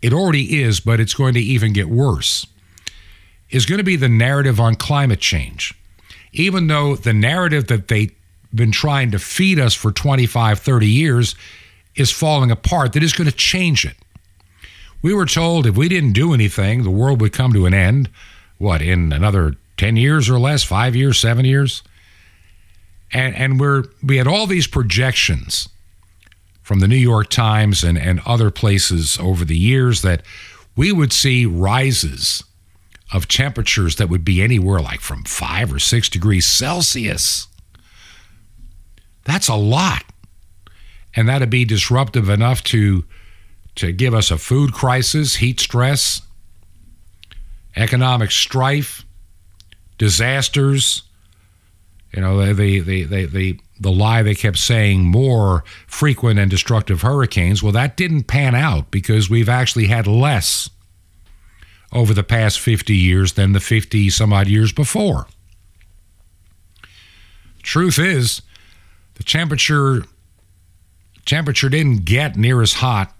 it 0.00 0.12
already 0.12 0.62
is, 0.62 0.78
but 0.78 1.00
it's 1.00 1.12
going 1.12 1.34
to 1.34 1.40
even 1.40 1.72
get 1.72 1.88
worse, 1.88 2.46
is 3.50 3.66
going 3.66 3.78
to 3.78 3.84
be 3.84 3.96
the 3.96 4.08
narrative 4.08 4.60
on 4.60 4.76
climate 4.76 5.18
change. 5.18 5.74
Even 6.30 6.68
though 6.68 6.94
the 6.94 7.12
narrative 7.12 7.66
that 7.66 7.88
they've 7.88 8.14
been 8.54 8.70
trying 8.70 9.10
to 9.10 9.18
feed 9.18 9.58
us 9.58 9.74
for 9.74 9.90
25, 9.90 10.60
30 10.60 10.86
years 10.86 11.34
is 11.96 12.12
falling 12.12 12.52
apart, 12.52 12.92
that 12.92 13.02
is 13.02 13.12
going 13.12 13.28
to 13.28 13.36
change 13.36 13.84
it. 13.84 13.96
We 15.02 15.12
were 15.12 15.26
told 15.26 15.66
if 15.66 15.76
we 15.76 15.88
didn't 15.88 16.12
do 16.12 16.32
anything, 16.32 16.84
the 16.84 16.90
world 16.90 17.20
would 17.20 17.32
come 17.32 17.52
to 17.52 17.66
an 17.66 17.74
end, 17.74 18.08
what, 18.58 18.80
in 18.80 19.12
another 19.12 19.56
10 19.76 19.96
years 19.96 20.30
or 20.30 20.38
less, 20.38 20.62
five 20.62 20.94
years, 20.94 21.18
seven 21.18 21.44
years? 21.44 21.82
and 23.12 23.34
and 23.36 23.60
we're 23.60 23.84
we 24.02 24.16
had 24.16 24.26
all 24.26 24.46
these 24.46 24.66
projections 24.66 25.68
from 26.62 26.80
the 26.80 26.88
New 26.88 26.96
York 26.96 27.28
Times 27.28 27.82
and, 27.82 27.98
and 27.98 28.20
other 28.24 28.50
places 28.50 29.18
over 29.18 29.44
the 29.44 29.56
years 29.56 30.02
that 30.02 30.22
we 30.76 30.92
would 30.92 31.12
see 31.12 31.44
rises 31.44 32.42
of 33.12 33.28
temperatures 33.28 33.96
that 33.96 34.08
would 34.08 34.24
be 34.24 34.40
anywhere 34.40 34.80
like 34.80 35.00
from 35.00 35.24
five 35.24 35.72
or 35.72 35.78
six 35.78 36.08
degrees 36.08 36.46
Celsius. 36.46 37.48
That's 39.24 39.48
a 39.48 39.54
lot. 39.54 40.04
And 41.14 41.28
that'd 41.28 41.50
be 41.50 41.66
disruptive 41.66 42.30
enough 42.30 42.62
to 42.64 43.04
to 43.76 43.92
give 43.92 44.14
us 44.14 44.30
a 44.30 44.38
food 44.38 44.72
crisis, 44.72 45.36
heat 45.36 45.60
stress, 45.60 46.22
economic 47.76 48.30
strife, 48.30 49.04
disasters, 49.98 51.02
you 52.12 52.20
know, 52.20 52.52
the 52.54 52.80
the 52.80 53.04
the 53.04 53.26
the 53.26 53.58
the 53.80 53.90
lie 53.90 54.22
they 54.22 54.34
kept 54.34 54.58
saying 54.58 55.02
more 55.02 55.64
frequent 55.86 56.38
and 56.38 56.50
destructive 56.50 57.02
hurricanes. 57.02 57.62
Well, 57.62 57.72
that 57.72 57.96
didn't 57.96 58.24
pan 58.24 58.54
out 58.54 58.90
because 58.90 59.30
we've 59.30 59.48
actually 59.48 59.86
had 59.86 60.06
less 60.06 60.68
over 61.92 62.14
the 62.14 62.22
past 62.22 62.60
50 62.60 62.94
years 62.94 63.32
than 63.32 63.52
the 63.52 63.60
50 63.60 64.08
some 64.10 64.32
odd 64.32 64.48
years 64.48 64.72
before. 64.72 65.26
Truth 67.62 67.98
is, 67.98 68.42
the 69.14 69.24
temperature 69.24 70.04
temperature 71.24 71.68
didn't 71.68 72.04
get 72.04 72.36
near 72.36 72.60
as 72.62 72.74
hot 72.74 73.14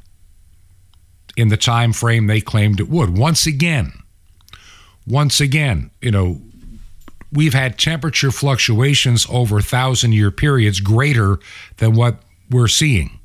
in 1.36 1.48
the 1.48 1.56
time 1.56 1.92
frame 1.92 2.26
they 2.26 2.40
claimed 2.40 2.80
it 2.80 2.88
would. 2.88 3.16
Once 3.16 3.46
again, 3.46 3.92
once 5.06 5.40
again, 5.40 5.90
you 6.00 6.10
know, 6.10 6.40
we've 7.32 7.54
had 7.54 7.78
temperature 7.78 8.30
fluctuations 8.30 9.26
over 9.30 9.60
thousand 9.60 10.12
year 10.12 10.30
periods 10.30 10.80
greater 10.80 11.38
than 11.78 11.94
what 11.94 12.22
we're 12.50 12.68
seeing 12.68 13.18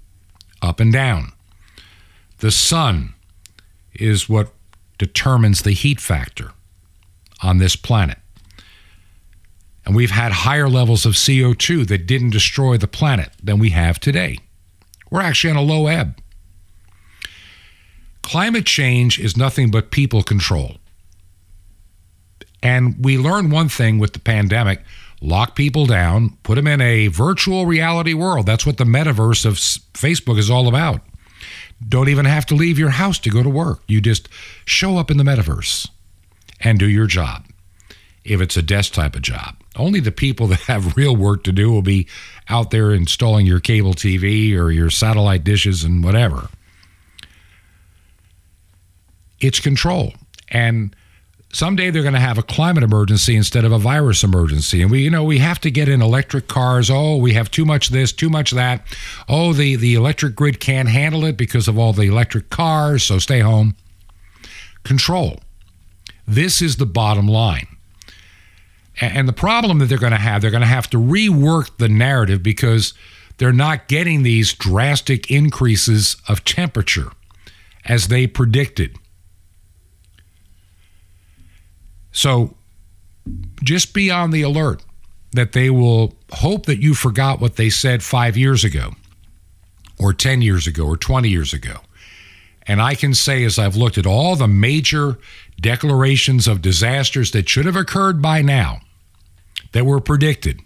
up 0.62 0.80
and 0.80 0.92
down. 0.94 1.32
The 2.40 2.52
sun 2.52 3.14
is 3.94 4.30
what 4.30 4.54
determines 4.98 5.62
the 5.62 5.72
heat 5.72 6.00
factor 6.00 6.52
on 7.42 7.58
this 7.58 7.76
planet. 7.76 8.18
And 9.86 9.96
we've 9.96 10.12
had 10.12 10.32
higher 10.32 10.68
levels 10.68 11.06
of 11.06 11.14
CO2 11.14 11.88
that 11.88 12.08
didn't 12.08 12.32
destroy 12.32 12.78
the 12.78 12.88
planet 12.88 13.30
than 13.42 13.58
we 13.58 13.70
have 13.70 14.00
today. 14.00 14.38
We're 15.10 15.22
actually 15.22 15.52
on 15.52 15.58
a 15.58 15.62
low 15.62 15.88
ebb. 15.88 16.20
Climate 18.28 18.66
change 18.66 19.22
is 19.22 19.38
nothing 19.38 19.72
but 19.72 19.90
people 19.90 20.22
control. 20.22 20.76
And 22.62 22.96
we 23.00 23.18
learned 23.18 23.54
one 23.54 23.70
thing 23.70 24.00
with 24.00 24.12
the 24.12 24.20
pandemic 24.20 24.82
lock 25.22 25.56
people 25.56 25.86
down, 25.86 26.38
put 26.44 26.56
them 26.56 26.68
in 26.68 26.82
a 26.82 27.08
virtual 27.08 27.66
reality 27.66 28.14
world. 28.14 28.46
That's 28.46 28.66
what 28.66 28.76
the 28.76 28.84
metaverse 28.84 29.46
of 29.46 29.54
Facebook 29.54 30.38
is 30.38 30.50
all 30.50 30.68
about. 30.68 31.00
don't 31.88 32.10
even 32.10 32.26
have 32.26 32.46
to 32.48 32.54
leave 32.56 32.78
your 32.78 32.90
house 32.90 33.18
to 33.20 33.30
go 33.30 33.44
to 33.44 33.50
work. 33.50 33.80
You 33.88 34.02
just 34.02 34.28
show 34.66 34.98
up 34.98 35.10
in 35.10 35.16
the 35.16 35.24
metaverse 35.24 35.90
and 36.60 36.78
do 36.78 36.90
your 36.90 37.08
job. 37.08 37.46
If 38.26 38.42
it's 38.42 38.58
a 38.58 38.62
desk 38.62 38.92
type 38.92 39.16
of 39.16 39.22
job, 39.22 39.56
only 39.78 40.02
the 40.02 40.12
people 40.12 40.48
that 40.48 40.60
have 40.64 40.98
real 40.98 41.16
work 41.16 41.46
to 41.46 41.54
do 41.54 41.72
will 41.72 41.82
be 41.82 42.10
out 42.50 42.72
there 42.72 42.92
installing 42.92 43.46
your 43.46 43.62
cable 43.62 43.94
TV 43.94 44.54
or 44.54 44.70
your 44.70 44.90
satellite 44.90 45.46
dishes 45.46 45.86
and 45.86 46.04
whatever. 46.04 46.50
It's 49.40 49.60
control. 49.60 50.14
And 50.50 50.96
someday 51.54 51.90
they're 51.90 52.02
going 52.02 52.14
to 52.14 52.20
have 52.20 52.38
a 52.38 52.44
climate 52.44 52.84
emergency 52.84 53.36
instead 53.36 53.66
of 53.66 53.72
a 53.72 53.80
virus 53.80 54.24
emergency. 54.24 54.82
And 54.82 54.92
we 54.92 55.02
you 55.02 55.10
know 55.10 55.24
we 55.24 55.40
have 55.40 55.60
to 55.62 55.72
get 55.72 55.90
in 55.90 56.02
electric 56.02 56.48
cars. 56.48 56.90
Oh 56.90 57.18
we 57.18 57.34
have 57.34 57.50
too 57.52 57.66
much 57.66 57.90
this 57.90 58.12
too 58.12 58.30
much 58.30 58.52
that. 58.52 58.86
Oh 59.28 59.54
the 59.54 59.76
the 59.76 59.96
electric 59.96 60.36
grid 60.36 60.60
can't 60.60 60.90
handle 60.90 61.26
it 61.26 61.38
because 61.38 61.68
of 61.68 61.78
all 61.78 61.94
the 61.94 62.04
electric 62.04 62.50
cars 62.50 63.04
so 63.04 63.20
stay 63.20 63.40
home. 63.40 63.76
Control. 64.84 65.40
This 66.28 66.62
is 66.62 66.78
the 66.78 66.86
bottom 66.86 67.28
line. 67.28 67.68
And 69.00 69.28
the 69.28 69.34
problem 69.34 69.80
that 69.80 69.86
they're 69.86 69.98
going 69.98 70.12
to 70.12 70.18
have 70.18 70.42
they're 70.42 70.52
going 70.52 70.62
to 70.62 70.68
have 70.68 70.90
to 70.92 70.98
rework 70.98 71.78
the 71.78 71.90
narrative 71.90 72.44
because 72.44 72.94
they're 73.38 73.54
not 73.54 73.88
getting 73.88 74.24
these 74.24 74.54
drastic 74.54 75.30
increases 75.30 76.18
of 76.28 76.44
temperature 76.44 77.12
as 77.86 78.08
they 78.08 78.28
predicted 78.28 78.98
So 82.18 82.56
just 83.64 83.94
be 83.94 84.10
on 84.10 84.32
the 84.32 84.42
alert 84.42 84.84
that 85.34 85.52
they 85.52 85.70
will 85.70 86.16
hope 86.32 86.66
that 86.66 86.82
you 86.82 86.96
forgot 86.96 87.40
what 87.40 87.58
they 87.58 87.70
said 87.70 88.02
five 88.02 88.36
years 88.36 88.64
ago, 88.64 88.94
or 90.00 90.14
10 90.14 90.42
years 90.42 90.66
ago, 90.66 90.88
or 90.88 90.98
20 90.98 91.30
years 91.30 91.54
ago. 91.54 91.76
And 92.66 92.82
I 92.82 92.96
can 92.96 93.14
say, 93.14 93.44
as 93.44 93.60
I've 93.60 93.76
looked 93.76 94.00
at 94.00 94.08
all 94.08 94.36
the 94.36 94.48
major 94.48 95.20
declarations 95.62 96.48
of 96.48 96.64
disasters 96.64 97.30
that 97.32 97.48
should 97.48 97.68
have 97.68 97.76
occurred 97.76 98.20
by 98.20 98.42
now, 98.42 98.80
that 99.74 99.86
were 99.86 100.00
predicted, 100.00 100.60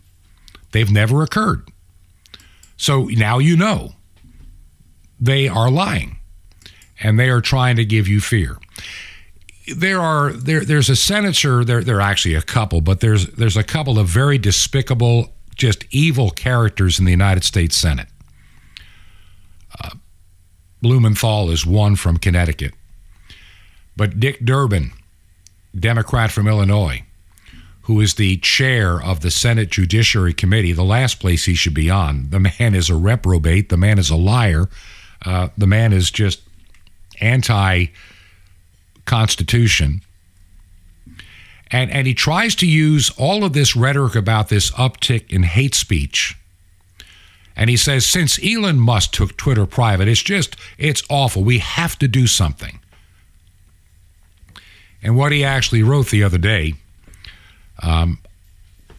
they've 0.72 0.89
never 0.89 1.22
occurred. 1.22 1.68
So 2.78 3.10
now 3.12 3.39
you 3.39 3.58
know 3.58 3.95
they 5.20 5.49
are 5.49 5.70
lying 5.70 6.16
and 7.02 7.20
they 7.20 7.30
are 7.30 7.41
trying 7.41 7.76
to 7.76 7.84
give 7.84 8.08
you 8.08 8.22
fear 8.22 8.58
there 9.76 9.99
are 9.99 10.32
there 10.34 10.61
there's 10.61 10.89
a 10.89 10.95
senator 10.95 11.63
there 11.63 11.84
there 11.84 11.97
are 11.97 12.01
actually 12.01 12.36
a 12.36 12.41
couple 12.41 12.82
but 12.82 12.99
there's 12.99 13.28
there's 13.32 13.57
a 13.57 13.63
couple 13.63 13.99
of 13.99 14.07
very 14.07 14.38
despicable 14.38 15.34
just 15.61 15.86
evil 15.91 16.32
characters 16.32 16.97
in 16.97 17.05
the 17.05 17.11
United 17.11 17.43
States 17.43 17.78
Senate. 17.78 18.07
Uh, 19.80 19.91
Blumenthal 20.82 21.51
is 21.51 21.65
one 21.67 21.95
from 21.95 22.17
Connecticut. 22.17 22.74
But 23.95 24.19
Dick 24.19 24.43
Durbin, 24.43 24.91
Democrat 25.78 26.32
from 26.32 26.47
Illinois, 26.47 27.03
who 27.84 28.01
is 28.01 28.15
the 28.15 28.38
chair 28.38 28.99
of 28.99 29.19
the 29.19 29.30
Senate 29.30 29.69
Judiciary 29.69 30.34
Committee, 30.34 30.72
the 30.72 30.84
last 30.84 31.19
place 31.19 31.45
he 31.45 31.53
should 31.53 31.76
be 31.76 31.91
on. 31.91 32.32
The 32.32 32.39
man 32.39 32.74
is 32.74 32.89
a 32.89 32.95
reprobate. 32.95 33.69
The 33.69 33.78
man 33.78 33.99
is 33.99 34.09
a 34.09 34.15
liar. 34.15 34.67
Uh, 35.24 35.49
the 35.55 35.67
man 35.67 35.93
is 35.93 36.09
just 36.09 36.41
anti 37.19 37.86
Constitution. 39.06 40.02
And, 41.72 41.89
and 41.89 42.06
he 42.06 42.14
tries 42.14 42.56
to 42.56 42.68
use 42.68 43.12
all 43.18 43.43
of 43.43 43.54
this 43.54 43.76
rhetoric 43.76 44.16
about 44.16 44.49
this 44.49 44.72
uptick 44.72 45.32
in 45.32 45.43
hate 45.43 45.74
speech. 45.74 46.38
And 47.56 47.70
he 47.70 47.78
says, 47.78 48.06
since 48.06 48.39
Elon 48.43 48.80
Musk 48.80 49.12
took 49.12 49.38
Twitter 49.38 49.66
private, 49.66 50.08
it's 50.08 50.22
just, 50.22 50.56
it's 50.78 51.04
awful. 51.10 51.43
We 51.43 51.60
have 51.60 51.97
to 51.99 52.08
do 52.08 52.28
something. 52.28 52.80
And 55.04 55.18
what 55.18 55.32
he 55.32 55.43
actually 55.43 55.84
wrote 55.84 56.08
the 56.08 56.24
other 56.24 56.38
day 56.38 56.74
um, 57.82 58.20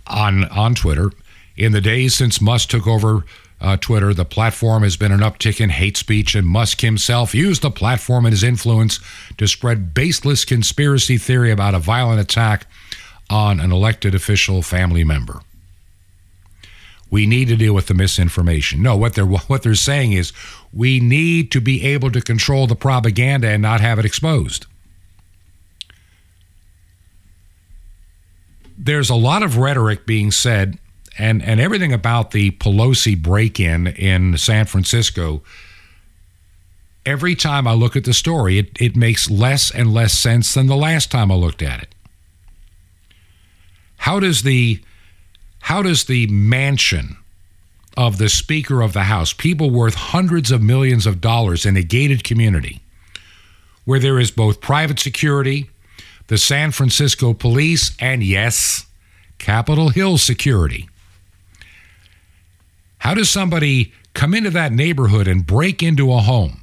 on, 0.06 0.44
on 0.46 0.74
Twitter, 0.74 1.12
in 1.56 1.72
the 1.72 1.80
days 1.80 2.14
since 2.14 2.40
Musk 2.40 2.70
took 2.70 2.86
over 2.86 3.24
uh, 3.62 3.76
Twitter, 3.76 4.12
the 4.12 4.24
platform 4.24 4.82
has 4.82 4.96
been 4.96 5.12
an 5.12 5.20
uptick 5.20 5.60
in 5.60 5.70
hate 5.70 5.96
speech, 5.96 6.34
and 6.34 6.46
Musk 6.46 6.80
himself 6.80 7.32
used 7.32 7.62
the 7.62 7.70
platform 7.70 8.26
and 8.26 8.32
his 8.32 8.42
influence 8.42 8.98
to 9.38 9.46
spread 9.46 9.94
baseless 9.94 10.44
conspiracy 10.44 11.16
theory 11.16 11.52
about 11.52 11.74
a 11.74 11.78
violent 11.78 12.20
attack 12.20 12.66
on 13.30 13.60
an 13.60 13.70
elected 13.70 14.16
official 14.16 14.62
family 14.62 15.04
member. 15.04 15.40
We 17.08 17.24
need 17.24 17.48
to 17.48 17.56
deal 17.56 17.72
with 17.72 17.86
the 17.86 17.94
misinformation. 17.94 18.82
No, 18.82 18.96
what 18.96 19.14
they're 19.14 19.26
what 19.26 19.62
they're 19.62 19.74
saying 19.76 20.12
is 20.12 20.32
we 20.72 20.98
need 20.98 21.52
to 21.52 21.60
be 21.60 21.84
able 21.84 22.10
to 22.10 22.20
control 22.20 22.66
the 22.66 22.74
propaganda 22.74 23.48
and 23.48 23.62
not 23.62 23.80
have 23.80 23.98
it 24.00 24.04
exposed. 24.04 24.66
There's 28.76 29.10
a 29.10 29.14
lot 29.14 29.44
of 29.44 29.58
rhetoric 29.58 30.04
being 30.04 30.32
said 30.32 30.78
and 31.18 31.42
and 31.42 31.60
everything 31.60 31.92
about 31.92 32.30
the 32.30 32.52
Pelosi 32.52 33.20
break-in 33.20 33.88
in 33.88 34.36
San 34.38 34.66
Francisco. 34.66 35.42
Every 37.04 37.34
time 37.34 37.66
I 37.66 37.72
look 37.72 37.96
at 37.96 38.04
the 38.04 38.14
story, 38.14 38.58
it, 38.58 38.70
it 38.80 38.94
makes 38.94 39.28
less 39.28 39.72
and 39.72 39.92
less 39.92 40.12
sense 40.12 40.54
than 40.54 40.68
the 40.68 40.76
last 40.76 41.10
time 41.10 41.32
I 41.32 41.34
looked 41.34 41.62
at 41.62 41.82
it. 41.82 41.94
How 43.96 44.20
does 44.20 44.42
the 44.42 44.80
how 45.60 45.82
does 45.82 46.04
the 46.04 46.26
mansion 46.28 47.16
of 47.96 48.18
the 48.18 48.28
Speaker 48.28 48.80
of 48.82 48.92
the 48.92 49.04
House, 49.04 49.32
people 49.32 49.70
worth 49.70 49.94
hundreds 49.94 50.50
of 50.50 50.62
millions 50.62 51.06
of 51.06 51.20
dollars 51.20 51.66
in 51.66 51.76
a 51.76 51.82
gated 51.82 52.24
community, 52.24 52.80
where 53.84 54.00
there 54.00 54.18
is 54.18 54.30
both 54.30 54.60
private 54.60 54.98
security, 54.98 55.70
the 56.28 56.38
San 56.38 56.72
Francisco 56.72 57.34
police, 57.34 57.94
and 58.00 58.22
yes, 58.22 58.86
Capitol 59.38 59.90
Hill 59.90 60.18
security. 60.18 60.88
How 63.02 63.14
does 63.14 63.28
somebody 63.28 63.92
come 64.14 64.32
into 64.32 64.50
that 64.50 64.70
neighborhood 64.70 65.26
and 65.26 65.44
break 65.44 65.82
into 65.82 66.12
a 66.12 66.18
home? 66.18 66.62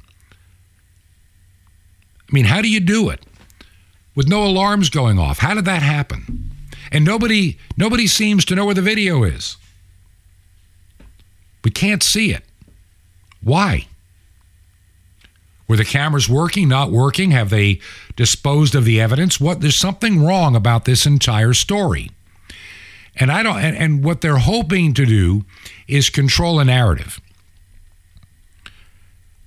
I 2.18 2.32
mean, 2.32 2.46
how 2.46 2.62
do 2.62 2.68
you 2.70 2.80
do 2.80 3.10
it 3.10 3.20
with 4.14 4.26
no 4.26 4.46
alarms 4.46 4.88
going 4.88 5.18
off? 5.18 5.40
How 5.40 5.52
did 5.52 5.66
that 5.66 5.82
happen? 5.82 6.50
And 6.90 7.04
nobody 7.04 7.58
nobody 7.76 8.06
seems 8.06 8.46
to 8.46 8.54
know 8.54 8.64
where 8.64 8.74
the 8.74 8.80
video 8.80 9.22
is. 9.22 9.58
We 11.62 11.70
can't 11.72 12.02
see 12.02 12.30
it. 12.30 12.42
Why? 13.42 13.86
Were 15.68 15.76
the 15.76 15.84
cameras 15.84 16.26
working, 16.26 16.70
not 16.70 16.90
working? 16.90 17.32
Have 17.32 17.50
they 17.50 17.80
disposed 18.16 18.74
of 18.74 18.86
the 18.86 18.98
evidence? 18.98 19.38
What 19.38 19.60
there's 19.60 19.76
something 19.76 20.24
wrong 20.24 20.56
about 20.56 20.86
this 20.86 21.04
entire 21.04 21.52
story. 21.52 22.10
And 23.20 23.30
I 23.30 23.42
don't 23.42 23.58
and, 23.58 23.76
and 23.76 24.02
what 24.02 24.22
they're 24.22 24.38
hoping 24.38 24.94
to 24.94 25.04
do 25.04 25.44
is 25.86 26.08
control 26.10 26.58
a 26.58 26.64
narrative. 26.64 27.20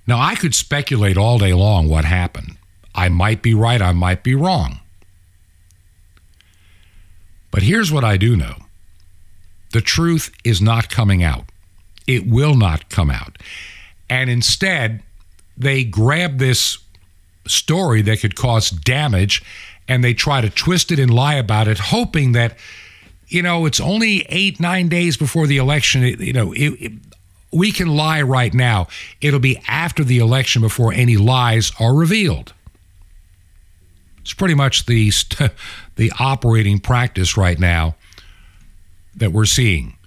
Now, 0.06 0.20
I 0.20 0.36
could 0.36 0.54
speculate 0.54 1.18
all 1.18 1.40
day 1.40 1.54
long 1.54 1.90
what 1.90 2.06
happened. 2.06 2.58
I 2.94 3.10
might 3.10 3.42
be 3.42 3.54
right, 3.54 3.82
I 3.82 3.94
might 3.94 4.24
be 4.24 4.36
wrong. 4.36 4.80
But 7.52 7.64
here's 7.64 7.92
what 7.92 8.04
I 8.04 8.18
do 8.18 8.36
know 8.36 8.56
the 9.72 9.82
truth 9.82 10.32
is 10.44 10.62
not 10.62 10.90
coming 10.90 11.24
out, 11.24 11.46
it 12.06 12.28
will 12.28 12.56
not 12.56 12.90
come 12.90 13.10
out. 13.10 13.38
And 14.10 14.30
instead, 14.30 15.02
they 15.58 15.84
grab 15.84 16.38
this 16.38 16.78
story 17.48 18.02
that 18.04 18.20
could 18.20 18.36
cause 18.36 18.70
damage 18.70 19.44
and 19.88 20.04
they 20.04 20.14
try 20.14 20.42
to 20.42 20.50
twist 20.50 20.92
it 20.92 21.00
and 21.00 21.14
lie 21.14 21.36
about 21.36 21.68
it, 21.68 21.78
hoping 21.78 22.34
that 22.34 22.58
you 23.34 23.42
know, 23.42 23.66
it's 23.66 23.80
only 23.80 24.26
eight, 24.30 24.60
nine 24.60 24.88
days 24.90 25.18
before 25.18 25.48
the 25.48 25.58
election. 25.58 26.04
It, 26.04 26.20
you 26.20 26.34
know, 26.34 26.54
it, 26.54 26.70
it, 26.80 26.92
we 27.52 27.72
can 27.72 27.88
lie 27.88 28.22
right 28.22 28.54
now. 28.54 28.88
It'll 29.22 29.40
be 29.40 29.60
after 29.68 30.04
the 30.04 30.20
election 30.20 30.62
before 30.62 30.94
any 30.94 31.18
lies 31.18 31.72
are 31.80 31.96
revealed. 31.96 32.54
It's 34.22 34.34
pretty 34.34 34.54
much 34.54 34.86
the 34.86 35.12
the 35.96 36.12
operating 36.20 36.80
practice 36.80 37.36
right 37.36 37.60
now 37.60 37.96
that 39.16 39.32
we're 39.32 39.46
seeing. 39.46 39.98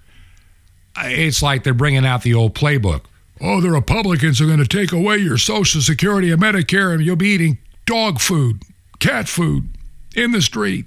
It's 0.99 1.43
like 1.43 1.63
they're 1.63 1.73
bringing 1.73 2.05
out 2.05 2.23
the 2.23 2.33
old 2.33 2.55
playbook. 2.55 3.01
Oh, 3.39 3.61
the 3.61 3.69
Republicans 3.69 4.41
are 4.41 4.47
going 4.47 4.57
to 4.57 4.67
take 4.67 4.91
away 4.91 5.17
your 5.17 5.37
Social 5.37 5.81
Security 5.81 6.31
and 6.31 6.41
Medicare, 6.41 6.93
and 6.93 7.03
you'll 7.05 7.17
be 7.17 7.27
eating 7.27 7.59
dog 7.85 8.19
food, 8.19 8.63
cat 8.99 9.27
food 9.27 9.69
in 10.15 10.31
the 10.31 10.41
street. 10.41 10.85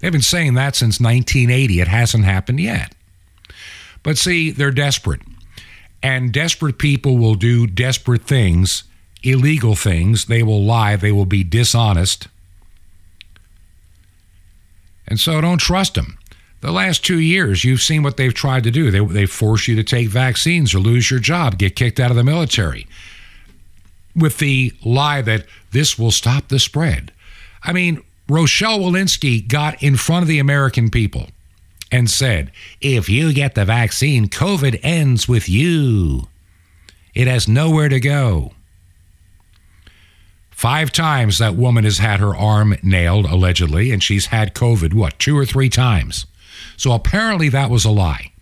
They've 0.00 0.12
been 0.12 0.22
saying 0.22 0.54
that 0.54 0.76
since 0.76 1.00
1980. 1.00 1.80
It 1.80 1.88
hasn't 1.88 2.24
happened 2.24 2.60
yet. 2.60 2.94
But 4.02 4.18
see, 4.18 4.50
they're 4.50 4.70
desperate. 4.70 5.20
And 6.02 6.32
desperate 6.32 6.78
people 6.78 7.18
will 7.18 7.34
do 7.34 7.66
desperate 7.66 8.22
things, 8.22 8.84
illegal 9.22 9.74
things. 9.74 10.26
They 10.26 10.42
will 10.44 10.64
lie, 10.64 10.96
they 10.96 11.12
will 11.12 11.26
be 11.26 11.42
dishonest. 11.44 12.28
And 15.06 15.18
so 15.18 15.40
don't 15.40 15.58
trust 15.58 15.94
them. 15.94 16.18
The 16.60 16.70
last 16.72 17.04
two 17.04 17.18
years, 17.18 17.64
you've 17.64 17.82
seen 17.82 18.02
what 18.02 18.16
they've 18.16 18.34
tried 18.34 18.64
to 18.64 18.70
do. 18.70 18.90
They, 18.90 19.00
they 19.04 19.26
force 19.26 19.68
you 19.68 19.76
to 19.76 19.84
take 19.84 20.08
vaccines 20.08 20.74
or 20.74 20.78
lose 20.80 21.10
your 21.10 21.20
job, 21.20 21.58
get 21.58 21.76
kicked 21.76 22.00
out 22.00 22.10
of 22.10 22.16
the 22.16 22.24
military. 22.24 22.86
with 24.14 24.38
the 24.38 24.72
lie 24.84 25.22
that 25.22 25.46
this 25.72 25.98
will 25.98 26.10
stop 26.10 26.48
the 26.48 26.58
spread. 26.58 27.12
I 27.62 27.72
mean, 27.72 28.02
Rochelle 28.28 28.78
Walensky 28.78 29.46
got 29.46 29.82
in 29.82 29.96
front 29.96 30.22
of 30.22 30.28
the 30.28 30.38
American 30.38 30.90
people 30.90 31.28
and 31.90 32.10
said, 32.10 32.52
if 32.80 33.08
you 33.08 33.32
get 33.32 33.54
the 33.54 33.64
vaccine, 33.64 34.28
COVID 34.28 34.80
ends 34.82 35.26
with 35.26 35.48
you. 35.48 36.28
It 37.14 37.26
has 37.26 37.48
nowhere 37.48 37.88
to 37.88 37.98
go. 37.98 38.52
Five 40.50 40.92
times 40.92 41.38
that 41.38 41.54
woman 41.54 41.84
has 41.84 41.98
had 41.98 42.20
her 42.20 42.36
arm 42.36 42.76
nailed, 42.82 43.26
allegedly, 43.26 43.92
and 43.92 44.02
she's 44.02 44.26
had 44.26 44.54
COVID, 44.54 44.92
what, 44.92 45.18
two 45.18 45.38
or 45.38 45.46
three 45.46 45.68
times? 45.68 46.26
So 46.76 46.92
apparently 46.92 47.48
that 47.48 47.70
was 47.70 47.84
a 47.84 47.90
lie. 47.90 48.32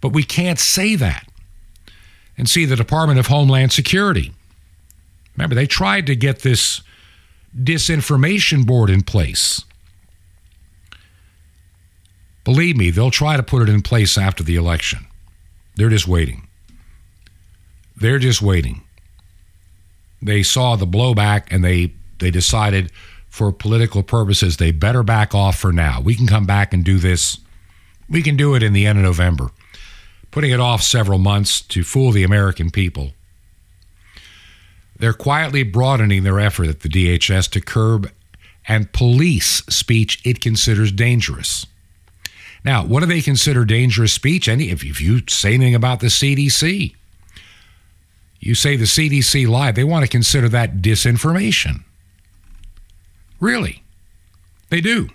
But 0.00 0.12
we 0.12 0.24
can't 0.24 0.58
say 0.58 0.96
that. 0.96 1.28
And 2.36 2.48
see, 2.48 2.64
the 2.64 2.76
Department 2.76 3.18
of 3.18 3.28
Homeland 3.28 3.72
Security. 3.72 4.32
Remember, 5.36 5.54
they 5.54 5.66
tried 5.66 6.06
to 6.06 6.16
get 6.16 6.40
this 6.40 6.82
disinformation 7.56 8.66
board 8.66 8.90
in 8.90 9.02
place. 9.02 9.64
Believe 12.44 12.76
me, 12.76 12.90
they'll 12.90 13.10
try 13.10 13.36
to 13.36 13.42
put 13.42 13.62
it 13.62 13.68
in 13.68 13.82
place 13.82 14.16
after 14.16 14.44
the 14.44 14.56
election. 14.56 15.06
They're 15.74 15.88
just 15.88 16.06
waiting. 16.06 16.46
They're 17.96 18.18
just 18.18 18.40
waiting. 18.40 18.82
They 20.22 20.42
saw 20.42 20.76
the 20.76 20.86
blowback 20.86 21.48
and 21.50 21.64
they 21.64 21.92
they 22.18 22.30
decided 22.30 22.90
for 23.28 23.52
political 23.52 24.02
purposes 24.02 24.56
they 24.56 24.70
better 24.70 25.02
back 25.02 25.34
off 25.34 25.58
for 25.58 25.72
now. 25.72 26.00
We 26.00 26.14
can 26.14 26.26
come 26.26 26.46
back 26.46 26.72
and 26.72 26.84
do 26.84 26.98
this. 26.98 27.38
We 28.08 28.22
can 28.22 28.36
do 28.36 28.54
it 28.54 28.62
in 28.62 28.72
the 28.72 28.86
end 28.86 28.98
of 28.98 29.04
November. 29.04 29.50
Putting 30.30 30.50
it 30.50 30.60
off 30.60 30.82
several 30.82 31.18
months 31.18 31.60
to 31.62 31.82
fool 31.82 32.12
the 32.12 32.22
American 32.22 32.70
people. 32.70 33.12
They're 34.98 35.12
quietly 35.12 35.62
broadening 35.62 36.22
their 36.22 36.40
effort 36.40 36.68
at 36.68 36.80
the 36.80 36.88
DHS 36.88 37.50
to 37.50 37.60
curb 37.60 38.10
and 38.68 38.92
police 38.92 39.62
speech 39.68 40.20
it 40.24 40.40
considers 40.40 40.90
dangerous. 40.90 41.66
Now, 42.64 42.84
what 42.84 43.00
do 43.00 43.06
they 43.06 43.22
consider 43.22 43.64
dangerous 43.64 44.12
speech? 44.12 44.48
Any 44.48 44.70
if, 44.70 44.84
if 44.84 45.00
you 45.00 45.22
say 45.28 45.54
anything 45.54 45.74
about 45.74 46.00
the 46.00 46.08
CDC, 46.08 46.94
you 48.40 48.54
say 48.54 48.76
the 48.76 48.84
CDC 48.84 49.48
lied, 49.48 49.76
they 49.76 49.84
want 49.84 50.04
to 50.04 50.10
consider 50.10 50.48
that 50.48 50.78
disinformation. 50.78 51.84
Really? 53.38 53.82
They 54.68 54.80
do. 54.80 55.10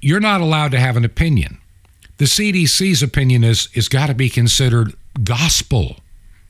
You're 0.00 0.20
not 0.20 0.40
allowed 0.40 0.72
to 0.72 0.78
have 0.78 0.96
an 0.96 1.04
opinion. 1.04 1.58
The 2.18 2.26
CDC's 2.26 3.02
opinion 3.02 3.44
is 3.44 3.68
is 3.74 3.88
got 3.88 4.06
to 4.06 4.14
be 4.14 4.28
considered 4.28 4.94
gospel, 5.22 5.96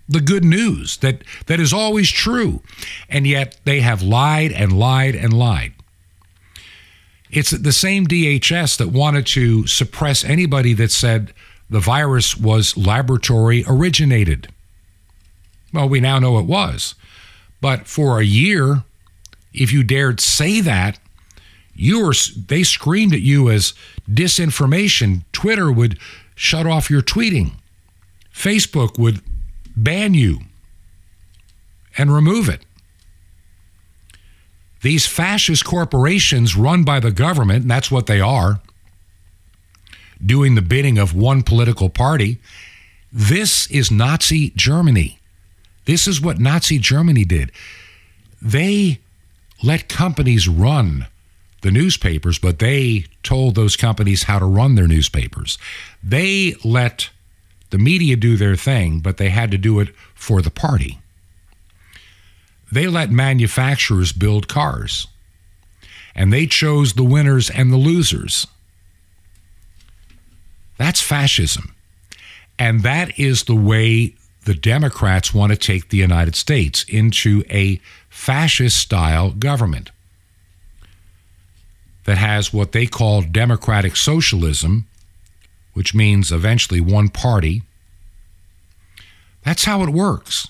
the 0.08 0.20
good 0.20 0.44
news 0.44 0.98
that 0.98 1.22
that 1.46 1.60
is 1.60 1.72
always 1.72 2.10
true. 2.10 2.62
And 3.08 3.26
yet 3.26 3.58
they 3.64 3.80
have 3.80 4.02
lied 4.02 4.52
and 4.52 4.78
lied 4.78 5.14
and 5.14 5.32
lied. 5.32 5.72
It's 7.30 7.50
the 7.50 7.72
same 7.72 8.06
DHS 8.06 8.78
that 8.78 8.88
wanted 8.88 9.26
to 9.28 9.66
suppress 9.66 10.24
anybody 10.24 10.72
that 10.74 10.92
said 10.92 11.32
the 11.68 11.80
virus 11.80 12.36
was 12.36 12.76
laboratory 12.76 13.64
originated. 13.66 14.48
Well, 15.72 15.88
we 15.88 16.00
now 16.00 16.18
know 16.18 16.38
it 16.38 16.46
was. 16.46 16.94
But 17.60 17.88
for 17.88 18.20
a 18.20 18.24
year, 18.24 18.84
if 19.52 19.72
you 19.72 19.82
dared 19.82 20.20
say 20.20 20.60
that, 20.60 20.98
you 21.74 22.04
were 22.04 22.14
they 22.48 22.62
screamed 22.62 23.12
at 23.12 23.20
you 23.20 23.50
as 23.50 23.74
disinformation. 24.08 25.24
Twitter 25.32 25.70
would 25.70 25.98
shut 26.34 26.66
off 26.66 26.90
your 26.90 27.02
tweeting. 27.02 27.52
Facebook 28.32 28.98
would 28.98 29.20
ban 29.76 30.14
you 30.14 30.40
and 31.98 32.12
remove 32.12 32.48
it. 32.48 32.64
These 34.82 35.06
fascist 35.06 35.64
corporations 35.64 36.56
run 36.56 36.84
by 36.84 37.00
the 37.00 37.10
government, 37.10 37.62
and 37.62 37.70
that's 37.70 37.90
what 37.90 38.06
they 38.06 38.20
are, 38.20 38.60
doing 40.24 40.54
the 40.54 40.62
bidding 40.62 40.98
of 40.98 41.14
one 41.14 41.42
political 41.42 41.88
party. 41.88 42.38
This 43.12 43.70
is 43.70 43.90
Nazi 43.90 44.50
Germany. 44.50 45.18
This 45.86 46.06
is 46.06 46.20
what 46.20 46.38
Nazi 46.38 46.78
Germany 46.78 47.24
did. 47.24 47.52
They 48.40 49.00
let 49.62 49.88
companies 49.88 50.48
run 50.48 51.06
the 51.62 51.70
newspapers, 51.70 52.38
but 52.38 52.58
they 52.58 53.06
told 53.22 53.54
those 53.54 53.76
companies 53.76 54.24
how 54.24 54.38
to 54.38 54.44
run 54.44 54.74
their 54.74 54.86
newspapers. 54.86 55.58
They 56.02 56.54
let 56.62 57.10
the 57.70 57.78
media 57.78 58.16
do 58.16 58.36
their 58.36 58.56
thing, 58.56 59.00
but 59.00 59.16
they 59.16 59.30
had 59.30 59.50
to 59.50 59.58
do 59.58 59.80
it 59.80 59.94
for 60.14 60.42
the 60.42 60.50
party. 60.50 61.00
They 62.70 62.86
let 62.86 63.10
manufacturers 63.10 64.12
build 64.12 64.48
cars, 64.48 65.06
and 66.14 66.32
they 66.32 66.46
chose 66.46 66.94
the 66.94 67.04
winners 67.04 67.50
and 67.50 67.72
the 67.72 67.76
losers. 67.76 68.46
That's 70.78 71.00
fascism. 71.00 71.74
And 72.58 72.82
that 72.82 73.18
is 73.18 73.44
the 73.44 73.54
way 73.54 74.14
the 74.44 74.54
Democrats 74.54 75.34
want 75.34 75.52
to 75.52 75.58
take 75.58 75.88
the 75.88 75.96
United 75.96 76.34
States 76.36 76.84
into 76.88 77.42
a 77.50 77.80
fascist 78.08 78.78
style 78.78 79.30
government 79.30 79.90
that 82.04 82.16
has 82.18 82.52
what 82.52 82.72
they 82.72 82.86
call 82.86 83.20
democratic 83.20 83.96
socialism, 83.96 84.86
which 85.76 85.94
means 85.94 86.32
eventually 86.32 86.80
one 86.80 87.10
party. 87.10 87.60
That's 89.44 89.66
how 89.66 89.82
it 89.82 89.90
works. 89.90 90.48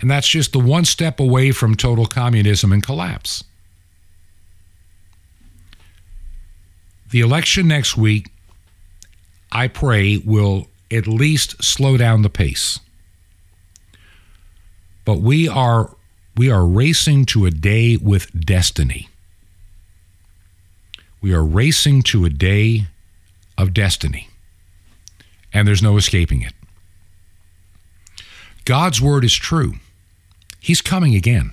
And 0.00 0.08
that's 0.08 0.28
just 0.28 0.52
the 0.52 0.60
one 0.60 0.84
step 0.84 1.18
away 1.18 1.50
from 1.50 1.74
total 1.74 2.06
communism 2.06 2.72
and 2.72 2.80
collapse. 2.80 3.42
The 7.10 7.18
election 7.18 7.66
next 7.66 7.96
week, 7.96 8.28
I 9.50 9.66
pray, 9.66 10.18
will 10.18 10.68
at 10.88 11.08
least 11.08 11.60
slow 11.60 11.96
down 11.96 12.22
the 12.22 12.30
pace. 12.30 12.78
But 15.04 15.18
we 15.18 15.48
are 15.48 15.96
we 16.36 16.52
are 16.52 16.64
racing 16.64 17.26
to 17.26 17.46
a 17.46 17.50
day 17.50 17.96
with 17.96 18.30
destiny. 18.46 19.08
We 21.20 21.34
are 21.34 21.44
racing 21.44 22.02
to 22.04 22.24
a 22.24 22.30
day 22.30 22.86
of 23.58 23.74
destiny. 23.74 24.28
And 25.52 25.68
there's 25.68 25.82
no 25.82 25.96
escaping 25.96 26.42
it. 26.42 26.54
God's 28.64 29.00
word 29.00 29.24
is 29.24 29.34
true. 29.34 29.74
He's 30.60 30.80
coming 30.80 31.14
again. 31.14 31.52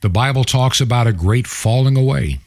The 0.00 0.08
Bible 0.08 0.44
talks 0.44 0.80
about 0.80 1.06
a 1.06 1.12
great 1.12 1.46
falling 1.46 1.96
away. 1.96 2.40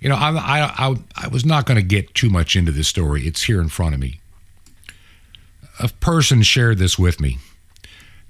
You 0.00 0.08
know, 0.08 0.16
I, 0.16 0.30
I, 0.30 0.88
I, 0.88 0.96
I 1.16 1.28
was 1.28 1.44
not 1.44 1.66
going 1.66 1.76
to 1.76 1.82
get 1.82 2.14
too 2.14 2.28
much 2.28 2.56
into 2.56 2.72
this 2.72 2.88
story. 2.88 3.26
It's 3.26 3.44
here 3.44 3.60
in 3.60 3.68
front 3.68 3.94
of 3.94 4.00
me. 4.00 4.20
A 5.80 5.88
person 5.88 6.42
shared 6.42 6.78
this 6.78 6.98
with 6.98 7.20
me. 7.20 7.38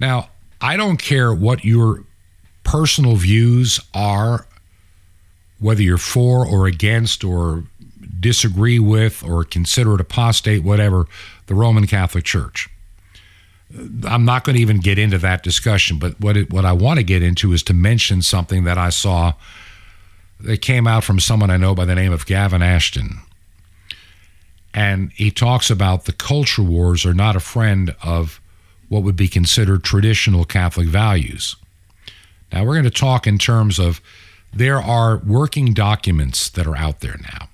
Now, 0.00 0.30
I 0.60 0.76
don't 0.76 0.96
care 0.96 1.34
what 1.34 1.64
your 1.64 2.04
personal 2.62 3.16
views 3.16 3.80
are, 3.92 4.46
whether 5.58 5.82
you're 5.82 5.98
for 5.98 6.46
or 6.46 6.66
against 6.66 7.22
or 7.22 7.64
disagree 8.24 8.78
with 8.78 9.22
or 9.22 9.44
consider 9.44 9.94
it 9.96 10.00
apostate, 10.00 10.64
whatever, 10.64 11.06
the 11.46 11.54
Roman 11.54 11.86
Catholic 11.86 12.24
Church. 12.24 12.70
I'm 14.06 14.24
not 14.24 14.44
going 14.44 14.56
to 14.56 14.62
even 14.62 14.80
get 14.80 14.98
into 14.98 15.18
that 15.18 15.42
discussion, 15.42 15.98
but 15.98 16.18
what 16.18 16.34
it, 16.34 16.50
what 16.50 16.64
I 16.64 16.72
want 16.72 16.98
to 16.98 17.04
get 17.04 17.22
into 17.22 17.52
is 17.52 17.62
to 17.64 17.74
mention 17.74 18.22
something 18.22 18.64
that 18.64 18.78
I 18.78 18.88
saw 18.88 19.34
that 20.40 20.62
came 20.62 20.86
out 20.86 21.04
from 21.04 21.20
someone 21.20 21.50
I 21.50 21.58
know 21.58 21.74
by 21.74 21.84
the 21.84 21.94
name 21.94 22.12
of 22.12 22.24
Gavin 22.24 22.62
Ashenden. 22.62 23.18
And 24.72 25.12
he 25.12 25.30
talks 25.30 25.68
about 25.68 26.06
the 26.06 26.12
culture 26.12 26.62
wars 26.62 27.04
are 27.04 27.12
not 27.12 27.36
a 27.36 27.40
friend 27.40 27.94
of 28.02 28.40
what 28.88 29.02
would 29.02 29.16
be 29.16 29.28
considered 29.28 29.84
traditional 29.84 30.46
Catholic 30.46 30.88
values. 30.88 31.56
Now, 32.50 32.64
we're 32.64 32.80
going 32.80 32.84
to 32.84 32.90
talk 32.90 33.26
in 33.26 33.36
terms 33.36 33.78
of 33.78 34.00
there 34.50 34.80
are 34.80 35.18
working 35.18 35.74
documents 35.74 36.48
that 36.48 36.66
are 36.66 36.76
out 36.76 37.00
there 37.00 37.18
now 37.20 37.48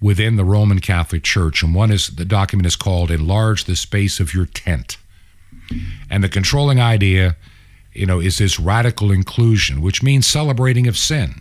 within 0.00 0.36
the 0.36 0.44
Roman 0.44 0.80
Catholic 0.80 1.22
Church. 1.22 1.62
And 1.62 1.74
one 1.74 1.90
is 1.90 2.08
the 2.08 2.24
document 2.24 2.66
is 2.66 2.76
called 2.76 3.10
Enlarge 3.10 3.64
the 3.64 3.76
Space 3.76 4.20
of 4.20 4.34
Your 4.34 4.46
Tent. 4.46 4.98
And 6.10 6.22
the 6.22 6.28
controlling 6.28 6.80
idea, 6.80 7.36
you 7.92 8.06
know, 8.06 8.20
is 8.20 8.38
this 8.38 8.60
radical 8.60 9.10
inclusion, 9.10 9.80
which 9.80 10.02
means 10.02 10.26
celebrating 10.26 10.86
of 10.86 10.96
sin. 10.96 11.40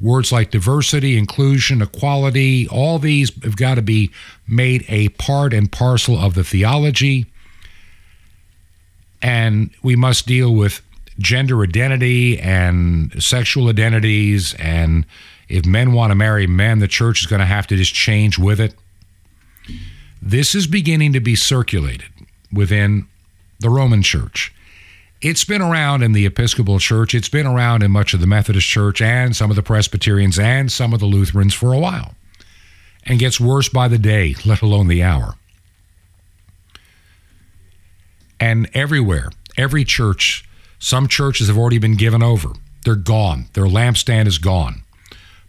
Words 0.00 0.32
like 0.32 0.50
diversity, 0.50 1.18
inclusion, 1.18 1.82
equality, 1.82 2.66
all 2.68 2.98
these 2.98 3.30
have 3.42 3.56
got 3.56 3.74
to 3.74 3.82
be 3.82 4.10
made 4.48 4.84
a 4.88 5.10
part 5.10 5.52
and 5.52 5.70
parcel 5.70 6.18
of 6.18 6.34
the 6.34 6.44
theology. 6.44 7.26
And 9.20 9.70
we 9.82 9.96
must 9.96 10.26
deal 10.26 10.54
with 10.54 10.80
gender 11.18 11.62
identity 11.62 12.38
and 12.38 13.22
sexual 13.22 13.68
identities. 13.68 14.54
And 14.54 15.04
if 15.50 15.66
men 15.66 15.92
want 15.92 16.12
to 16.12 16.14
marry 16.14 16.46
men, 16.46 16.78
the 16.78 16.88
church 16.88 17.20
is 17.20 17.26
going 17.26 17.40
to 17.40 17.46
have 17.46 17.66
to 17.66 17.76
just 17.76 17.92
change 17.92 18.38
with 18.38 18.60
it. 18.60 18.74
This 20.22 20.54
is 20.54 20.66
beginning 20.66 21.12
to 21.14 21.20
be 21.20 21.34
circulated 21.34 22.08
within 22.52 23.06
the 23.58 23.68
Roman 23.68 24.02
Church. 24.02 24.54
It's 25.20 25.44
been 25.44 25.60
around 25.60 26.02
in 26.02 26.12
the 26.12 26.24
Episcopal 26.24 26.78
Church, 26.78 27.14
it's 27.14 27.28
been 27.28 27.46
around 27.46 27.82
in 27.82 27.90
much 27.90 28.14
of 28.14 28.20
the 28.20 28.26
Methodist 28.26 28.66
Church 28.66 29.02
and 29.02 29.34
some 29.36 29.50
of 29.50 29.56
the 29.56 29.62
Presbyterians 29.62 30.38
and 30.38 30.70
some 30.70 30.94
of 30.94 31.00
the 31.00 31.06
Lutherans 31.06 31.52
for 31.52 31.74
a 31.74 31.78
while, 31.78 32.14
and 33.04 33.18
gets 33.18 33.40
worse 33.40 33.68
by 33.68 33.88
the 33.88 33.98
day, 33.98 34.34
let 34.46 34.62
alone 34.62 34.88
the 34.88 35.02
hour. 35.02 35.34
And 38.38 38.70
everywhere, 38.72 39.30
every 39.58 39.84
church, 39.84 40.48
some 40.78 41.08
churches 41.08 41.48
have 41.48 41.58
already 41.58 41.78
been 41.78 41.96
given 41.96 42.22
over. 42.22 42.52
They're 42.84 42.94
gone. 42.94 43.46
Their 43.52 43.64
lampstand 43.64 44.26
is 44.26 44.38
gone. 44.38 44.82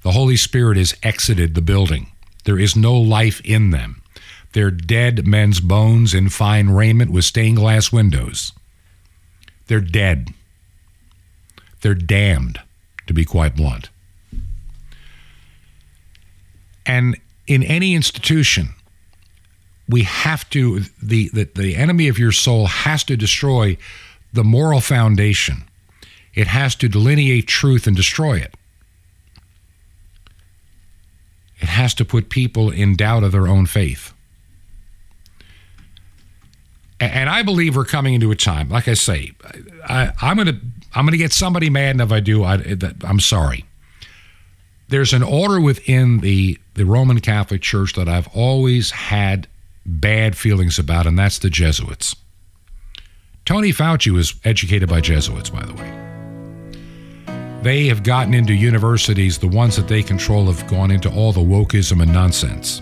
The 0.04 0.12
Holy 0.12 0.38
Spirit 0.38 0.78
has 0.78 0.96
exited 1.04 1.54
the 1.54 1.62
building. 1.62 2.12
There 2.46 2.60
is 2.60 2.76
no 2.76 2.96
life 2.96 3.42
in 3.46 3.70
them. 3.70 4.02
They're 4.54 4.72
dead 4.72 5.28
men's 5.28 5.60
bones 5.60 6.14
in 6.14 6.30
fine 6.30 6.70
raiment 6.70 7.12
with 7.12 7.26
stained 7.26 7.58
glass 7.58 7.92
windows. 7.92 8.52
They're 9.68 9.80
dead. 9.80 10.30
They're 11.82 11.96
damned, 11.96 12.60
to 13.08 13.14
be 13.14 13.26
quite 13.26 13.56
blunt. 13.56 13.90
And 16.86 17.18
in 17.48 17.64
any 17.64 17.96
institution, 17.96 18.70
we 19.88 20.04
have 20.04 20.50
to 20.52 20.82
the, 21.02 21.30
the 21.30 21.50
the 21.54 21.76
enemy 21.76 22.08
of 22.08 22.18
your 22.18 22.32
soul 22.32 22.68
has 22.68 23.04
to 23.06 23.18
destroy 23.18 23.78
the 24.34 24.44
moral 24.44 24.82
foundation. 24.82 25.64
It 26.34 26.48
has 26.48 26.76
to 26.76 26.88
delineate 26.88 27.48
truth 27.48 27.88
and 27.88 27.96
destroy 27.96 28.38
it. 28.38 28.56
It 31.62 31.70
has 31.70 31.94
to 31.96 32.06
put 32.06 32.30
people 32.30 32.72
in 32.72 32.96
doubt 32.96 33.24
of 33.24 33.32
their 33.32 33.48
own 33.48 33.66
faith. 33.66 34.14
And 37.00 37.30
I 37.30 37.42
believe 37.42 37.76
we're 37.76 37.86
coming 37.86 38.14
into 38.14 38.30
a 38.30 38.36
time, 38.36 38.70
like 38.70 38.88
I 38.88 38.94
say, 38.94 39.32
I, 39.88 40.12
am 40.22 40.36
going 40.36 40.48
to 40.48 40.60
I'm 40.94 41.06
going 41.06 41.14
to 41.14 41.18
get 41.18 41.34
somebody 41.34 41.70
mad, 41.70 41.92
and 41.92 42.02
if 42.02 42.12
I 42.12 42.20
do, 42.20 42.44
I, 42.44 42.62
I'm 43.04 43.20
sorry. 43.20 43.66
There's 44.90 45.14
an 45.14 45.24
order 45.24 45.60
within 45.60 46.20
the 46.20 46.60
the 46.76 46.86
Roman 46.86 47.20
Catholic 47.20 47.62
Church 47.62 47.94
that 47.94 48.08
I've 48.08 48.28
always 48.36 48.92
had 48.92 49.48
bad 49.86 50.38
feelings 50.38 50.78
about, 50.78 51.08
and 51.08 51.18
that's 51.18 51.40
the 51.40 51.50
Jesuits. 51.50 52.16
Tony 53.46 53.72
Fauci 53.72 54.12
was 54.12 54.36
educated 54.44 54.88
by 54.88 55.02
Jesuits, 55.02 55.50
by 55.50 55.66
the 55.66 55.74
way. 55.74 56.01
They 57.62 57.86
have 57.88 58.04
gotten 58.04 58.34
into 58.34 58.54
universities, 58.54 59.38
the 59.38 59.48
ones 59.48 59.76
that 59.76 59.88
they 59.88 60.02
control 60.02 60.46
have 60.52 60.68
gone 60.68 60.90
into 60.90 61.12
all 61.12 61.32
the 61.32 61.42
wokeism 61.42 62.02
and 62.02 62.12
nonsense. 62.12 62.82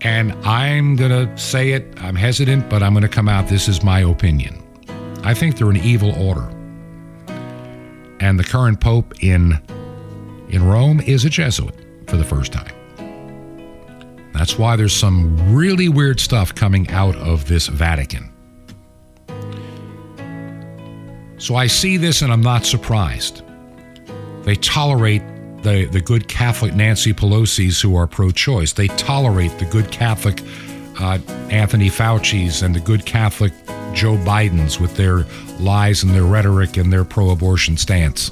And 0.00 0.32
I'm 0.44 0.96
going 0.96 1.10
to 1.12 1.38
say 1.38 1.70
it, 1.70 1.94
I'm 1.98 2.16
hesitant, 2.16 2.68
but 2.68 2.82
I'm 2.82 2.92
going 2.92 3.02
to 3.02 3.08
come 3.08 3.28
out. 3.28 3.46
This 3.46 3.68
is 3.68 3.84
my 3.84 4.00
opinion. 4.00 4.60
I 5.22 5.34
think 5.34 5.56
they're 5.56 5.70
an 5.70 5.76
evil 5.76 6.12
order. 6.20 6.48
And 8.18 8.38
the 8.38 8.44
current 8.44 8.80
pope 8.80 9.22
in 9.22 9.60
in 10.48 10.64
Rome 10.64 11.00
is 11.00 11.24
a 11.24 11.30
Jesuit 11.30 11.74
for 12.08 12.16
the 12.16 12.24
first 12.24 12.52
time. 12.52 12.72
That's 14.34 14.58
why 14.58 14.76
there's 14.76 14.94
some 14.94 15.54
really 15.54 15.88
weird 15.88 16.18
stuff 16.18 16.54
coming 16.54 16.90
out 16.90 17.16
of 17.16 17.46
this 17.46 17.68
Vatican. 17.68 18.31
So 21.42 21.56
I 21.56 21.66
see 21.66 21.96
this 21.96 22.22
and 22.22 22.32
I'm 22.32 22.40
not 22.40 22.64
surprised. 22.64 23.42
They 24.44 24.54
tolerate 24.54 25.22
the, 25.64 25.88
the 25.90 26.00
good 26.00 26.28
Catholic 26.28 26.72
Nancy 26.72 27.12
Pelosi's 27.12 27.80
who 27.80 27.96
are 27.96 28.06
pro 28.06 28.30
choice. 28.30 28.74
They 28.74 28.86
tolerate 28.86 29.58
the 29.58 29.64
good 29.64 29.90
Catholic 29.90 30.40
uh, 31.00 31.18
Anthony 31.50 31.88
Fauci's 31.88 32.62
and 32.62 32.76
the 32.76 32.80
good 32.80 33.04
Catholic 33.06 33.52
Joe 33.92 34.16
Biden's 34.18 34.78
with 34.78 34.96
their 34.96 35.26
lies 35.58 36.04
and 36.04 36.14
their 36.14 36.22
rhetoric 36.22 36.76
and 36.76 36.92
their 36.92 37.04
pro 37.04 37.30
abortion 37.30 37.76
stance. 37.76 38.30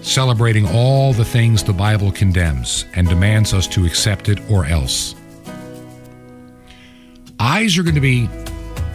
Celebrating 0.00 0.66
all 0.68 1.12
the 1.12 1.26
things 1.26 1.62
the 1.62 1.74
Bible 1.74 2.12
condemns 2.12 2.86
and 2.94 3.06
demands 3.06 3.52
us 3.52 3.66
to 3.66 3.84
accept 3.84 4.30
it 4.30 4.40
or 4.50 4.64
else. 4.64 5.14
Eyes 7.38 7.76
are 7.76 7.82
going 7.82 7.94
to 7.94 8.00
be, 8.00 8.26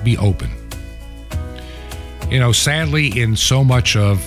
be 0.03 0.17
open 0.17 0.64
you 2.30 2.39
know, 2.39 2.51
sadly, 2.51 3.19
in 3.19 3.36
so 3.36 3.63
much 3.63 3.95
of 3.95 4.19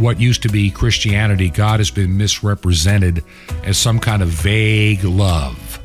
what 0.00 0.20
used 0.20 0.42
to 0.42 0.48
be 0.48 0.70
Christianity, 0.70 1.50
God 1.50 1.80
has 1.80 1.90
been 1.90 2.16
misrepresented 2.16 3.22
as 3.64 3.78
some 3.78 3.98
kind 3.98 4.22
of 4.22 4.28
vague 4.28 5.04
love. 5.04 5.80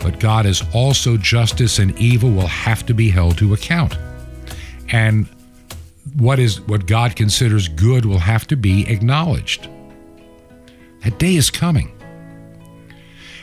But 0.00 0.20
God 0.20 0.44
is 0.44 0.62
also 0.74 1.16
justice, 1.16 1.78
and 1.78 1.98
evil 1.98 2.30
will 2.30 2.46
have 2.46 2.84
to 2.86 2.94
be 2.94 3.10
held 3.10 3.38
to 3.38 3.54
account. 3.54 3.96
And 4.90 5.26
what 6.16 6.38
is 6.38 6.60
what 6.62 6.86
God 6.86 7.16
considers 7.16 7.68
good 7.68 8.04
will 8.04 8.18
have 8.18 8.46
to 8.48 8.56
be 8.56 8.86
acknowledged. 8.88 9.68
That 11.02 11.18
day 11.18 11.36
is 11.36 11.50
coming. 11.50 11.90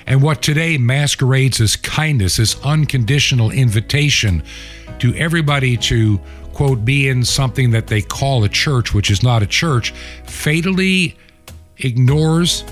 And 0.06 0.22
what 0.22 0.42
today 0.42 0.78
masquerades 0.78 1.62
as 1.62 1.76
kindness, 1.76 2.38
as 2.40 2.58
unconditional 2.64 3.52
invitation 3.52 4.44
to 5.00 5.16
everybody 5.16 5.78
to 5.78 6.20
quote, 6.54 6.84
be 6.86 7.08
in 7.08 7.24
something 7.24 7.72
that 7.72 7.88
they 7.88 8.02
call 8.02 8.44
a 8.44 8.50
church, 8.50 8.94
which 8.94 9.10
is 9.10 9.24
not 9.24 9.42
a 9.42 9.48
church, 9.48 9.92
fatally 10.26 11.16
ignores 11.78 12.64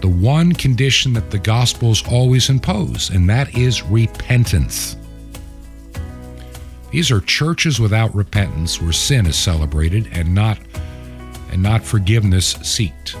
the 0.00 0.08
one 0.08 0.52
condition 0.52 1.12
that 1.12 1.30
the 1.30 1.38
Gospels 1.38 2.06
always 2.08 2.50
impose, 2.50 3.10
and 3.10 3.28
that 3.28 3.56
is 3.56 3.82
repentance. 3.82 4.96
These 6.90 7.10
are 7.10 7.20
churches 7.20 7.78
without 7.80 8.14
repentance 8.14 8.80
where 8.80 8.92
sin 8.92 9.26
is 9.26 9.36
celebrated 9.36 10.08
and 10.12 10.34
not 10.34 10.58
and 11.50 11.62
not 11.62 11.82
forgiveness 11.82 12.56
sought. 12.62 13.14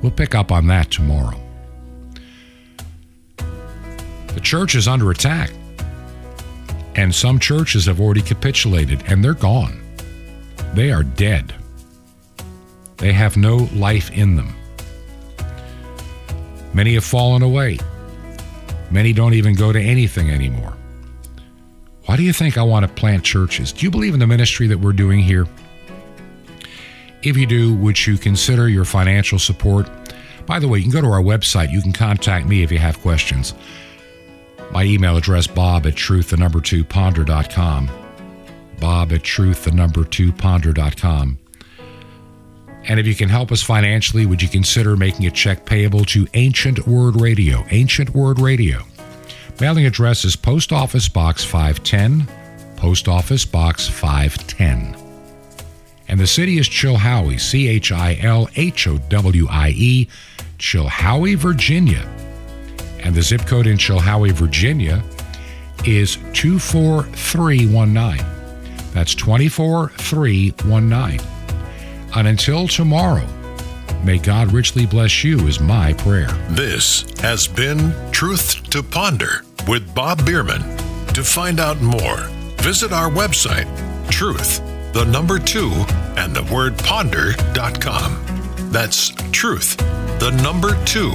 We'll 0.00 0.12
pick 0.12 0.34
up 0.34 0.50
on 0.50 0.66
that 0.68 0.90
tomorrow. 0.90 1.40
The 3.36 4.40
church 4.40 4.74
is 4.74 4.88
under 4.88 5.10
attack. 5.10 5.50
And 6.94 7.14
some 7.14 7.38
churches 7.38 7.86
have 7.86 8.00
already 8.00 8.22
capitulated 8.22 9.02
and 9.06 9.24
they're 9.24 9.34
gone. 9.34 9.82
They 10.74 10.90
are 10.90 11.02
dead. 11.02 11.54
They 12.98 13.12
have 13.12 13.36
no 13.36 13.68
life 13.74 14.10
in 14.10 14.36
them. 14.36 14.54
Many 16.74 16.94
have 16.94 17.04
fallen 17.04 17.42
away. 17.42 17.78
Many 18.90 19.12
don't 19.12 19.34
even 19.34 19.54
go 19.54 19.72
to 19.72 19.80
anything 19.80 20.30
anymore. 20.30 20.74
Why 22.06 22.16
do 22.16 22.22
you 22.22 22.32
think 22.32 22.58
I 22.58 22.62
want 22.62 22.86
to 22.86 22.92
plant 22.92 23.24
churches? 23.24 23.72
Do 23.72 23.86
you 23.86 23.90
believe 23.90 24.14
in 24.14 24.20
the 24.20 24.26
ministry 24.26 24.66
that 24.66 24.78
we're 24.78 24.92
doing 24.92 25.20
here? 25.20 25.46
If 27.22 27.36
you 27.36 27.46
do, 27.46 27.74
would 27.76 28.06
you 28.06 28.18
consider 28.18 28.68
your 28.68 28.84
financial 28.84 29.38
support? 29.38 29.88
By 30.46 30.58
the 30.58 30.66
way, 30.66 30.78
you 30.78 30.84
can 30.84 30.92
go 30.92 31.00
to 31.00 31.06
our 31.06 31.22
website. 31.22 31.70
You 31.70 31.80
can 31.80 31.92
contact 31.92 32.46
me 32.46 32.62
if 32.62 32.72
you 32.72 32.78
have 32.78 33.00
questions. 33.00 33.54
My 34.72 34.84
email 34.84 35.18
address, 35.18 35.46
bob 35.46 35.86
at 35.86 35.96
truth, 35.96 36.30
the 36.30 36.38
number 36.38 36.60
two 36.60 36.82
ponder.com. 36.82 37.90
Bob 38.80 39.12
at 39.12 39.22
truth, 39.22 39.64
the 39.64 39.70
number 39.70 40.02
two 40.02 40.32
ponder.com. 40.32 41.38
And 42.84 42.98
if 42.98 43.06
you 43.06 43.14
can 43.14 43.28
help 43.28 43.52
us 43.52 43.62
financially, 43.62 44.24
would 44.24 44.40
you 44.40 44.48
consider 44.48 44.96
making 44.96 45.26
a 45.26 45.30
check 45.30 45.66
payable 45.66 46.04
to 46.06 46.26
Ancient 46.34 46.86
Word 46.86 47.20
Radio? 47.20 47.64
Ancient 47.70 48.10
Word 48.14 48.40
Radio. 48.40 48.80
Mailing 49.60 49.84
address 49.84 50.24
is 50.24 50.34
Post 50.36 50.72
Office 50.72 51.06
Box 51.06 51.44
510, 51.44 52.26
Post 52.76 53.08
Office 53.08 53.44
Box 53.44 53.86
510. 53.86 54.96
And 56.08 56.18
the 56.18 56.26
city 56.26 56.58
is 56.58 56.68
Chilhowie, 56.68 57.38
C 57.38 57.68
H 57.68 57.92
I 57.92 58.18
L 58.22 58.48
H 58.56 58.88
O 58.88 58.96
W 58.98 59.46
I 59.48 59.68
E, 59.76 60.08
Chilhowie, 60.58 61.36
Virginia 61.36 62.08
and 63.02 63.14
the 63.14 63.22
zip 63.22 63.46
code 63.46 63.66
in 63.66 63.76
Chilhowie, 63.76 64.32
Virginia 64.32 65.02
is 65.84 66.16
24319. 66.32 68.24
That's 68.92 69.14
24319. 69.14 71.20
And 72.14 72.28
until 72.28 72.68
tomorrow, 72.68 73.26
may 74.04 74.18
God 74.18 74.52
richly 74.52 74.84
bless 74.86 75.24
you, 75.24 75.48
is 75.48 75.58
my 75.60 75.94
prayer. 75.94 76.30
This 76.50 77.04
has 77.20 77.48
been 77.48 77.94
Truth 78.12 78.68
to 78.70 78.82
Ponder 78.82 79.42
with 79.66 79.94
Bob 79.94 80.24
Bierman. 80.24 80.62
To 81.14 81.24
find 81.24 81.60
out 81.60 81.80
more, 81.80 82.18
visit 82.58 82.92
our 82.92 83.10
website, 83.10 83.66
truth, 84.10 84.60
the 84.92 85.04
number 85.04 85.38
two, 85.38 85.70
and 86.16 86.34
the 86.34 86.42
word 86.52 86.76
ponder.com. 86.78 88.18
That's 88.70 89.10
truth, 89.30 89.76
the 90.18 90.30
number 90.42 90.76
two 90.84 91.14